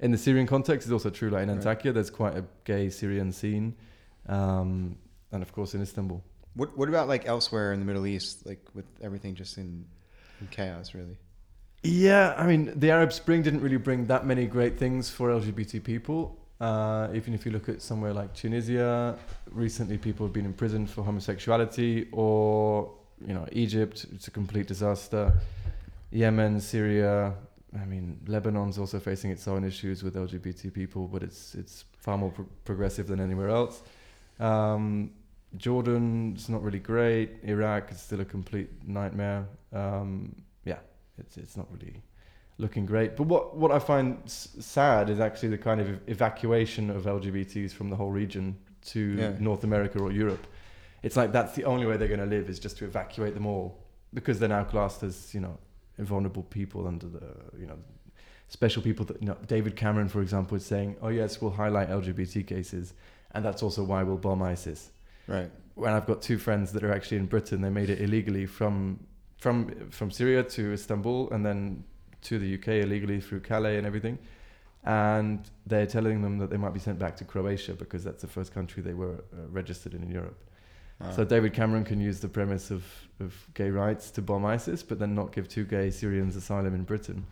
in 0.00 0.10
the 0.10 0.18
Syrian 0.18 0.46
context, 0.46 0.86
it's 0.86 0.92
also 0.92 1.10
true. 1.10 1.30
Like 1.30 1.44
in 1.44 1.48
Right. 1.48 1.60
Antakya, 1.78 1.94
there's 1.94 2.10
quite 2.10 2.36
a 2.36 2.44
gay 2.64 2.90
Syrian 2.90 3.32
scene, 3.32 3.74
um, 4.28 4.96
and 5.32 5.42
of 5.42 5.52
course 5.52 5.74
in 5.74 5.82
Istanbul. 5.82 6.22
What 6.54 6.76
What 6.76 6.88
about 6.88 7.08
like 7.08 7.26
elsewhere 7.26 7.72
in 7.72 7.80
the 7.80 7.86
Middle 7.86 8.06
East, 8.06 8.46
like 8.46 8.64
with 8.74 8.86
everything 9.02 9.34
just 9.34 9.58
in, 9.58 9.86
in 10.40 10.46
chaos, 10.48 10.94
really? 10.94 11.16
Yeah, 11.84 12.34
I 12.38 12.46
mean, 12.46 12.72
the 12.76 12.90
Arab 12.90 13.12
Spring 13.12 13.42
didn't 13.42 13.60
really 13.60 13.76
bring 13.76 14.06
that 14.06 14.24
many 14.24 14.46
great 14.46 14.78
things 14.78 15.10
for 15.10 15.28
LGBT 15.28 15.84
people. 15.84 16.38
Uh, 16.58 17.08
even 17.12 17.34
if 17.34 17.44
you 17.44 17.52
look 17.52 17.68
at 17.68 17.82
somewhere 17.82 18.14
like 18.14 18.32
Tunisia, 18.32 19.18
recently 19.50 19.98
people 19.98 20.24
have 20.24 20.32
been 20.32 20.46
imprisoned 20.46 20.88
for 20.88 21.02
homosexuality, 21.04 22.08
or 22.10 22.90
you 23.26 23.34
know, 23.34 23.46
Egypt, 23.52 24.06
it's 24.14 24.28
a 24.28 24.30
complete 24.30 24.66
disaster. 24.66 25.30
Yemen, 26.10 26.58
Syria, 26.58 27.34
I 27.78 27.84
mean, 27.84 28.18
Lebanon's 28.26 28.78
also 28.78 28.98
facing 28.98 29.30
its 29.30 29.46
own 29.46 29.62
issues 29.62 30.02
with 30.02 30.14
LGBT 30.14 30.72
people, 30.72 31.06
but 31.06 31.22
it's 31.22 31.54
it's 31.54 31.84
far 31.98 32.16
more 32.16 32.30
pro- 32.30 32.46
progressive 32.64 33.08
than 33.08 33.20
anywhere 33.20 33.50
else. 33.50 33.82
Um, 34.40 35.10
Jordan's 35.58 36.48
not 36.48 36.62
really 36.62 36.78
great. 36.78 37.30
Iraq 37.42 37.92
is 37.92 38.00
still 38.00 38.20
a 38.22 38.24
complete 38.24 38.70
nightmare. 38.86 39.46
Um, 39.72 40.34
it's 41.18 41.36
it's 41.36 41.56
not 41.56 41.66
really 41.72 42.02
looking 42.58 42.86
great. 42.86 43.16
But 43.16 43.24
what 43.24 43.56
what 43.56 43.70
I 43.72 43.78
find 43.78 44.18
s- 44.24 44.48
sad 44.60 45.10
is 45.10 45.20
actually 45.20 45.50
the 45.50 45.58
kind 45.58 45.80
of 45.80 45.88
ev- 45.88 46.00
evacuation 46.06 46.90
of 46.90 47.04
LGBTs 47.04 47.72
from 47.72 47.90
the 47.90 47.96
whole 47.96 48.10
region 48.10 48.56
to 48.92 49.00
Yeah. 49.00 49.32
North 49.40 49.64
America 49.64 49.98
or 49.98 50.12
Europe. 50.12 50.46
It's 51.02 51.16
like 51.16 51.32
that's 51.32 51.54
the 51.54 51.64
only 51.64 51.86
way 51.86 51.96
they're 51.96 52.08
going 52.16 52.20
to 52.20 52.26
live 52.36 52.48
is 52.48 52.58
just 52.58 52.78
to 52.78 52.84
evacuate 52.84 53.34
them 53.34 53.46
all 53.46 53.78
because 54.12 54.38
they're 54.38 54.48
now 54.48 54.64
classed 54.64 55.02
as 55.02 55.34
you 55.34 55.40
know 55.40 55.58
vulnerable 55.98 56.42
people 56.44 56.86
under 56.88 57.06
the 57.06 57.26
you 57.58 57.66
know 57.66 57.78
special 58.48 58.82
people 58.82 59.04
that 59.06 59.20
you 59.20 59.26
know 59.28 59.36
David 59.46 59.74
Cameron 59.76 60.08
for 60.08 60.20
example 60.22 60.56
is 60.56 60.64
saying 60.64 60.96
oh 61.02 61.08
yes 61.08 61.40
we'll 61.40 61.50
highlight 61.52 61.88
LGBT 61.88 62.46
cases 62.46 62.94
and 63.32 63.44
that's 63.44 63.62
also 63.62 63.82
why 63.82 64.02
we'll 64.02 64.16
bomb 64.18 64.42
ISIS 64.42 64.90
Right. 65.26 65.50
when 65.74 65.92
I've 65.94 66.06
got 66.06 66.20
two 66.22 66.38
friends 66.38 66.72
that 66.72 66.84
are 66.84 66.92
actually 66.92 67.16
in 67.16 67.26
Britain, 67.26 67.62
they 67.62 67.70
made 67.70 67.88
it 67.90 68.00
illegally 68.00 68.44
from 68.46 69.00
from 69.44 69.90
from 69.90 70.10
Syria 70.10 70.42
to 70.42 70.72
Istanbul 70.72 71.30
and 71.30 71.44
then 71.44 71.84
to 72.22 72.38
the 72.38 72.54
UK 72.56 72.68
illegally 72.84 73.20
through 73.20 73.40
Calais 73.40 73.76
and 73.76 73.86
everything. 73.86 74.18
And 74.84 75.40
they're 75.66 75.90
telling 75.96 76.22
them 76.22 76.38
that 76.38 76.48
they 76.50 76.56
might 76.64 76.74
be 76.78 76.80
sent 76.80 76.98
back 76.98 77.14
to 77.20 77.24
Croatia 77.24 77.74
because 77.74 78.02
that's 78.06 78.22
the 78.22 78.32
first 78.36 78.54
country 78.54 78.82
they 78.82 78.94
were 78.94 79.16
uh, 79.16 79.46
registered 79.60 79.92
in 79.94 80.02
in 80.02 80.10
Europe. 80.20 80.40
Uh, 81.00 81.12
So 81.16 81.24
David 81.34 81.52
Cameron 81.58 81.84
can 81.84 82.00
use 82.00 82.18
the 82.20 82.32
premise 82.38 82.66
of, 82.76 82.82
of 83.20 83.30
gay 83.60 83.70
rights 83.70 84.10
to 84.12 84.22
bomb 84.22 84.46
ISIS, 84.56 84.82
but 84.88 84.98
then 84.98 85.14
not 85.14 85.28
give 85.36 85.46
two 85.56 85.64
gay 85.76 85.90
Syrians 85.90 86.36
asylum 86.36 86.74
in 86.74 86.84
Britain. 86.84 87.26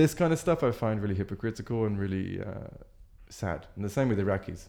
This 0.00 0.14
kind 0.14 0.32
of 0.32 0.38
stuff 0.46 0.58
I 0.70 0.72
find 0.84 0.96
really 1.04 1.18
hypocritical 1.22 1.78
and 1.86 1.94
really 2.04 2.28
uh, 2.50 2.70
sad. 3.40 3.60
And 3.76 3.84
the 3.84 3.94
same 3.98 4.08
with 4.12 4.18
Iraqis. 4.26 4.62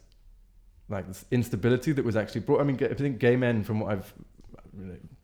Like 0.95 1.05
this 1.07 1.25
instability 1.31 1.91
that 1.93 2.05
was 2.05 2.15
actually 2.15 2.43
brought. 2.47 2.61
I 2.61 2.65
mean, 2.69 2.77
I 2.93 2.95
think 3.05 3.19
gay 3.27 3.35
men, 3.35 3.63
from 3.63 3.79
what 3.81 3.89
I've 3.93 4.13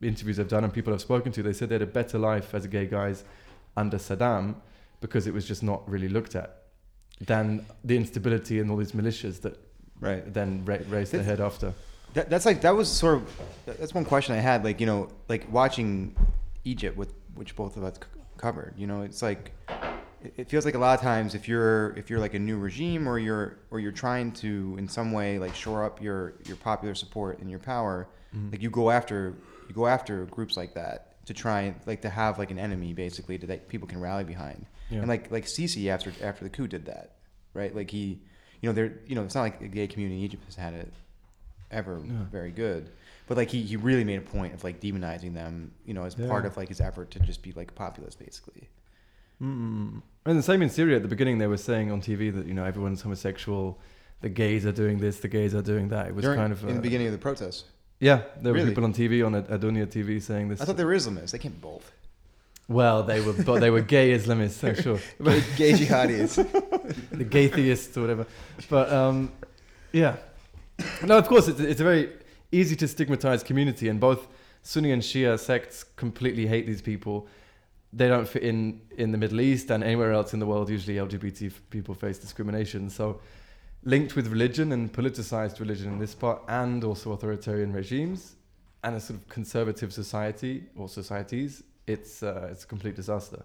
interviews 0.02 0.38
I've 0.38 0.48
done 0.48 0.64
and 0.64 0.72
people 0.72 0.92
I've 0.92 1.00
spoken 1.00 1.32
to, 1.32 1.42
they 1.42 1.52
said 1.52 1.68
they 1.68 1.74
had 1.76 1.82
a 1.82 1.86
better 1.86 2.18
life 2.18 2.54
as 2.54 2.66
gay 2.66 2.86
guys 2.86 3.24
under 3.76 3.98
Saddam 3.98 4.56
because 5.00 5.26
it 5.26 5.34
was 5.34 5.46
just 5.46 5.62
not 5.62 5.88
really 5.88 6.08
looked 6.08 6.34
at 6.34 6.62
than 7.20 7.64
the 7.84 7.96
instability 7.96 8.60
and 8.60 8.70
all 8.70 8.76
these 8.76 8.92
militias 8.92 9.40
that 9.42 9.58
right. 10.00 10.32
then 10.32 10.64
ra- 10.64 10.78
raised 10.88 11.12
their 11.12 11.22
head 11.22 11.40
after. 11.40 11.72
That, 12.14 12.30
that's 12.30 12.46
like 12.46 12.62
that 12.62 12.74
was 12.74 12.90
sort 12.90 13.16
of 13.16 13.40
that's 13.66 13.92
one 13.94 14.04
question 14.04 14.34
I 14.34 14.38
had. 14.40 14.64
Like 14.64 14.80
you 14.80 14.86
know, 14.86 15.08
like 15.28 15.50
watching 15.52 16.14
Egypt, 16.64 16.96
with 16.96 17.12
which 17.34 17.54
both 17.54 17.76
of 17.76 17.84
us 17.84 17.96
c- 17.96 18.20
covered. 18.38 18.74
You 18.78 18.86
know, 18.86 19.02
it's 19.02 19.20
like 19.22 19.52
it- 20.22 20.32
it 20.36 20.48
feels 20.48 20.64
like 20.64 20.74
a 20.74 20.78
lot 20.78 20.98
of 20.98 21.02
times 21.02 21.34
if 21.34 21.46
you're 21.46 21.90
if 21.96 22.08
you're 22.08 22.18
like 22.18 22.32
a 22.34 22.38
new 22.38 22.58
regime 22.58 23.06
or 23.06 23.18
you're 23.18 23.58
or 23.70 23.80
you're 23.80 23.92
trying 23.92 24.32
to 24.32 24.76
in 24.78 24.88
some 24.88 25.12
way 25.12 25.38
like 25.38 25.54
shore 25.54 25.84
up 25.84 26.00
your 26.02 26.34
your 26.46 26.56
popular 26.56 26.94
support 26.94 27.38
and 27.40 27.50
your 27.50 27.58
power, 27.60 28.08
Mm-hmm. 28.36 28.50
like 28.52 28.62
you 28.62 28.70
go 28.70 28.90
after 28.90 29.34
you 29.68 29.74
go 29.74 29.86
after 29.86 30.24
groups 30.26 30.56
like 30.56 30.74
that 30.74 31.24
to 31.26 31.34
try 31.34 31.62
and 31.62 31.76
like 31.86 32.02
to 32.02 32.10
have 32.10 32.38
like 32.38 32.50
an 32.50 32.58
enemy 32.58 32.92
basically 32.92 33.38
to, 33.38 33.46
that 33.46 33.68
people 33.68 33.88
can 33.88 34.00
rally 34.00 34.24
behind. 34.24 34.66
Yeah. 34.90 34.98
And 34.98 35.08
like 35.08 35.30
like 35.30 35.44
Sisi 35.44 35.88
after 35.88 36.12
after 36.22 36.44
the 36.44 36.50
coup 36.50 36.68
did 36.68 36.86
that, 36.86 37.12
right? 37.54 37.74
Like 37.74 37.90
he, 37.90 38.20
you 38.60 38.68
know, 38.68 38.72
there 38.72 38.92
you 39.06 39.14
know 39.14 39.22
it's 39.24 39.34
not 39.34 39.42
like 39.42 39.60
the 39.60 39.68
gay 39.68 39.86
community 39.86 40.18
in 40.18 40.24
Egypt 40.24 40.44
has 40.44 40.54
had 40.54 40.74
it 40.74 40.92
ever 41.70 41.96
very 42.30 42.50
good. 42.50 42.90
But 43.26 43.36
like 43.36 43.50
he, 43.50 43.62
he 43.62 43.76
really 43.76 44.04
made 44.04 44.18
a 44.18 44.22
point 44.22 44.54
of 44.54 44.62
like 44.62 44.80
demonizing 44.80 45.34
them, 45.34 45.72
you 45.84 45.94
know, 45.94 46.04
as 46.04 46.14
part 46.14 46.46
of 46.46 46.56
like 46.56 46.68
his 46.68 46.80
effort 46.80 47.10
to 47.12 47.18
just 47.20 47.42
be 47.42 47.52
like 47.52 47.74
populist, 47.74 48.20
basically. 48.20 48.68
Mm. 49.42 50.00
And 50.24 50.38
the 50.38 50.42
same 50.42 50.62
in 50.62 50.70
Syria 50.70 50.96
at 50.96 51.02
the 51.02 51.08
beginning, 51.08 51.38
they 51.38 51.46
were 51.46 51.56
saying 51.56 51.90
on 51.90 52.00
TV 52.00 52.34
that 52.34 52.46
you 52.46 52.54
know 52.54 52.64
everyone's 52.64 53.02
homosexual, 53.02 53.80
the 54.20 54.28
gays 54.28 54.64
are 54.64 54.72
doing 54.72 54.98
this, 54.98 55.20
the 55.20 55.28
gays 55.28 55.54
are 55.54 55.62
doing 55.62 55.88
that. 55.88 56.06
It 56.06 56.14
was 56.14 56.24
During- 56.24 56.38
kind 56.38 56.52
of 56.52 56.62
in 56.64 56.76
the 56.76 56.80
beginning 56.80 57.08
of 57.08 57.12
the 57.12 57.18
protests. 57.18 57.64
Yeah. 58.00 58.22
There 58.40 58.52
were 58.52 58.58
Really? 58.58 58.70
people 58.70 58.84
on 58.84 58.92
TV 58.92 59.24
on 59.24 59.34
Ad- 59.34 59.48
Adunia 59.48 59.86
TV 59.86 60.20
saying 60.22 60.48
this. 60.48 60.60
I 60.60 60.64
thought 60.64 60.76
they 60.76 60.84
were 60.84 60.94
Islamists. 60.94 61.30
They 61.32 61.38
can't 61.38 61.54
be 61.54 61.60
both. 61.60 61.90
well, 62.68 63.02
they 63.02 63.20
were, 63.20 63.32
but 63.32 63.60
they 63.60 63.70
were 63.70 63.80
gay 63.80 64.16
Islamists, 64.18 64.62
I'm 64.66 64.74
sure. 64.82 64.98
Gay, 65.24 65.42
gay 65.56 65.72
jihadis. 65.72 67.10
the 67.10 67.24
gay 67.24 67.48
theists 67.48 67.96
or 67.96 68.00
whatever. 68.02 68.26
But 68.68 68.92
um, 68.92 69.32
yeah, 69.92 70.16
no, 71.04 71.16
of 71.18 71.26
course, 71.28 71.48
it's, 71.48 71.60
it's 71.60 71.80
a 71.80 71.84
very 71.84 72.10
easy 72.52 72.76
to 72.76 72.88
stigmatize 72.88 73.42
community, 73.42 73.88
and 73.88 73.98
both 74.00 74.26
Sunni 74.62 74.90
and 74.92 75.00
Shia 75.02 75.38
sects 75.38 75.84
completely 75.84 76.46
hate 76.46 76.66
these 76.66 76.82
people. 76.82 77.28
They 77.92 78.08
don't 78.08 78.28
fit 78.28 78.42
in 78.42 78.80
in 78.98 79.12
the 79.12 79.18
Middle 79.18 79.40
East 79.40 79.70
and 79.70 79.82
anywhere 79.84 80.12
else 80.12 80.34
in 80.34 80.40
the 80.40 80.46
world. 80.46 80.68
Usually, 80.68 80.96
LGBT 80.96 81.46
f- 81.46 81.62
people 81.70 81.94
face 81.94 82.18
discrimination. 82.18 82.90
So, 82.90 83.20
linked 83.84 84.16
with 84.16 84.26
religion 84.28 84.72
and 84.72 84.92
politicized 84.92 85.60
religion 85.60 85.92
in 85.92 85.98
this 85.98 86.14
part, 86.14 86.42
and 86.48 86.84
also 86.84 87.12
authoritarian 87.12 87.72
regimes, 87.72 88.36
and 88.82 88.96
a 88.96 89.00
sort 89.00 89.20
of 89.20 89.28
conservative 89.28 89.92
society 89.92 90.64
or 90.76 90.88
societies, 90.88 91.62
it's 91.86 92.22
uh, 92.22 92.48
it's 92.50 92.64
a 92.64 92.66
complete 92.66 92.96
disaster. 92.96 93.42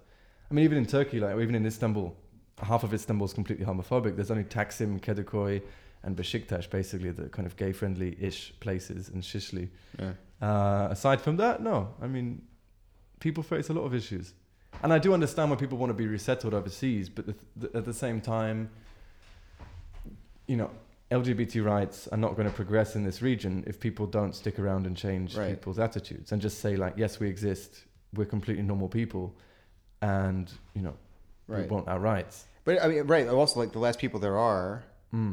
I 0.49 0.53
mean, 0.53 0.65
even 0.65 0.77
in 0.77 0.85
Turkey, 0.85 1.19
like 1.19 1.35
or 1.35 1.41
even 1.41 1.55
in 1.55 1.65
Istanbul, 1.65 2.15
half 2.61 2.83
of 2.83 2.93
Istanbul 2.93 3.25
is 3.25 3.33
completely 3.33 3.65
homophobic. 3.65 4.15
There's 4.15 4.31
only 4.31 4.43
Taksim, 4.43 4.99
Kadıköy, 4.99 5.61
and 6.03 6.17
Beşiktaş, 6.17 6.69
basically 6.69 7.11
the 7.11 7.29
kind 7.29 7.45
of 7.45 7.55
gay-friendly-ish 7.55 8.53
places, 8.59 9.09
and 9.09 9.23
Şişli. 9.23 9.69
yeah. 9.99 10.13
Uh, 10.41 10.87
aside 10.91 11.21
from 11.21 11.37
that, 11.37 11.61
no. 11.61 11.93
I 12.01 12.07
mean, 12.07 12.41
people 13.19 13.43
face 13.43 13.69
a 13.69 13.73
lot 13.73 13.85
of 13.85 13.93
issues, 13.93 14.33
and 14.81 14.91
I 14.91 14.97
do 14.97 15.13
understand 15.13 15.51
why 15.51 15.55
people 15.55 15.77
want 15.77 15.91
to 15.91 15.93
be 15.93 16.07
resettled 16.07 16.53
overseas, 16.55 17.09
but 17.09 17.27
the, 17.27 17.35
the, 17.55 17.77
at 17.77 17.85
the 17.85 17.93
same 17.93 18.19
time, 18.21 18.69
you 20.51 20.57
know, 20.57 20.69
LGBT 21.11 21.53
rights 21.75 21.97
are 22.13 22.17
not 22.25 22.31
going 22.37 22.47
to 22.51 22.53
progress 22.61 22.89
in 22.97 23.03
this 23.09 23.21
region 23.21 23.63
if 23.71 23.75
people 23.79 24.05
don't 24.17 24.33
stick 24.41 24.55
around 24.59 24.85
and 24.87 24.95
change 25.05 25.29
Right. 25.37 25.51
people's 25.53 25.79
attitudes 25.87 26.31
and 26.31 26.41
just 26.41 26.59
say 26.59 26.75
like, 26.75 26.93
yes, 27.03 27.19
we 27.21 27.27
exist, 27.35 27.69
we're 28.17 28.25
completely 28.37 28.63
normal 28.63 28.89
people, 28.89 29.25
and 30.01 30.51
you 30.75 30.81
know, 30.81 30.95
we 31.47 31.63
want 31.63 31.87
our 31.87 31.99
rights. 31.99 32.45
But 32.65 32.81
I 32.83 32.87
mean, 32.89 33.03
right. 33.15 33.27
Also, 33.27 33.59
like 33.59 33.71
the 33.71 33.79
less 33.87 33.97
people 34.03 34.19
there 34.19 34.37
are, 34.37 34.83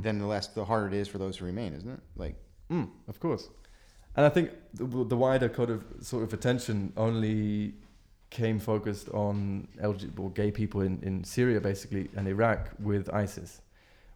then 0.06 0.18
the 0.18 0.26
less 0.34 0.46
the 0.48 0.64
harder 0.64 0.88
it 0.88 0.94
is 1.02 1.06
for 1.12 1.18
those 1.18 1.36
who 1.38 1.44
remain, 1.46 1.70
isn't 1.74 1.90
it? 1.96 2.00
Like 2.16 2.34
Mm, 2.70 2.88
of 3.08 3.18
course. 3.18 3.48
And 4.16 4.26
I 4.26 4.28
think 4.28 4.50
the, 4.74 4.84
the 5.12 5.16
wider 5.16 5.48
kind 5.48 5.70
of 5.70 5.80
sort 6.00 6.22
of 6.26 6.32
attention 6.38 6.92
only 6.96 7.74
came 8.30 8.58
focused 8.58 9.08
on 9.10 9.68
LGBT 9.80 10.18
or 10.18 10.30
gay 10.30 10.50
people 10.50 10.80
in, 10.82 10.94
in 11.02 11.24
Syria 11.24 11.60
basically 11.60 12.04
and 12.16 12.28
Iraq 12.28 12.60
with 12.78 13.04
ISIS, 13.24 13.50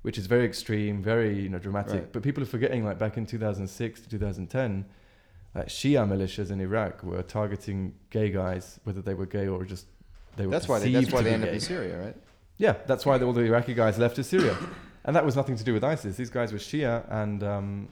which 0.03 0.19
is 0.19 0.27
very 0.27 0.45
extreme, 0.45 1.03
very 1.03 1.41
you 1.41 1.49
know 1.49 1.59
dramatic. 1.59 1.95
Right. 1.95 2.13
But 2.13 2.23
people 2.23 2.43
are 2.43 2.47
forgetting 2.47 2.85
like 2.85 2.99
back 2.99 3.17
in 3.17 3.27
2006 3.27 4.01
to 4.03 4.09
2010, 4.09 4.85
like 5.55 5.69
Shia 5.69 6.07
militias 6.07 6.51
in 6.51 6.61
Iraq 6.61 7.03
were 7.03 7.23
targeting 7.23 7.95
gay 8.11 8.31
guys, 8.31 8.81
whether 8.85 9.01
they 9.01 9.15
were 9.15 9.27
gay 9.27 9.47
or 9.47 9.65
just 9.65 9.87
they 10.37 10.47
were 10.47 10.53
that's 10.53 10.69
why 10.69 10.79
they, 10.79 10.93
that's 10.93 11.13
why 11.13 11.23
they 11.23 11.31
be 11.31 11.35
end 11.35 11.45
up 11.45 11.51
in 11.51 11.61
Syria, 11.61 11.99
right? 12.03 12.17
Yeah, 12.59 12.77
that's 12.87 13.07
why 13.07 13.21
all 13.21 13.33
the 13.33 13.43
Iraqi 13.43 13.75
guys 13.75 13.99
left 13.99 14.17
to 14.17 14.25
Syria, 14.25 14.57
and 15.05 15.15
that 15.15 15.25
was 15.25 15.37
nothing 15.37 15.57
to 15.57 15.65
do 15.65 15.73
with 15.73 15.85
ISIS. 15.85 16.17
These 16.17 16.31
guys 16.31 16.53
were 16.53 16.59
Shia, 16.59 17.05
and 17.11 17.43
um, 17.43 17.89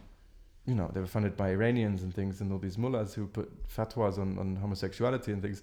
you 0.67 0.75
know 0.75 0.91
they 0.93 1.01
were 1.01 1.07
funded 1.07 1.37
by 1.37 1.51
Iranians 1.51 2.03
and 2.03 2.15
things, 2.15 2.41
and 2.41 2.51
all 2.53 2.59
these 2.59 2.79
mullahs 2.79 3.15
who 3.15 3.27
put 3.27 3.69
fatwas 3.69 4.19
on, 4.19 4.39
on 4.39 4.57
homosexuality 4.57 5.33
and 5.33 5.43
things. 5.43 5.63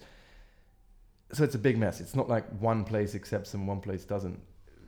So 1.34 1.44
it's 1.44 1.56
a 1.56 1.60
big 1.60 1.78
mess. 1.78 2.00
It's 2.00 2.16
not 2.16 2.30
like 2.30 2.48
one 2.60 2.86
place 2.86 3.14
accepts 3.14 3.54
and 3.54 3.68
one 3.68 3.82
place 3.82 4.06
doesn't. 4.06 4.40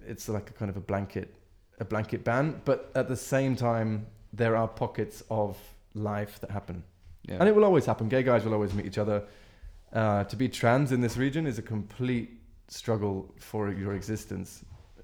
It's 0.08 0.30
like 0.30 0.50
a 0.50 0.54
kind 0.54 0.70
of 0.70 0.78
a 0.78 0.82
blanket, 0.82 1.36
a 1.80 1.86
blanket 1.86 2.24
ban. 2.24 2.62
But 2.66 2.92
at 2.96 3.08
the 3.08 3.16
same 3.16 3.56
time, 3.56 4.06
there 4.34 4.56
are 4.56 4.68
pockets 4.68 5.24
of 5.30 5.58
life 5.96 6.40
that 6.42 6.52
happen, 6.52 6.84
Yeah. 7.28 7.38
and 7.40 7.50
it 7.50 7.56
will 7.56 7.64
always 7.66 7.86
happen. 7.86 8.10
Gay 8.10 8.24
guys 8.24 8.44
will 8.46 8.54
always 8.54 8.74
meet 8.74 8.86
each 8.86 8.98
other. 8.98 9.24
Uh, 9.92 10.24
to 10.26 10.36
be 10.36 10.48
trans 10.48 10.92
in 10.92 11.02
this 11.02 11.18
region 11.18 11.48
is 11.48 11.58
a 11.58 11.64
complete 11.64 12.30
struggle 12.68 13.34
for 13.40 13.72
your 13.72 13.94
existence. 13.96 14.64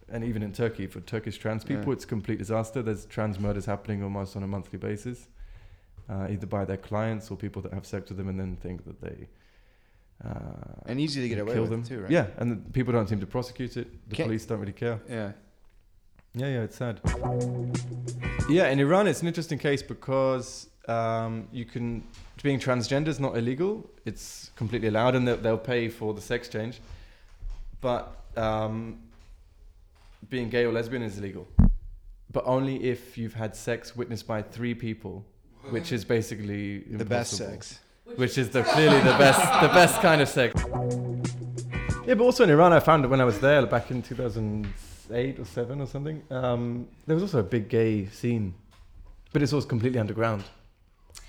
And 0.10 0.24
even 0.24 0.44
in 0.44 0.52
Turkey, 0.54 0.86
for 0.86 1.00
Turkish 1.02 1.40
trans 1.40 1.64
people, 1.64 1.88
Yeah. 1.88 1.94
it's 1.94 2.04
a 2.04 2.08
complete 2.08 2.38
disaster. 2.38 2.84
There's 2.84 3.06
trans 3.08 3.40
murders 3.40 3.66
happening 3.66 4.04
almost 4.04 4.36
on 4.36 4.44
a 4.44 4.48
monthly 4.48 4.78
basis, 4.78 5.28
uh, 6.08 6.28
either 6.30 6.46
by 6.46 6.64
their 6.66 6.78
clients 6.78 7.32
or 7.32 7.38
people 7.38 7.64
that 7.64 7.74
have 7.74 7.88
sex 7.88 8.10
with 8.10 8.18
them 8.20 8.30
and 8.30 8.40
then 8.40 8.56
think 8.58 8.86
that 8.86 9.02
they 9.02 9.28
uh, 10.24 10.30
and 10.86 11.00
easy 11.00 11.22
to 11.22 11.28
get 11.28 11.40
away 11.40 11.54
kill 11.54 11.64
with 11.64 11.72
them. 11.72 11.84
too, 11.84 12.02
right? 12.02 12.12
Yeah, 12.12 12.28
and 12.38 12.52
the 12.52 12.56
people 12.72 12.94
don't 12.94 13.10
seem 13.10 13.20
to 13.20 13.26
prosecute 13.28 13.76
it. 13.76 13.88
The 14.10 14.16
Can't- 14.16 14.28
police 14.28 14.46
don't 14.46 14.60
really 14.60 14.72
care. 14.74 15.00
Yeah. 15.10 15.34
Yeah, 16.36 16.48
yeah, 16.48 16.62
it's 16.64 16.76
sad. 16.76 17.00
Yeah, 18.50 18.68
in 18.68 18.80
Iran, 18.80 19.08
it's 19.08 19.22
an 19.22 19.28
interesting 19.28 19.58
case 19.58 19.82
because 19.82 20.68
um, 20.88 21.48
you 21.52 21.66
can 21.66 22.04
being 22.44 22.60
transgender 22.60 23.08
is 23.08 23.20
not 23.20 23.38
illegal; 23.38 23.90
it's 24.06 24.52
completely 24.56 24.90
allowed, 24.90 25.16
and 25.16 25.28
they'll, 25.28 25.38
they'll 25.38 25.58
pay 25.58 25.88
for 25.88 26.14
the 26.14 26.22
sex 26.22 26.50
change. 26.50 26.80
But 27.80 28.16
um, 28.36 29.00
being 30.30 30.50
gay 30.50 30.66
or 30.66 30.74
lesbian 30.74 31.04
is 31.04 31.18
illegal, 31.18 31.48
but 32.32 32.44
only 32.46 32.84
if 32.84 33.18
you've 33.18 33.34
had 33.34 33.56
sex 33.56 33.96
witnessed 33.96 34.28
by 34.28 34.42
three 34.42 34.76
people, 34.76 35.26
which 35.70 35.92
is 35.94 36.04
basically 36.04 36.80
The 36.80 37.06
best 37.06 37.38
sex. 37.38 37.80
which 38.18 38.38
is 38.38 38.50
the 38.50 38.64
clearly 38.64 38.98
the 39.00 39.18
best 39.18 39.40
the 39.62 39.70
best 39.70 40.02
kind 40.02 40.22
of 40.22 40.28
sex. 40.28 40.62
Yeah, 42.06 42.14
but 42.16 42.22
also 42.26 42.44
in 42.44 42.50
Iran, 42.50 42.74
I 42.74 42.80
found 42.82 43.04
that 43.06 43.10
when 43.10 43.22
I 43.22 43.26
was 43.26 43.40
there 43.40 43.66
back 43.66 43.90
in 43.90 44.04
2008 45.08 45.40
or 45.40 45.46
seven 45.46 45.82
or 45.82 45.88
something, 45.88 46.22
um, 46.32 46.88
there 47.06 47.16
was 47.16 47.24
also 47.24 47.40
a 47.40 47.44
big 47.44 47.70
gay 47.70 48.08
scene, 48.08 48.54
but 49.34 49.42
it's 49.42 49.54
also 49.54 49.68
completely 49.68 50.00
underground. 50.00 50.44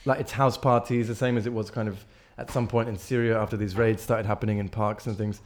Like 0.04 0.20
it's 0.20 0.32
house 0.32 0.56
parties, 0.56 1.08
the 1.08 1.14
same 1.14 1.36
as 1.36 1.46
it 1.46 1.52
was 1.52 1.70
kind 1.70 1.88
of 1.88 2.04
at 2.38 2.50
some 2.50 2.68
point 2.68 2.88
in 2.88 2.98
Syria 2.98 3.38
after 3.38 3.56
these 3.56 3.76
raids 3.76 4.02
started 4.02 4.26
happening 4.26 4.58
in 4.58 4.68
parks 4.68 5.06
and 5.06 5.16
things. 5.16 5.40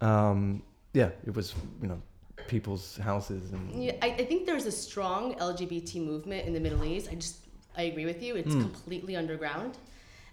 Um, 0.00 0.62
yeah, 0.92 1.10
it 1.26 1.34
was 1.34 1.54
you 1.80 1.88
know 1.88 2.00
people's 2.46 2.96
houses 2.98 3.52
and 3.52 3.82
Yeah, 3.82 3.92
I, 4.02 4.08
I 4.08 4.24
think 4.24 4.46
there's 4.46 4.66
a 4.66 4.72
strong 4.72 5.34
LGBT 5.36 6.04
movement 6.04 6.46
in 6.46 6.52
the 6.52 6.60
Middle 6.60 6.84
East. 6.84 7.08
I 7.10 7.14
just 7.14 7.38
I 7.76 7.82
agree 7.82 8.06
with 8.06 8.22
you. 8.22 8.36
It's 8.36 8.54
completely 8.54 9.16
underground, 9.16 9.78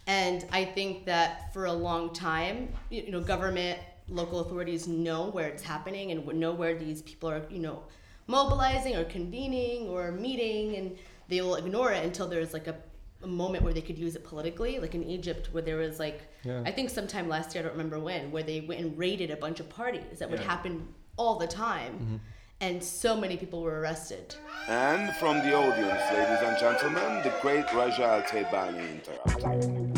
and 0.08 0.46
I 0.52 0.66
think 0.66 1.06
that 1.06 1.54
for 1.54 1.66
a 1.66 1.74
long 1.74 2.14
time, 2.14 2.70
you 2.90 3.12
know, 3.12 3.22
government, 3.22 3.80
local 4.12 4.42
authorities 4.42 4.88
know 4.88 5.30
where 5.30 5.48
it's 5.48 5.64
happening 5.64 6.12
and 6.12 6.26
know 6.40 6.54
where 6.54 6.78
these 6.78 7.02
people 7.02 7.30
are, 7.30 7.44
you 7.50 7.60
know, 7.60 7.84
mobilizing 8.28 8.96
or 8.96 9.04
convening 9.06 9.88
or 9.88 10.12
meeting, 10.12 10.76
and 10.76 10.98
they 11.28 11.42
will 11.42 11.56
ignore 11.56 11.92
it 11.92 12.04
until 12.06 12.28
there's 12.28 12.54
like 12.54 12.68
a, 12.68 12.76
a 13.24 13.28
moment 13.28 13.64
where 13.64 13.74
they 13.74 13.82
could 13.82 13.98
use 13.98 14.16
it 14.16 14.24
politically, 14.24 14.80
like 14.80 14.94
in 14.96 15.04
Egypt, 15.04 15.50
where 15.52 15.64
there 15.64 15.78
was 15.78 15.98
like 16.00 16.22
Yeah. 16.44 16.64
I 16.66 16.72
think 16.72 16.90
sometime 16.90 17.30
last 17.30 17.54
year, 17.54 17.64
I 17.64 17.68
don't 17.68 17.74
remember 17.78 18.00
when, 18.00 18.32
where 18.32 18.44
they 18.44 18.62
went 18.62 18.82
and 18.82 18.98
raided 18.98 19.32
a 19.32 19.36
bunch 19.36 19.60
of 19.60 19.70
parties 19.70 20.20
that 20.20 20.30
would 20.30 20.40
happen 20.40 20.88
all 21.18 21.38
the 21.38 21.48
time. 21.48 21.94
Mm-hmm. 21.94 22.16
And 22.62 22.84
so 22.84 23.20
many 23.20 23.38
people 23.38 23.64
were 23.64 23.80
arrested. 23.80 24.36
And 24.68 25.16
from 25.16 25.38
the 25.38 25.56
audience, 25.56 26.04
ladies 26.14 26.42
and 26.48 26.58
gentlemen, 26.60 27.24
the 27.24 27.34
great 27.42 27.66
Raja 27.74 28.04
Althaibani 28.04 28.86
interrupting. 28.98 29.96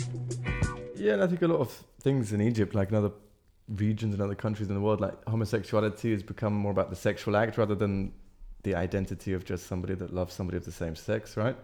Yeah, 0.95 1.13
and 1.13 1.23
I 1.23 1.27
think 1.27 1.41
a 1.41 1.47
lot 1.47 1.59
of 1.59 1.71
things 2.01 2.31
in 2.31 2.41
Egypt, 2.41 2.73
like 2.73 2.89
in 2.89 2.95
other 2.95 3.11
regions 3.67 4.13
and 4.13 4.21
other 4.21 4.35
countries 4.35 4.69
in 4.69 4.75
the 4.75 4.81
world, 4.81 5.01
like 5.01 5.13
homosexuality 5.25 6.11
has 6.11 6.23
become 6.23 6.53
more 6.53 6.71
about 6.71 6.89
the 6.89 6.95
sexual 6.95 7.35
act 7.35 7.57
rather 7.57 7.75
than 7.75 8.13
the 8.63 8.75
identity 8.75 9.33
of 9.33 9.45
just 9.45 9.67
somebody 9.67 9.93
that 9.93 10.13
loves 10.13 10.33
somebody 10.33 10.57
of 10.57 10.65
the 10.65 10.71
same 10.71 10.95
sex, 10.95 11.37
right? 11.37 11.55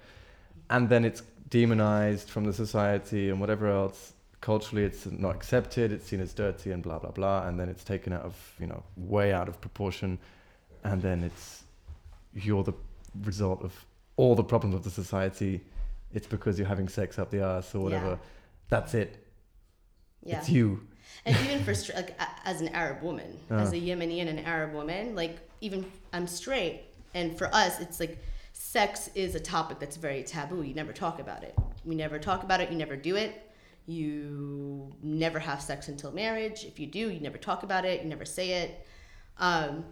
And 0.69 0.87
then 0.89 1.05
it's 1.05 1.23
demonized 1.49 2.29
from 2.29 2.45
the 2.45 2.53
society 2.53 3.29
and 3.29 3.39
whatever 3.39 3.67
else. 3.67 4.13
Culturally, 4.41 4.83
it's 4.83 5.05
not 5.05 5.35
accepted. 5.35 5.91
It's 5.91 6.07
seen 6.07 6.21
as 6.21 6.33
dirty 6.33 6.71
and 6.71 6.81
blah 6.81 6.99
blah 6.99 7.11
blah. 7.11 7.47
And 7.47 7.59
then 7.59 7.67
it's 7.67 7.83
taken 7.83 8.13
out 8.13 8.21
of 8.21 8.35
you 8.59 8.67
know 8.67 8.83
way 8.95 9.33
out 9.33 9.49
of 9.49 9.59
proportion. 9.59 10.17
And 10.83 11.01
then 11.01 11.23
it's 11.23 11.63
you're 12.33 12.63
the 12.63 12.73
result 13.23 13.61
of 13.63 13.73
all 14.15 14.35
the 14.35 14.43
problems 14.43 14.75
of 14.75 14.83
the 14.83 14.89
society. 14.89 15.61
It's 16.13 16.27
because 16.27 16.57
you're 16.57 16.67
having 16.67 16.87
sex 16.87 17.19
up 17.19 17.31
the 17.31 17.43
ass 17.43 17.75
or 17.75 17.81
whatever. 17.81 18.11
Yeah. 18.11 18.17
That's 18.69 18.93
it. 18.93 19.25
Yeah. 20.23 20.39
It's 20.39 20.49
you. 20.49 20.87
And 21.25 21.35
even 21.45 21.63
for 21.63 21.73
like 21.95 22.17
as 22.45 22.61
an 22.61 22.69
Arab 22.69 23.01
woman, 23.03 23.37
Ah. 23.51 23.55
as 23.59 23.73
a 23.73 23.75
Yemeni 23.77 24.19
and 24.21 24.29
an 24.29 24.39
Arab 24.39 24.73
woman, 24.73 25.15
like 25.15 25.37
even 25.61 25.85
I'm 26.13 26.27
straight, 26.27 26.83
and 27.13 27.37
for 27.37 27.53
us, 27.53 27.79
it's 27.81 27.99
like 27.99 28.17
sex 28.53 29.09
is 29.15 29.35
a 29.35 29.39
topic 29.39 29.79
that's 29.79 29.97
very 29.97 30.23
taboo. 30.23 30.61
You 30.61 30.73
never 30.73 30.93
talk 30.93 31.19
about 31.19 31.43
it. 31.43 31.55
We 31.85 31.95
never 31.95 32.19
talk 32.19 32.43
about 32.43 32.61
it. 32.61 32.71
You 32.71 32.77
never 32.77 32.95
do 32.95 33.15
it. 33.15 33.45
You 33.87 34.91
never 35.01 35.39
have 35.39 35.61
sex 35.61 35.87
until 35.87 36.11
marriage. 36.11 36.63
If 36.63 36.79
you 36.79 36.87
do, 36.87 37.09
you 37.09 37.19
never 37.19 37.37
talk 37.37 37.63
about 37.63 37.85
it. 37.85 38.01
You 38.03 38.07
never 38.09 38.25
say 38.25 38.51
it. 38.63 38.85
Um, 39.37 39.83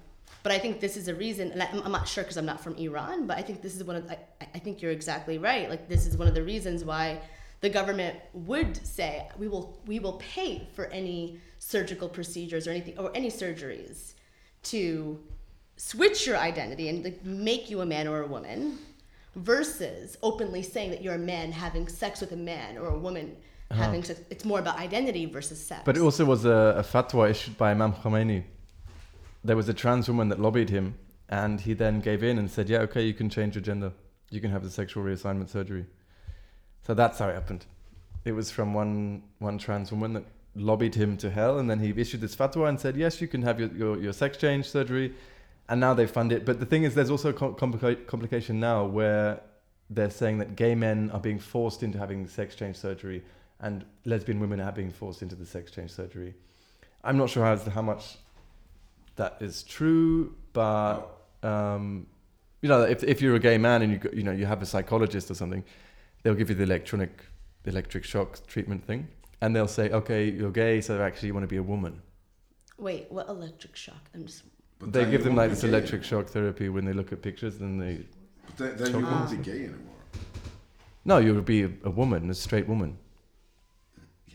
but 0.43 0.51
I 0.51 0.59
think 0.59 0.79
this 0.79 0.97
is 0.97 1.07
a 1.07 1.15
reason, 1.15 1.51
and 1.51 1.63
I'm, 1.63 1.81
I'm 1.81 1.91
not 1.91 2.07
sure 2.07 2.23
because 2.23 2.37
I'm 2.37 2.45
not 2.45 2.61
from 2.61 2.75
Iran, 2.75 3.27
but 3.27 3.37
I 3.37 3.41
think 3.41 3.61
this 3.61 3.75
is 3.75 3.83
one 3.83 3.95
of. 3.97 4.09
I, 4.09 4.17
I 4.53 4.59
think 4.59 4.81
you're 4.81 4.91
exactly 4.91 5.37
right. 5.37 5.69
Like 5.69 5.89
this 5.89 6.05
is 6.05 6.15
one 6.15 6.27
of 6.27 6.35
the 6.35 6.43
reasons 6.43 6.83
why 6.85 7.19
the 7.61 7.69
government 7.69 8.17
would 8.33 8.85
say 8.85 9.27
we 9.37 9.47
will 9.47 9.79
we 9.85 9.99
will 9.99 10.13
pay 10.13 10.67
for 10.73 10.85
any 10.85 11.39
surgical 11.59 12.07
procedures 12.07 12.67
or 12.67 12.71
anything 12.71 12.97
or 12.97 13.11
any 13.15 13.29
surgeries 13.29 14.13
to 14.63 15.19
switch 15.75 16.25
your 16.27 16.37
identity 16.37 16.89
and 16.89 17.03
like 17.03 17.23
make 17.23 17.69
you 17.69 17.81
a 17.81 17.85
man 17.85 18.07
or 18.07 18.21
a 18.21 18.27
woman 18.27 18.77
versus 19.35 20.17
openly 20.23 20.61
saying 20.61 20.89
that 20.89 21.01
you're 21.01 21.15
a 21.15 21.19
man 21.19 21.51
having 21.51 21.87
sex 21.87 22.21
with 22.21 22.31
a 22.31 22.37
man 22.37 22.77
or 22.77 22.87
a 22.87 22.97
woman 22.97 23.35
uh-huh. 23.69 23.81
having 23.81 24.03
sex 24.03 24.21
it's 24.29 24.45
more 24.45 24.59
about 24.59 24.77
identity 24.77 25.25
versus 25.25 25.63
sex 25.63 25.81
But 25.85 25.97
it 25.97 26.01
also 26.01 26.25
was 26.25 26.45
a, 26.45 26.75
a 26.77 26.83
fatwa 26.83 27.29
issued 27.29 27.57
by 27.57 27.71
Imam 27.71 27.93
Khomeini. 27.93 28.43
There 29.43 29.55
was 29.55 29.69
a 29.69 29.73
trans 29.73 30.07
woman 30.07 30.29
that 30.29 30.39
lobbied 30.39 30.69
him, 30.69 30.95
and 31.29 31.61
he 31.61 31.73
then 31.73 32.01
gave 32.01 32.23
in 32.23 32.37
and 32.37 32.49
said, 32.49 32.67
"Yeah, 32.69 32.79
okay, 32.79 33.03
you 33.05 33.13
can 33.13 33.29
change 33.29 33.55
your 33.55 33.61
gender. 33.61 33.93
You 34.29 34.41
can 34.41 34.51
have 34.51 34.63
the 34.63 34.69
sexual 34.69 35.03
reassignment 35.03 35.49
surgery." 35.49 35.85
So 36.87 36.93
that's 36.93 37.19
how 37.19 37.27
it 37.27 37.33
happened. 37.33 37.65
It 38.23 38.31
was 38.31 38.49
from 38.49 38.73
one 38.73 39.23
one 39.39 39.57
trans 39.57 39.91
woman 39.91 40.13
that 40.13 40.23
lobbied 40.55 40.95
him 40.95 41.17
to 41.17 41.29
hell, 41.29 41.59
and 41.59 41.69
then 41.69 41.79
he 41.79 41.93
issued 42.01 42.21
this 42.21 42.33
fatwa 42.33 42.69
and 42.69 42.79
said, 42.79 42.95
"Yes, 42.95 43.19
you 43.19 43.27
can 43.27 43.41
have 43.41 43.59
your, 43.59 43.69
your, 43.73 43.97
your 43.99 44.13
sex 44.13 44.37
change 44.37 44.69
surgery," 44.69 45.13
and 45.67 45.81
now 45.81 45.93
they 45.93 46.07
fund 46.07 46.31
it. 46.31 46.45
But 46.45 46.61
the 46.61 46.65
thing 46.65 46.83
is, 46.83 46.95
there's 46.95 47.11
also 47.11 47.29
a 47.29 47.33
complica- 47.33 48.07
complication 48.07 48.61
now 48.61 48.85
where 48.85 49.41
they're 49.89 50.09
saying 50.09 50.37
that 50.37 50.55
gay 50.55 50.75
men 50.75 51.11
are 51.11 51.19
being 51.19 51.39
forced 51.39 51.83
into 51.83 51.97
having 51.97 52.25
sex 52.25 52.55
change 52.55 52.77
surgery, 52.77 53.21
and 53.59 53.83
lesbian 54.05 54.39
women 54.39 54.61
are 54.61 54.71
being 54.71 54.91
forced 54.91 55.21
into 55.21 55.35
the 55.35 55.45
sex 55.45 55.71
change 55.71 55.91
surgery. 55.91 56.35
I'm 57.03 57.17
not 57.17 57.29
sure 57.29 57.43
how, 57.43 57.57
how 57.69 57.81
much 57.81 58.17
that 59.17 59.35
is 59.41 59.63
true, 59.63 60.35
but 60.53 61.01
um, 61.43 62.07
you 62.61 62.69
know, 62.69 62.83
if 62.83 63.03
if 63.03 63.21
you're 63.21 63.35
a 63.35 63.39
gay 63.39 63.57
man 63.57 63.81
and 63.81 63.91
you 63.91 64.09
you 64.13 64.23
know 64.23 64.31
you 64.31 64.45
have 64.45 64.61
a 64.61 64.65
psychologist 64.65 65.29
or 65.29 65.35
something, 65.35 65.65
they'll 66.23 66.35
give 66.35 66.49
you 66.49 66.55
the 66.55 66.63
electronic 66.63 67.11
the 67.63 67.71
electric 67.71 68.03
shock 68.03 68.45
treatment 68.47 68.85
thing, 68.85 69.07
and 69.41 69.53
they'll 69.55 69.67
say, 69.67 69.89
okay, 69.91 70.29
you're 70.29 70.51
gay, 70.51 70.79
so 70.81 71.01
actually 71.01 71.27
you 71.27 71.33
want 71.33 71.43
to 71.43 71.47
be 71.47 71.57
a 71.57 71.63
woman. 71.63 72.01
wait 72.77 73.07
what 73.11 73.27
electric 73.27 73.75
shock 73.75 74.03
i'm 74.13 74.25
just 74.25 74.43
But 74.79 74.93
they 74.93 75.05
give 75.09 75.23
them 75.23 75.35
like 75.35 75.49
this 75.49 75.61
gay 75.63 75.67
electric 75.69 76.03
shock 76.03 76.27
therapy 76.27 76.69
when 76.69 76.85
they 76.85 76.93
look 76.93 77.11
at 77.11 77.21
pictures, 77.21 77.55
and 77.59 77.81
they 77.81 78.05
But 78.45 78.57
then, 78.57 78.91
then 78.93 78.99
you 79.01 79.05
won't 79.05 79.29
be 79.31 79.37
gay 79.37 79.59
anymore. 79.69 79.95
no, 81.05 81.17
you'll 81.17 81.41
be 81.41 81.63
a, 81.63 81.71
a 81.83 81.89
woman, 82.01 82.29
a 82.29 82.33
straight 82.33 82.67
woman 82.67 82.97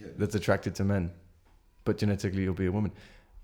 Yeah. 0.00 0.08
that's 0.18 0.34
attracted 0.34 0.74
to 0.76 0.84
men, 0.84 1.10
but 1.84 1.96
genetically 1.98 2.42
you'll 2.42 2.54
be 2.66 2.66
a 2.66 2.72
woman. 2.72 2.92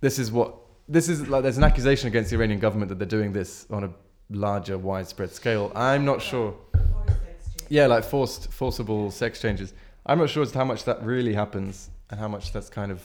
This 0.00 0.18
is 0.18 0.30
what 0.30 0.54
this 0.88 1.08
is 1.08 1.28
like. 1.28 1.42
There's 1.42 1.58
an 1.58 1.64
accusation 1.64 2.06
against 2.08 2.30
the 2.30 2.36
Iranian 2.36 2.60
government 2.60 2.88
that 2.90 2.98
they're 2.98 3.16
doing 3.18 3.32
this 3.32 3.66
on 3.70 3.84
a 3.84 3.90
larger, 4.30 4.76
widespread 4.78 5.30
scale. 5.32 5.70
I'm 5.74 6.04
not 6.04 6.20
sure. 6.22 6.54
Yeah, 7.68 7.86
like 7.86 8.04
forced, 8.04 8.50
forcible 8.52 9.10
sex 9.10 9.40
changes. 9.40 9.74
I'm 10.06 10.18
not 10.18 10.30
sure 10.30 10.42
as 10.42 10.52
to 10.52 10.58
how 10.58 10.64
much 10.64 10.84
that 10.84 11.02
really 11.02 11.34
happens 11.34 11.90
and 12.10 12.18
how 12.18 12.28
much 12.28 12.52
that's 12.52 12.68
kind 12.68 12.90
of 12.90 13.02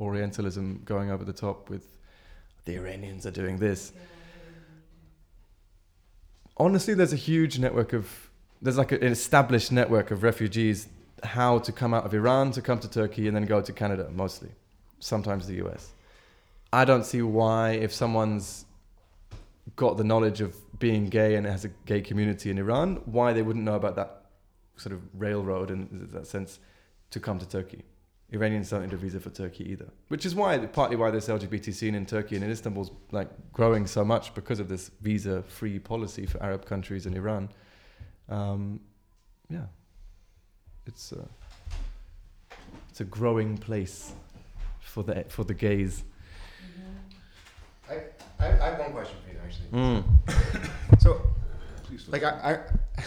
Orientalism 0.00 0.82
going 0.84 1.10
over 1.10 1.24
the 1.24 1.32
top 1.32 1.70
with 1.70 1.86
the 2.64 2.74
Iranians 2.76 3.26
are 3.26 3.30
doing 3.30 3.58
this. 3.58 3.92
Honestly, 6.56 6.94
there's 6.94 7.12
a 7.12 7.16
huge 7.16 7.58
network 7.58 7.92
of 7.92 8.30
there's 8.60 8.78
like 8.78 8.92
an 8.92 9.02
established 9.04 9.70
network 9.70 10.10
of 10.10 10.22
refugees 10.22 10.88
how 11.22 11.58
to 11.58 11.72
come 11.72 11.94
out 11.94 12.04
of 12.04 12.14
Iran 12.14 12.50
to 12.52 12.62
come 12.62 12.78
to 12.80 12.88
Turkey 12.88 13.28
and 13.28 13.36
then 13.36 13.44
go 13.44 13.60
to 13.60 13.72
Canada 13.72 14.08
mostly, 14.12 14.50
sometimes 15.00 15.46
the 15.46 15.64
US. 15.66 15.92
I 16.72 16.84
don't 16.84 17.04
see 17.04 17.22
why 17.22 17.72
if 17.72 17.92
someone's 17.92 18.64
got 19.76 19.96
the 19.96 20.04
knowledge 20.04 20.40
of 20.40 20.56
being 20.78 21.06
gay 21.06 21.36
and 21.36 21.46
has 21.46 21.64
a 21.64 21.68
gay 21.86 22.00
community 22.00 22.50
in 22.50 22.58
Iran, 22.58 23.00
why 23.04 23.32
they 23.32 23.42
wouldn't 23.42 23.64
know 23.64 23.74
about 23.74 23.96
that 23.96 24.26
sort 24.76 24.92
of 24.92 25.02
railroad 25.14 25.70
in 25.70 26.08
that 26.12 26.26
sense 26.26 26.58
to 27.10 27.20
come 27.20 27.38
to 27.38 27.48
Turkey. 27.48 27.84
Iranians 28.32 28.70
don't 28.70 28.82
need 28.82 28.92
a 28.92 28.96
visa 28.96 29.20
for 29.20 29.30
Turkey 29.30 29.70
either, 29.70 29.88
which 30.08 30.26
is 30.26 30.34
why 30.34 30.58
partly 30.58 30.96
why 30.96 31.10
this 31.10 31.28
LGBT 31.28 31.72
scene 31.72 31.94
in 31.94 32.04
Turkey 32.04 32.34
and 32.34 32.44
in 32.44 32.50
Istanbul's 32.50 32.90
like 33.12 33.28
growing 33.52 33.86
so 33.86 34.04
much 34.04 34.34
because 34.34 34.58
of 34.58 34.68
this 34.68 34.90
visa-free 35.02 35.78
policy 35.78 36.26
for 36.26 36.42
Arab 36.42 36.64
countries 36.64 37.06
and 37.06 37.14
Iran. 37.14 37.48
Um, 38.28 38.80
yeah, 39.48 39.66
it's 40.86 41.12
a, 41.12 41.28
it's 42.90 43.00
a 43.00 43.04
growing 43.04 43.56
place 43.56 44.12
for 44.80 45.04
the 45.04 45.24
for 45.28 45.44
the 45.44 45.54
gays. 45.54 46.02
I, 48.44 48.48
I, 48.48 48.66
I 48.66 48.70
have 48.70 48.78
one 48.78 48.92
question 48.92 49.16
for 49.24 49.32
you 49.32 49.38
actually. 49.44 49.68
Mm. 49.72 51.00
So, 51.00 51.20
like 52.08 52.22
I, 52.22 52.58
I, 52.98 53.02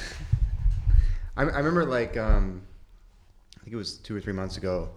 I 1.37 1.41
I 1.43 1.57
remember 1.57 1.85
like 1.85 2.17
um, 2.17 2.61
I 3.59 3.63
think 3.63 3.73
it 3.73 3.77
was 3.77 3.97
two 3.97 4.15
or 4.15 4.21
three 4.21 4.33
months 4.33 4.57
ago, 4.57 4.89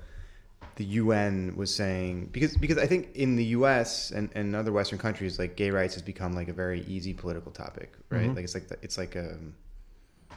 the 0.77 0.85
UN 0.85 1.55
was 1.57 1.75
saying 1.75 2.29
because 2.33 2.57
because 2.57 2.79
I 2.79 2.87
think 2.87 3.15
in 3.15 3.37
the 3.37 3.45
U.S. 3.59 4.11
and, 4.11 4.31
and 4.35 4.57
other 4.57 4.73
Western 4.73 4.99
countries 4.99 5.39
like 5.39 5.57
gay 5.57 5.71
rights 5.71 5.95
has 5.95 6.03
become 6.03 6.33
like 6.33 6.49
a 6.49 6.53
very 6.53 6.83
easy 6.87 7.13
political 7.13 7.53
topic, 7.53 7.93
right? 8.11 8.31
Mhm. 8.31 8.37
Like 8.37 8.45
it's 8.45 8.55
like 8.55 8.69
the, 8.69 8.77
it's 8.83 8.97
like 8.99 9.17
um, 9.17 9.55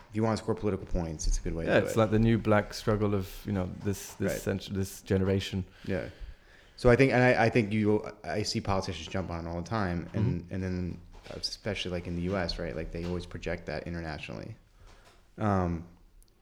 if 0.09 0.15
you 0.15 0.23
want 0.23 0.37
to 0.37 0.43
score 0.43 0.55
political 0.55 0.85
points, 0.85 1.27
it's 1.27 1.37
a 1.39 1.41
good 1.41 1.55
way 1.55 1.65
Yeah, 1.65 1.75
to 1.75 1.79
do 1.81 1.85
it's 1.87 1.95
it. 1.95 1.99
like 1.99 2.11
the 2.11 2.19
new 2.19 2.37
black 2.37 2.73
struggle 2.73 3.13
of 3.15 3.27
you 3.45 3.53
know 3.53 3.69
this 3.83 4.13
this 4.15 4.31
Right. 4.33 4.41
century, 4.41 4.75
this 4.75 5.01
generation. 5.01 5.63
Yeah. 5.85 6.05
So 6.75 6.89
I 6.89 6.95
think, 6.95 7.13
and 7.13 7.21
I, 7.23 7.45
I 7.45 7.49
think 7.49 7.71
you, 7.71 8.05
I 8.23 8.43
see 8.43 8.59
politicians 8.59 9.07
jump 9.07 9.29
on 9.29 9.45
it 9.45 9.49
all 9.49 9.61
the 9.61 9.69
time, 9.69 10.09
and 10.13 10.41
Mm-hmm. 10.41 10.53
and 10.53 10.63
then 10.63 10.97
especially 11.29 11.91
like 11.91 12.07
in 12.07 12.15
the 12.15 12.23
U.S., 12.23 12.59
right? 12.59 12.75
Like 12.75 12.91
they 12.91 13.05
always 13.05 13.25
project 13.25 13.65
that 13.67 13.87
internationally. 13.87 14.55
Um, 15.37 15.85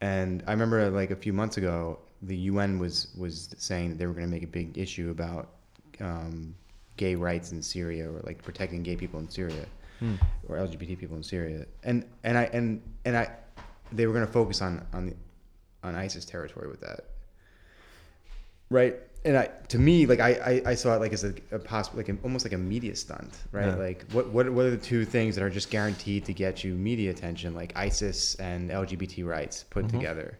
and 0.01 0.43
I 0.47 0.51
remember 0.51 0.89
like 0.89 1.11
a 1.11 1.15
few 1.15 1.33
months 1.33 1.57
ago, 1.57 1.99
the 2.23 2.35
UN 2.37 2.79
was 2.79 3.13
was 3.17 3.53
saying 3.57 3.89
that 3.89 3.97
they 3.99 4.07
were 4.07 4.13
going 4.13 4.25
to 4.25 4.31
make 4.31 4.43
a 4.43 4.47
big 4.47 4.77
issue 4.77 5.11
about 5.11 5.49
um, 5.99 6.55
gay 6.97 7.15
rights 7.15 7.51
in 7.51 7.61
Syria 7.61 8.09
or 8.09 8.21
like 8.23 8.41
protecting 8.41 8.81
gay 8.83 8.95
people 8.95 9.19
in 9.19 9.29
Syria 9.29 9.65
Hmm. 9.99 10.15
or 10.47 10.57
LGBT 10.57 10.97
people 10.97 11.15
in 11.17 11.23
Syria, 11.23 11.65
and 11.83 12.03
and 12.23 12.35
I 12.37 12.43
and 12.53 12.81
and 13.05 13.15
I, 13.15 13.29
they 13.91 14.07
were 14.07 14.13
going 14.13 14.25
to 14.25 14.31
focus 14.31 14.61
on 14.61 14.83
on 14.93 15.05
the, 15.07 15.15
on 15.83 15.93
ISIS 15.95 16.25
territory 16.25 16.67
with 16.67 16.81
that, 16.81 17.01
right? 18.69 18.95
And 19.23 19.37
I, 19.37 19.49
to 19.67 19.77
me, 19.77 20.05
like 20.07 20.19
I, 20.19 20.31
I, 20.65 20.71
I 20.71 20.73
saw 20.75 20.95
it 20.95 20.99
like 20.99 21.13
as 21.13 21.23
a, 21.23 21.33
a 21.51 21.59
possible, 21.59 21.97
like 21.97 22.09
a, 22.09 22.17
almost 22.23 22.43
like 22.43 22.53
a 22.53 22.57
media 22.57 22.95
stunt, 22.95 23.31
right? 23.51 23.67
Yeah. 23.67 23.75
Like 23.75 24.05
what, 24.11 24.29
what, 24.29 24.49
what 24.51 24.65
are 24.65 24.71
the 24.71 24.77
two 24.77 25.05
things 25.05 25.35
that 25.35 25.43
are 25.43 25.49
just 25.49 25.69
guaranteed 25.69 26.25
to 26.25 26.33
get 26.33 26.63
you 26.63 26.73
media 26.73 27.11
attention, 27.11 27.53
like 27.53 27.71
ISIS 27.75 28.35
and 28.35 28.71
LGBT 28.71 29.25
rights 29.25 29.63
put 29.63 29.85
Mm-hmm. 29.85 29.97
together? 29.97 30.39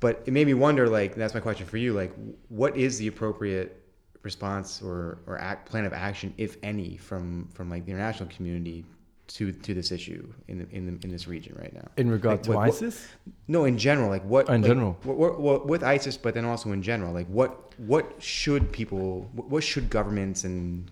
But 0.00 0.24
it 0.26 0.32
made 0.32 0.46
me 0.48 0.54
wonder, 0.54 0.88
like, 0.88 1.14
that's 1.14 1.32
my 1.32 1.38
question 1.38 1.64
for 1.64 1.76
you, 1.76 1.92
like, 1.92 2.12
what 2.48 2.76
is 2.76 2.98
the 2.98 3.06
appropriate 3.06 3.84
response 4.22 4.82
or, 4.82 5.20
or 5.26 5.38
act, 5.38 5.70
plan 5.70 5.84
of 5.84 5.92
action, 5.92 6.34
if 6.38 6.56
any, 6.64 6.96
from, 6.96 7.48
from 7.54 7.70
like 7.70 7.84
the 7.86 7.92
international 7.92 8.28
community 8.28 8.84
to, 9.28 9.52
to 9.52 9.74
this 9.74 9.92
issue 9.92 10.32
in, 10.48 10.58
the, 10.58 10.68
in, 10.76 10.86
the, 10.86 11.04
in 11.04 11.10
this 11.10 11.26
region 11.26 11.56
right 11.58 11.72
now? 11.74 11.88
In 11.96 12.10
regard 12.10 12.38
Like, 12.38 12.42
to 12.44 12.50
what- 12.50 12.58
what- 12.58 12.68
ISIS, 12.68 13.06
no, 13.48 13.64
in 13.64 13.78
general, 13.78 14.08
like 14.08 14.24
what? 14.24 14.48
Oh, 14.50 14.52
in 14.54 14.62
like, 14.62 14.68
general. 14.68 14.96
what, 15.04 15.16
what, 15.16 15.40
what, 15.40 15.66
with 15.66 15.82
ISIS, 15.82 16.16
but 16.16 16.34
then 16.34 16.44
also 16.44 16.72
in 16.72 16.82
general, 16.82 17.12
like 17.12 17.26
what? 17.28 17.72
What 17.78 18.22
should 18.22 18.70
people? 18.72 19.28
What 19.32 19.48
what 19.48 19.64
should 19.64 19.88
governments 19.90 20.44
and 20.44 20.90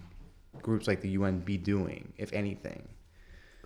groups 0.62 0.86
like 0.88 1.00
the 1.02 1.10
UN 1.10 1.40
be 1.40 1.56
doing, 1.58 2.12
if 2.16 2.32
anything? 2.32 2.88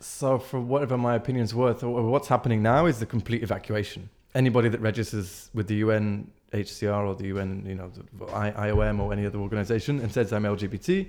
So, 0.00 0.38
for 0.38 0.60
whatever 0.60 0.98
my 0.98 1.14
opinion's 1.14 1.54
worth, 1.54 1.82
what's 1.82 2.28
happening 2.28 2.62
now 2.62 2.86
is 2.86 2.98
the 2.98 3.06
complete 3.06 3.42
evacuation. 3.42 4.10
Anybody 4.34 4.68
that 4.68 4.80
registers 4.80 5.48
with 5.54 5.68
the 5.68 5.76
UN 5.76 6.30
HCR 6.52 7.06
or 7.06 7.14
the 7.14 7.26
UN, 7.28 7.64
you 7.66 7.74
know, 7.76 7.90
the 7.90 8.26
IOM 8.26 9.00
or 9.00 9.12
any 9.12 9.24
other 9.26 9.38
organization 9.38 10.00
and 10.00 10.12
says 10.12 10.32
I'm 10.32 10.42
LGBT, 10.42 11.08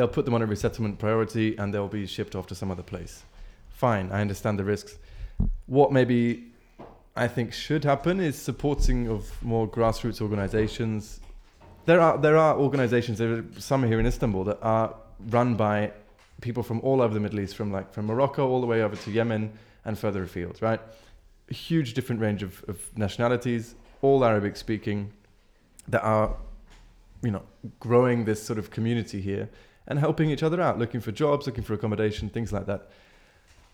they'll 0.00 0.08
put 0.08 0.24
them 0.24 0.32
on 0.32 0.40
a 0.40 0.46
resettlement 0.46 0.98
priority 0.98 1.54
and 1.58 1.74
they'll 1.74 1.86
be 1.86 2.06
shipped 2.06 2.34
off 2.34 2.46
to 2.46 2.54
some 2.54 2.70
other 2.70 2.82
place. 2.82 3.22
Fine, 3.68 4.10
I 4.10 4.22
understand 4.22 4.58
the 4.58 4.64
risks. 4.64 4.96
What 5.66 5.92
maybe 5.92 6.46
I 7.14 7.28
think 7.28 7.52
should 7.52 7.84
happen 7.84 8.18
is 8.18 8.34
supporting 8.34 9.08
of 9.08 9.30
more 9.42 9.68
grassroots 9.68 10.22
organizations. 10.22 11.20
There 11.84 12.00
are 12.00 12.16
there 12.16 12.38
are 12.38 12.56
organizations, 12.56 13.18
there 13.18 13.32
are 13.34 13.44
some 13.58 13.82
here 13.82 14.00
in 14.00 14.06
Istanbul 14.06 14.44
that 14.44 14.58
are 14.62 14.94
run 15.28 15.54
by 15.54 15.92
people 16.40 16.62
from 16.62 16.80
all 16.80 17.02
over 17.02 17.12
the 17.12 17.20
Middle 17.20 17.40
East, 17.40 17.54
from 17.54 17.70
like 17.70 17.92
from 17.92 18.06
Morocco 18.06 18.48
all 18.48 18.62
the 18.62 18.66
way 18.66 18.82
over 18.82 18.96
to 18.96 19.10
Yemen 19.10 19.52
and 19.84 19.98
further 19.98 20.22
afield, 20.22 20.62
right? 20.62 20.80
A 21.50 21.54
huge 21.54 21.92
different 21.92 22.22
range 22.22 22.42
of, 22.42 22.64
of 22.68 22.78
nationalities, 22.96 23.74
all 24.00 24.24
Arabic 24.24 24.56
speaking, 24.56 25.12
that 25.88 26.02
are, 26.02 26.36
you 27.22 27.32
know, 27.32 27.42
growing 27.80 28.24
this 28.24 28.42
sort 28.42 28.58
of 28.58 28.70
community 28.70 29.20
here 29.20 29.50
and 29.90 29.98
helping 29.98 30.30
each 30.30 30.42
other 30.42 30.60
out, 30.62 30.78
looking 30.78 31.00
for 31.00 31.10
jobs, 31.10 31.46
looking 31.46 31.64
for 31.64 31.74
accommodation, 31.74 32.30
things 32.30 32.52
like 32.52 32.64
that. 32.66 32.88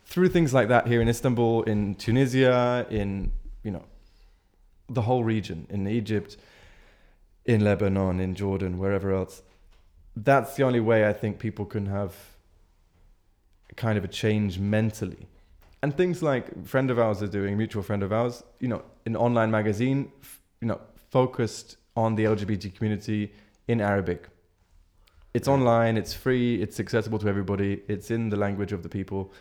Through 0.06 0.30
things 0.30 0.54
like 0.54 0.68
that 0.68 0.86
here 0.86 1.02
in 1.02 1.08
Istanbul, 1.08 1.64
in 1.64 1.94
Tunisia, 1.94 2.86
in 2.90 3.30
you 3.62 3.70
know, 3.70 3.84
the 4.88 5.02
whole 5.02 5.22
region, 5.22 5.66
in 5.68 5.86
Egypt, 5.86 6.38
in 7.44 7.60
Lebanon, 7.62 8.18
in 8.18 8.34
Jordan, 8.34 8.78
wherever 8.78 9.12
else. 9.12 9.42
That's 10.16 10.56
the 10.56 10.62
only 10.62 10.80
way 10.80 11.06
I 11.06 11.12
think 11.12 11.38
people 11.38 11.66
can 11.66 11.86
have 11.86 12.14
kind 13.76 13.98
of 13.98 14.04
a 14.04 14.08
change 14.08 14.58
mentally. 14.58 15.26
And 15.82 15.94
things 15.94 16.22
like 16.22 16.66
friend 16.66 16.90
of 16.90 16.98
ours 16.98 17.22
are 17.22 17.28
doing, 17.28 17.58
mutual 17.58 17.82
friend 17.82 18.02
of 18.02 18.10
ours, 18.10 18.42
you 18.58 18.68
know, 18.68 18.82
an 19.04 19.16
online 19.16 19.50
magazine, 19.50 20.10
you 20.62 20.68
know, 20.68 20.80
focused 21.10 21.76
on 21.94 22.14
the 22.14 22.24
LGBT 22.24 22.74
community 22.74 23.34
in 23.68 23.82
Arabic. 23.82 24.28
It's 25.36 25.48
online, 25.48 25.98
it's 25.98 26.14
free, 26.14 26.62
it's 26.62 26.80
accessible 26.80 27.18
to 27.18 27.28
everybody, 27.28 27.82
it's 27.88 28.10
in 28.10 28.30
the 28.30 28.36
language 28.38 28.72
of 28.72 28.82
the 28.82 28.88
people. 28.88 29.34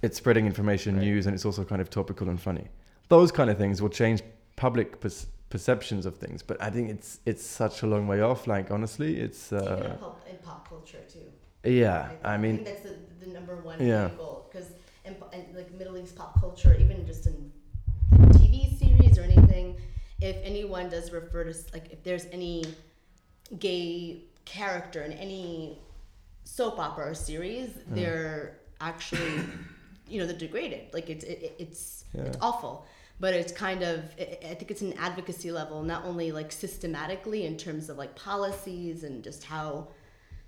It's 0.00 0.16
spreading 0.16 0.46
information, 0.46 0.96
Right. 0.96 1.04
news, 1.04 1.26
and 1.26 1.34
it's 1.34 1.44
also 1.44 1.64
kind 1.64 1.82
of 1.82 1.90
topical 1.90 2.30
and 2.30 2.40
funny. 2.40 2.68
Those 3.08 3.30
kind 3.30 3.50
of 3.50 3.58
things 3.58 3.82
will 3.82 3.90
change 3.90 4.22
public 4.56 5.00
per- 5.00 5.10
perceptions 5.50 6.06
of 6.06 6.16
things, 6.16 6.42
but 6.42 6.56
I 6.62 6.70
think 6.70 6.88
it's 6.88 7.20
it's 7.26 7.44
such 7.44 7.82
a 7.82 7.86
long 7.86 8.06
way 8.12 8.22
off. 8.22 8.46
Like 8.46 8.70
honestly, 8.70 9.20
it's 9.20 9.52
Even 9.52 9.68
uh, 9.68 9.90
in 9.92 9.98
pop, 9.98 10.26
in 10.30 10.36
pop 10.38 10.60
culture 10.66 11.02
too. 11.12 11.28
yeah. 11.70 12.00
I 12.02 12.08
mean 12.08 12.18
I 12.32 12.36
mean, 12.38 12.54
think 12.56 12.68
that's 12.68 12.82
the, 12.88 12.94
the 13.26 13.30
number 13.38 13.56
one 13.56 13.76
Yeah. 13.86 14.08
goal 14.16 14.48
because 14.50 14.68
in, 15.04 15.14
po- 15.16 15.28
in 15.36 15.42
like 15.54 15.70
Middle 15.80 15.98
East 15.98 16.16
pop 16.16 16.40
culture, 16.40 16.74
even 16.80 17.04
just 17.06 17.26
in 17.26 17.52
TV 18.38 18.54
series 18.80 19.18
or 19.18 19.24
anything, 19.30 19.76
if 20.22 20.36
anyone 20.42 20.88
does 20.88 21.12
refer 21.12 21.44
to 21.44 21.54
like 21.74 21.92
if 21.92 22.02
there's 22.02 22.24
any 22.32 22.64
gay 23.58 24.24
character 24.44 25.02
in 25.02 25.12
any 25.12 25.78
soap 26.44 26.78
opera 26.78 27.10
or 27.10 27.14
series, 27.14 27.70
Hmm. 27.70 27.94
they're 27.94 28.58
actually 28.80 29.40
you 30.08 30.18
know 30.20 30.26
they're 30.26 30.36
degraded. 30.36 30.92
Like 30.92 31.08
it's 31.08 31.24
it, 31.24 31.38
it- 31.42 31.56
it's 31.58 32.04
it's 32.14 32.36
awful. 32.40 32.84
But 33.20 33.34
it's 33.34 33.52
kind 33.52 33.82
of 33.82 34.02
I 34.18 34.38
I 34.50 34.54
think 34.54 34.70
it's 34.70 34.82
an 34.82 34.94
advocacy 34.94 35.52
level, 35.52 35.82
not 35.82 36.04
only 36.04 36.32
like 36.32 36.50
systematically 36.52 37.46
in 37.46 37.56
terms 37.56 37.88
of 37.88 37.96
like 37.96 38.14
policies 38.16 39.04
and 39.04 39.22
just 39.22 39.44
how 39.44 39.88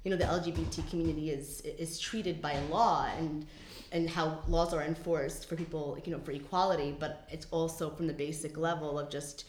you 0.02 0.10
know 0.10 0.16
the 0.16 0.24
LGBT 0.24 0.88
community 0.90 1.30
is 1.30 1.60
is 1.62 1.98
treated 2.00 2.42
by 2.42 2.58
law 2.70 3.08
and 3.18 3.46
and 3.92 4.10
how 4.10 4.40
laws 4.48 4.74
are 4.74 4.82
enforced 4.82 5.48
for 5.48 5.56
people 5.56 5.96
you 6.04 6.12
know 6.12 6.18
for 6.18 6.32
equality 6.32 6.94
but 6.98 7.26
it's 7.30 7.46
also 7.52 7.88
from 7.90 8.06
the 8.08 8.12
basic 8.12 8.56
level 8.58 8.98
of 8.98 9.08
just 9.08 9.44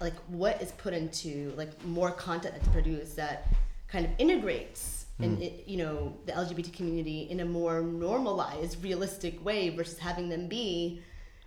like 0.00 0.14
what 0.28 0.60
is 0.60 0.72
put 0.72 0.92
into 0.92 1.52
like 1.56 1.84
more 1.84 2.10
content 2.10 2.54
that's 2.54 2.68
produced 2.68 3.16
that 3.16 3.48
kind 3.88 4.04
of 4.04 4.10
integrates 4.18 5.06
hmm. 5.18 5.24
and 5.24 5.42
it, 5.42 5.64
you 5.66 5.76
know 5.76 6.14
the 6.26 6.32
LGBT 6.32 6.72
community 6.72 7.28
in 7.30 7.40
a 7.40 7.44
more 7.44 7.82
normalized 7.82 8.82
realistic 8.82 9.44
way 9.44 9.68
versus 9.70 9.98
having 9.98 10.28
them 10.28 10.48
be 10.48 11.02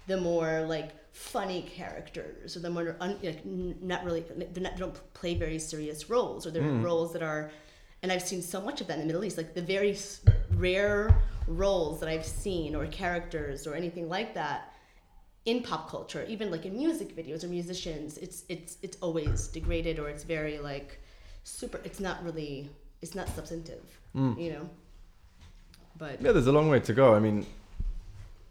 the 0.08 0.18
more 0.18 0.66
like 0.68 0.92
funny 1.14 1.62
characters 1.62 2.58
or 2.58 2.60
the 2.60 2.70
more 2.70 2.96
un, 3.00 3.18
like, 3.22 3.46
not 3.46 4.04
really 4.04 4.22
they're 4.22 4.64
not 4.64 4.74
they 4.74 4.80
don't 4.80 5.14
play 5.14 5.36
very 5.36 5.60
serious 5.60 6.10
roles 6.10 6.46
or 6.46 6.52
they're 6.52 6.64
hmm. 6.64 6.84
roles 6.84 7.14
that 7.14 7.24
are 7.24 7.52
and 8.02 8.12
I've 8.12 8.22
seen 8.22 8.42
so 8.42 8.60
much 8.60 8.82
of 8.82 8.88
that 8.88 8.96
in 8.96 9.00
the 9.02 9.06
Middle 9.06 9.24
East 9.24 9.38
like 9.38 9.54
the 9.54 9.62
very 9.62 9.98
rare 10.56 11.16
roles 11.48 12.00
that 12.00 12.10
I've 12.10 12.26
seen 12.26 12.76
or 12.76 12.86
characters 12.88 13.68
or 13.68 13.76
anything 13.76 14.10
like 14.10 14.34
that 14.34 14.73
in 15.46 15.62
pop 15.62 15.90
culture, 15.90 16.26
even 16.28 16.50
like 16.52 16.66
in 16.66 16.76
music 16.78 17.16
videos 17.16 17.44
or 17.44 17.48
musicians, 17.48 18.18
it's 18.18 18.44
it's 18.50 18.78
it's 18.82 18.98
always 19.02 19.48
degraded 19.48 20.00
or 20.00 20.10
it's 20.10 20.24
very 20.24 20.60
like 20.60 21.00
super. 21.44 21.80
It's 21.84 22.00
not 22.00 22.24
really. 22.24 22.70
It's 23.02 23.16
not 23.16 23.28
substantive. 23.36 23.84
Mm. 24.16 24.40
You 24.42 24.52
know. 24.54 24.70
But 25.98 26.22
Yeah, 26.22 26.32
there's 26.32 26.48
a 26.48 26.52
long 26.52 26.70
way 26.70 26.80
to 26.80 26.94
go. 26.94 27.14
I 27.14 27.20
mean, 27.20 27.46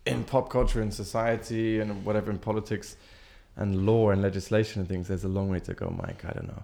in 0.07 0.25
pop 0.25 0.51
culture 0.51 0.83
in 0.83 0.91
society 0.91 1.81
and 1.81 2.05
whatever 2.05 2.31
in 2.31 2.39
politics 2.39 2.97
and 3.57 3.87
law 3.87 4.11
and 4.11 4.21
legislation 4.23 4.81
and 4.81 4.89
things, 4.89 5.09
there's 5.09 5.25
a 5.25 5.29
long 5.29 5.49
way 5.49 5.61
to 5.61 5.75
go, 5.75 5.89
Mike. 5.91 6.25
I 6.25 6.33
don't 6.33 6.49
know. 6.49 6.63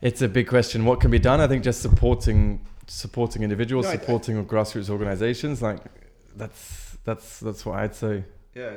It's 0.00 0.22
a 0.22 0.28
big 0.28 0.48
question. 0.48 0.84
What 0.86 1.00
can 1.00 1.10
be 1.10 1.18
done? 1.18 1.40
I 1.40 1.46
think 1.46 1.62
just 1.62 1.82
supporting 1.82 2.66
supporting 2.86 3.42
individuals, 3.42 3.84
No, 3.84 3.90
I- 3.90 3.94
I- 3.94 3.98
supporting 3.98 4.44
grassroots 4.46 4.88
organizations, 4.90 5.60
like 5.62 5.80
that's 6.34 6.96
that's 7.04 7.38
that's 7.40 7.64
what 7.66 7.78
I'd 7.78 7.94
say. 7.94 8.24
Yeah. 8.54 8.76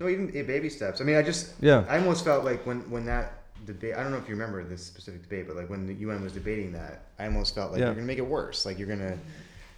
No, 0.00 0.08
even 0.08 0.26
baby 0.30 0.68
steps. 0.68 1.00
I 1.00 1.04
mean, 1.04 1.16
I 1.16 1.22
just 1.22 1.52
Yeah. 1.60 1.84
I 1.88 1.98
almost 1.98 2.24
felt 2.24 2.44
like 2.44 2.64
when 2.66 2.88
when 2.90 3.04
that 3.06 3.38
debate. 3.66 3.94
I 3.96 4.02
don't 4.02 4.10
know 4.10 4.18
if 4.18 4.28
you 4.28 4.34
remember 4.34 4.64
this 4.64 4.82
specific 4.84 5.22
debate, 5.22 5.46
but 5.46 5.56
like 5.56 5.70
when 5.70 5.86
the 5.86 5.94
UN 5.94 6.22
was 6.22 6.32
debating 6.32 6.72
that, 6.72 7.02
I 7.18 7.26
almost 7.26 7.54
felt 7.54 7.70
like 7.72 7.80
Yeah. 7.80 7.86
you're 7.86 7.94
gonna 7.94 8.06
make 8.06 8.18
it 8.18 8.26
worse. 8.26 8.66
Like 8.66 8.78
you're 8.78 8.88
gonna. 8.88 9.16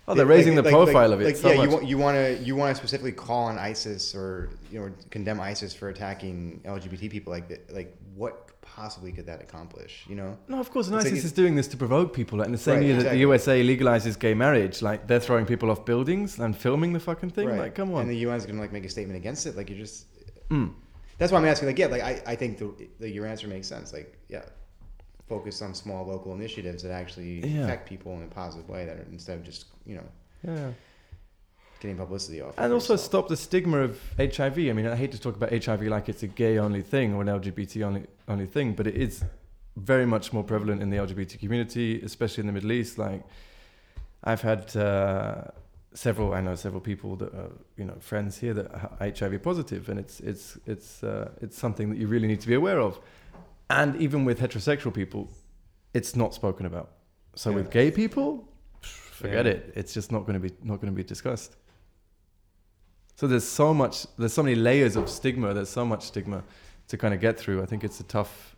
Oh, 0.07 0.15
they're 0.15 0.25
like- 0.27 0.37
raising 0.37 0.55
the 0.55 0.63
like- 0.63 0.73
profile 0.73 1.09
like- 1.09 1.15
of 1.17 1.21
it 1.23 1.25
Like, 1.25 1.37
so 1.37 1.51
yeah, 1.51 1.57
much. 1.57 1.65
you 1.67 1.71
want 1.77 1.85
you 1.89 1.99
want 1.99 2.17
to 2.17 2.45
you 2.45 2.57
want 2.57 2.75
to 2.75 2.79
specifically 2.79 3.13
call 3.13 3.45
on 3.45 3.59
ISIS 3.59 4.15
or 4.15 4.51
you 4.71 4.81
know 4.81 4.93
condemn 5.11 5.41
ISIS 5.41 5.75
for 5.75 5.89
attacking 5.89 6.61
LGBT 6.65 7.11
people. 7.11 7.33
Like 7.33 7.49
that. 7.49 7.73
Like 7.75 7.95
what 8.15 8.51
possibly 8.63 9.13
could 9.13 9.27
that 9.27 9.41
accomplish? 9.43 10.05
You 10.09 10.17
know. 10.17 10.39
No, 10.49 10.59
of 10.61 10.71
course, 10.71 10.89
like 10.89 11.07
ISIS 11.07 11.21
it- 11.21 11.25
is 11.27 11.33
doing 11.33 11.55
this 11.55 11.69
to 11.69 11.77
provoke 11.77 12.13
people. 12.15 12.39
Like 12.39 12.47
in 12.47 12.53
the 12.53 12.59
same 12.59 12.77
Right, 12.77 12.87
year 12.87 12.97
that 13.03 13.11
the 13.11 13.19
USA 13.19 13.63
legalizes 13.63 14.19
gay 14.19 14.35
marriage, 14.35 14.83
like 14.83 15.07
they're 15.09 15.21
throwing 15.21 15.47
people 15.47 15.71
off 15.71 15.85
buildings 15.85 16.39
and 16.39 16.57
filming 16.57 16.93
the 16.93 17.01
fucking 17.01 17.31
thing. 17.31 17.49
Right. 17.49 17.59
Like, 17.59 17.75
come 17.75 17.93
on. 17.95 18.03
And 18.03 18.11
the 18.11 18.25
UN's 18.27 18.47
gonna 18.47 18.61
like 18.61 18.73
make 18.73 18.85
a 18.85 18.89
statement 18.89 19.17
against 19.17 19.47
it. 19.47 19.57
Like 19.57 19.69
you're 19.71 19.79
just. 19.79 20.07
Mm. 20.51 20.73
That's 21.19 21.31
why 21.33 21.39
I'm 21.39 21.45
asking. 21.45 21.69
Like, 21.69 21.79
yeah, 21.79 21.87
like 21.87 22.03
I, 22.03 22.23
I 22.27 22.35
think 22.37 22.59
the, 22.59 22.89
the 23.01 23.09
your 23.11 23.27
answer 23.27 23.47
makes 23.49 23.67
sense. 23.69 23.93
Like, 23.93 24.19
yeah, 24.29 24.43
focus 25.29 25.63
on 25.63 25.75
small 25.75 26.07
local 26.07 26.35
initiatives 26.35 26.83
that 26.83 26.93
actually 26.93 27.47
Yeah. 27.47 27.65
affect 27.65 27.89
people 27.89 28.13
in 28.17 28.23
a 28.25 28.27
positive 28.27 28.69
way. 28.69 28.85
That 28.85 28.97
are, 28.99 29.07
instead 29.13 29.39
of 29.39 29.45
just 29.45 29.67
you 29.87 29.97
know 29.97 30.05
yeah. 30.47 30.71
Getting 31.85 31.97
publicity 31.99 32.41
off. 32.41 32.55
And 32.57 32.67
of 32.67 32.73
also 32.73 32.95
yourself. 32.95 33.11
stop 33.11 33.29
the 33.29 33.37
stigma 33.37 33.79
of 33.79 33.93
HIV. 34.17 34.59
I 34.59 34.73
mean, 34.73 34.87
I 34.87 34.97
hate 34.97 35.13
to 35.13 35.21
talk 35.21 35.37
about 35.41 35.51
HIV 35.65 35.83
like 35.97 36.09
it's 36.09 36.23
a 36.23 36.27
gay 36.43 36.59
only 36.59 36.83
thing 36.83 37.15
or 37.15 37.21
an 37.23 37.29
LGBT 37.29 37.85
only 37.89 38.03
only 38.27 38.47
thing, 38.47 38.69
but 38.79 38.87
it 38.87 38.97
is 38.97 39.23
very 39.77 40.07
much 40.07 40.33
more 40.33 40.45
prevalent 40.53 40.81
in 40.83 40.89
the 40.91 40.97
LGBT 41.07 41.39
community, 41.39 42.01
especially 42.03 42.41
in 42.43 42.47
the 42.47 42.53
Middle 42.59 42.73
East. 42.73 42.97
Like, 43.07 43.23
I've 44.31 44.41
had 44.41 44.75
uh, 44.77 45.43
several, 45.93 46.33
I 46.33 46.41
know 46.41 46.55
several 46.55 46.81
people 46.81 47.17
that 47.17 47.33
are, 47.35 47.51
you 47.77 47.85
know, 47.85 47.97
friends 48.01 48.39
here 48.39 48.55
that 48.55 48.69
are 48.73 48.91
HIV 49.19 49.43
positive, 49.43 49.83
and 49.91 49.99
it's 50.01 50.21
it's 50.21 50.45
it's 50.67 51.03
uh, 51.05 51.31
it's 51.45 51.57
something 51.65 51.91
that 51.91 51.99
you 52.01 52.07
really 52.15 52.29
need 52.33 52.41
to 52.41 52.49
be 52.49 52.55
aware 52.63 52.81
of. 52.81 52.99
And 53.69 53.91
even 53.97 54.25
with 54.25 54.39
heterosexual 54.41 54.93
people, 54.95 55.23
it's 55.93 56.15
not 56.17 56.35
spoken 56.35 56.65
about. 56.67 56.89
So 57.35 57.51
with 57.53 57.69
gay 57.71 57.91
people, 57.91 58.49
forget 59.21 59.45
Yeah. 59.47 59.53
it. 59.53 59.73
It's 59.75 59.93
just 59.99 60.11
not 60.13 60.21
going 60.27 60.41
to 60.41 60.49
be 60.49 60.55
not 60.63 60.77
going 60.81 60.93
to 60.95 60.97
be 61.03 61.09
discussed. 61.15 61.57
So 63.17 63.27
there's 63.27 63.47
so 63.47 63.73
much, 63.73 64.07
there's 64.19 64.33
so 64.33 64.43
many 64.43 64.57
layers 64.57 64.97
of 64.97 65.09
stigma. 65.09 65.55
There's 65.55 65.69
so 65.69 65.85
much 65.85 66.03
stigma 66.05 66.43
to 66.89 66.97
kind 66.97 67.15
of 67.15 67.21
get 67.21 67.39
through. 67.39 67.63
I 67.63 67.67
think 67.67 67.85
it's 67.85 68.01
a 68.01 68.05
tough, 68.05 68.57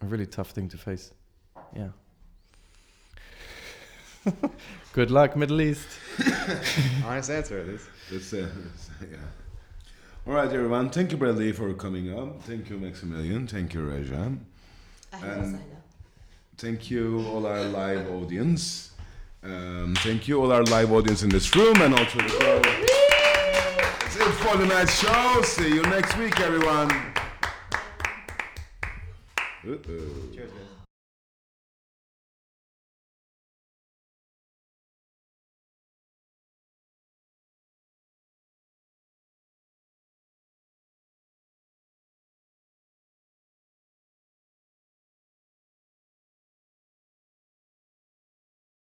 a 0.00 0.06
really 0.06 0.26
tough 0.26 0.50
thing 0.50 0.68
to 0.68 0.78
face. 0.78 1.12
Yeah. 1.74 1.88
Good 4.92 5.10
luck, 5.10 5.36
Middle 5.36 5.60
East. 5.60 5.88
honest 7.04 7.30
answer 7.30 7.58
at 7.58 7.68
least. 7.68 7.86
That's, 8.10 8.32
uh, 8.32 8.48
that's, 8.54 8.90
yeah. 9.10 9.16
All 10.26 10.34
right, 10.34 10.52
everyone. 10.52 10.90
Thank 10.90 11.12
you, 11.12 11.16
Bradley, 11.16 11.52
for 11.52 11.72
coming 11.74 12.16
up. 12.16 12.42
Thank 12.42 12.68
you, 12.70 12.78
Maximilian. 12.78 13.46
Thank 13.46 13.74
you, 13.74 13.82
Raja. 13.82 14.32
I 15.12 15.16
have 15.16 15.38
a 15.38 15.44
sign 15.44 15.54
up. 15.54 15.60
Thank 16.56 16.90
you, 16.90 17.26
all 17.26 17.46
our 17.46 17.64
live 17.64 18.10
audience. 18.10 18.90
Um, 19.42 19.94
thank 20.00 20.28
you, 20.28 20.42
all 20.42 20.52
our 20.52 20.62
live 20.64 20.92
audience 20.92 21.22
in 21.22 21.30
this 21.30 21.56
room 21.56 21.80
and 21.80 21.94
also 21.94 22.18
the 22.18 22.28
crowd. 22.28 22.64
That's 22.64 22.79
it 24.30 24.36
for 24.36 24.56
the 24.56 24.66
night 24.66 24.88
show. 24.88 25.42
See 25.42 25.74
you 25.74 25.82
next 25.82 26.16
week, 26.16 26.40
everyone. 26.40 26.90
Uh-oh. 29.64 29.78
Cheers, 30.32 30.50
guys. 30.50 30.79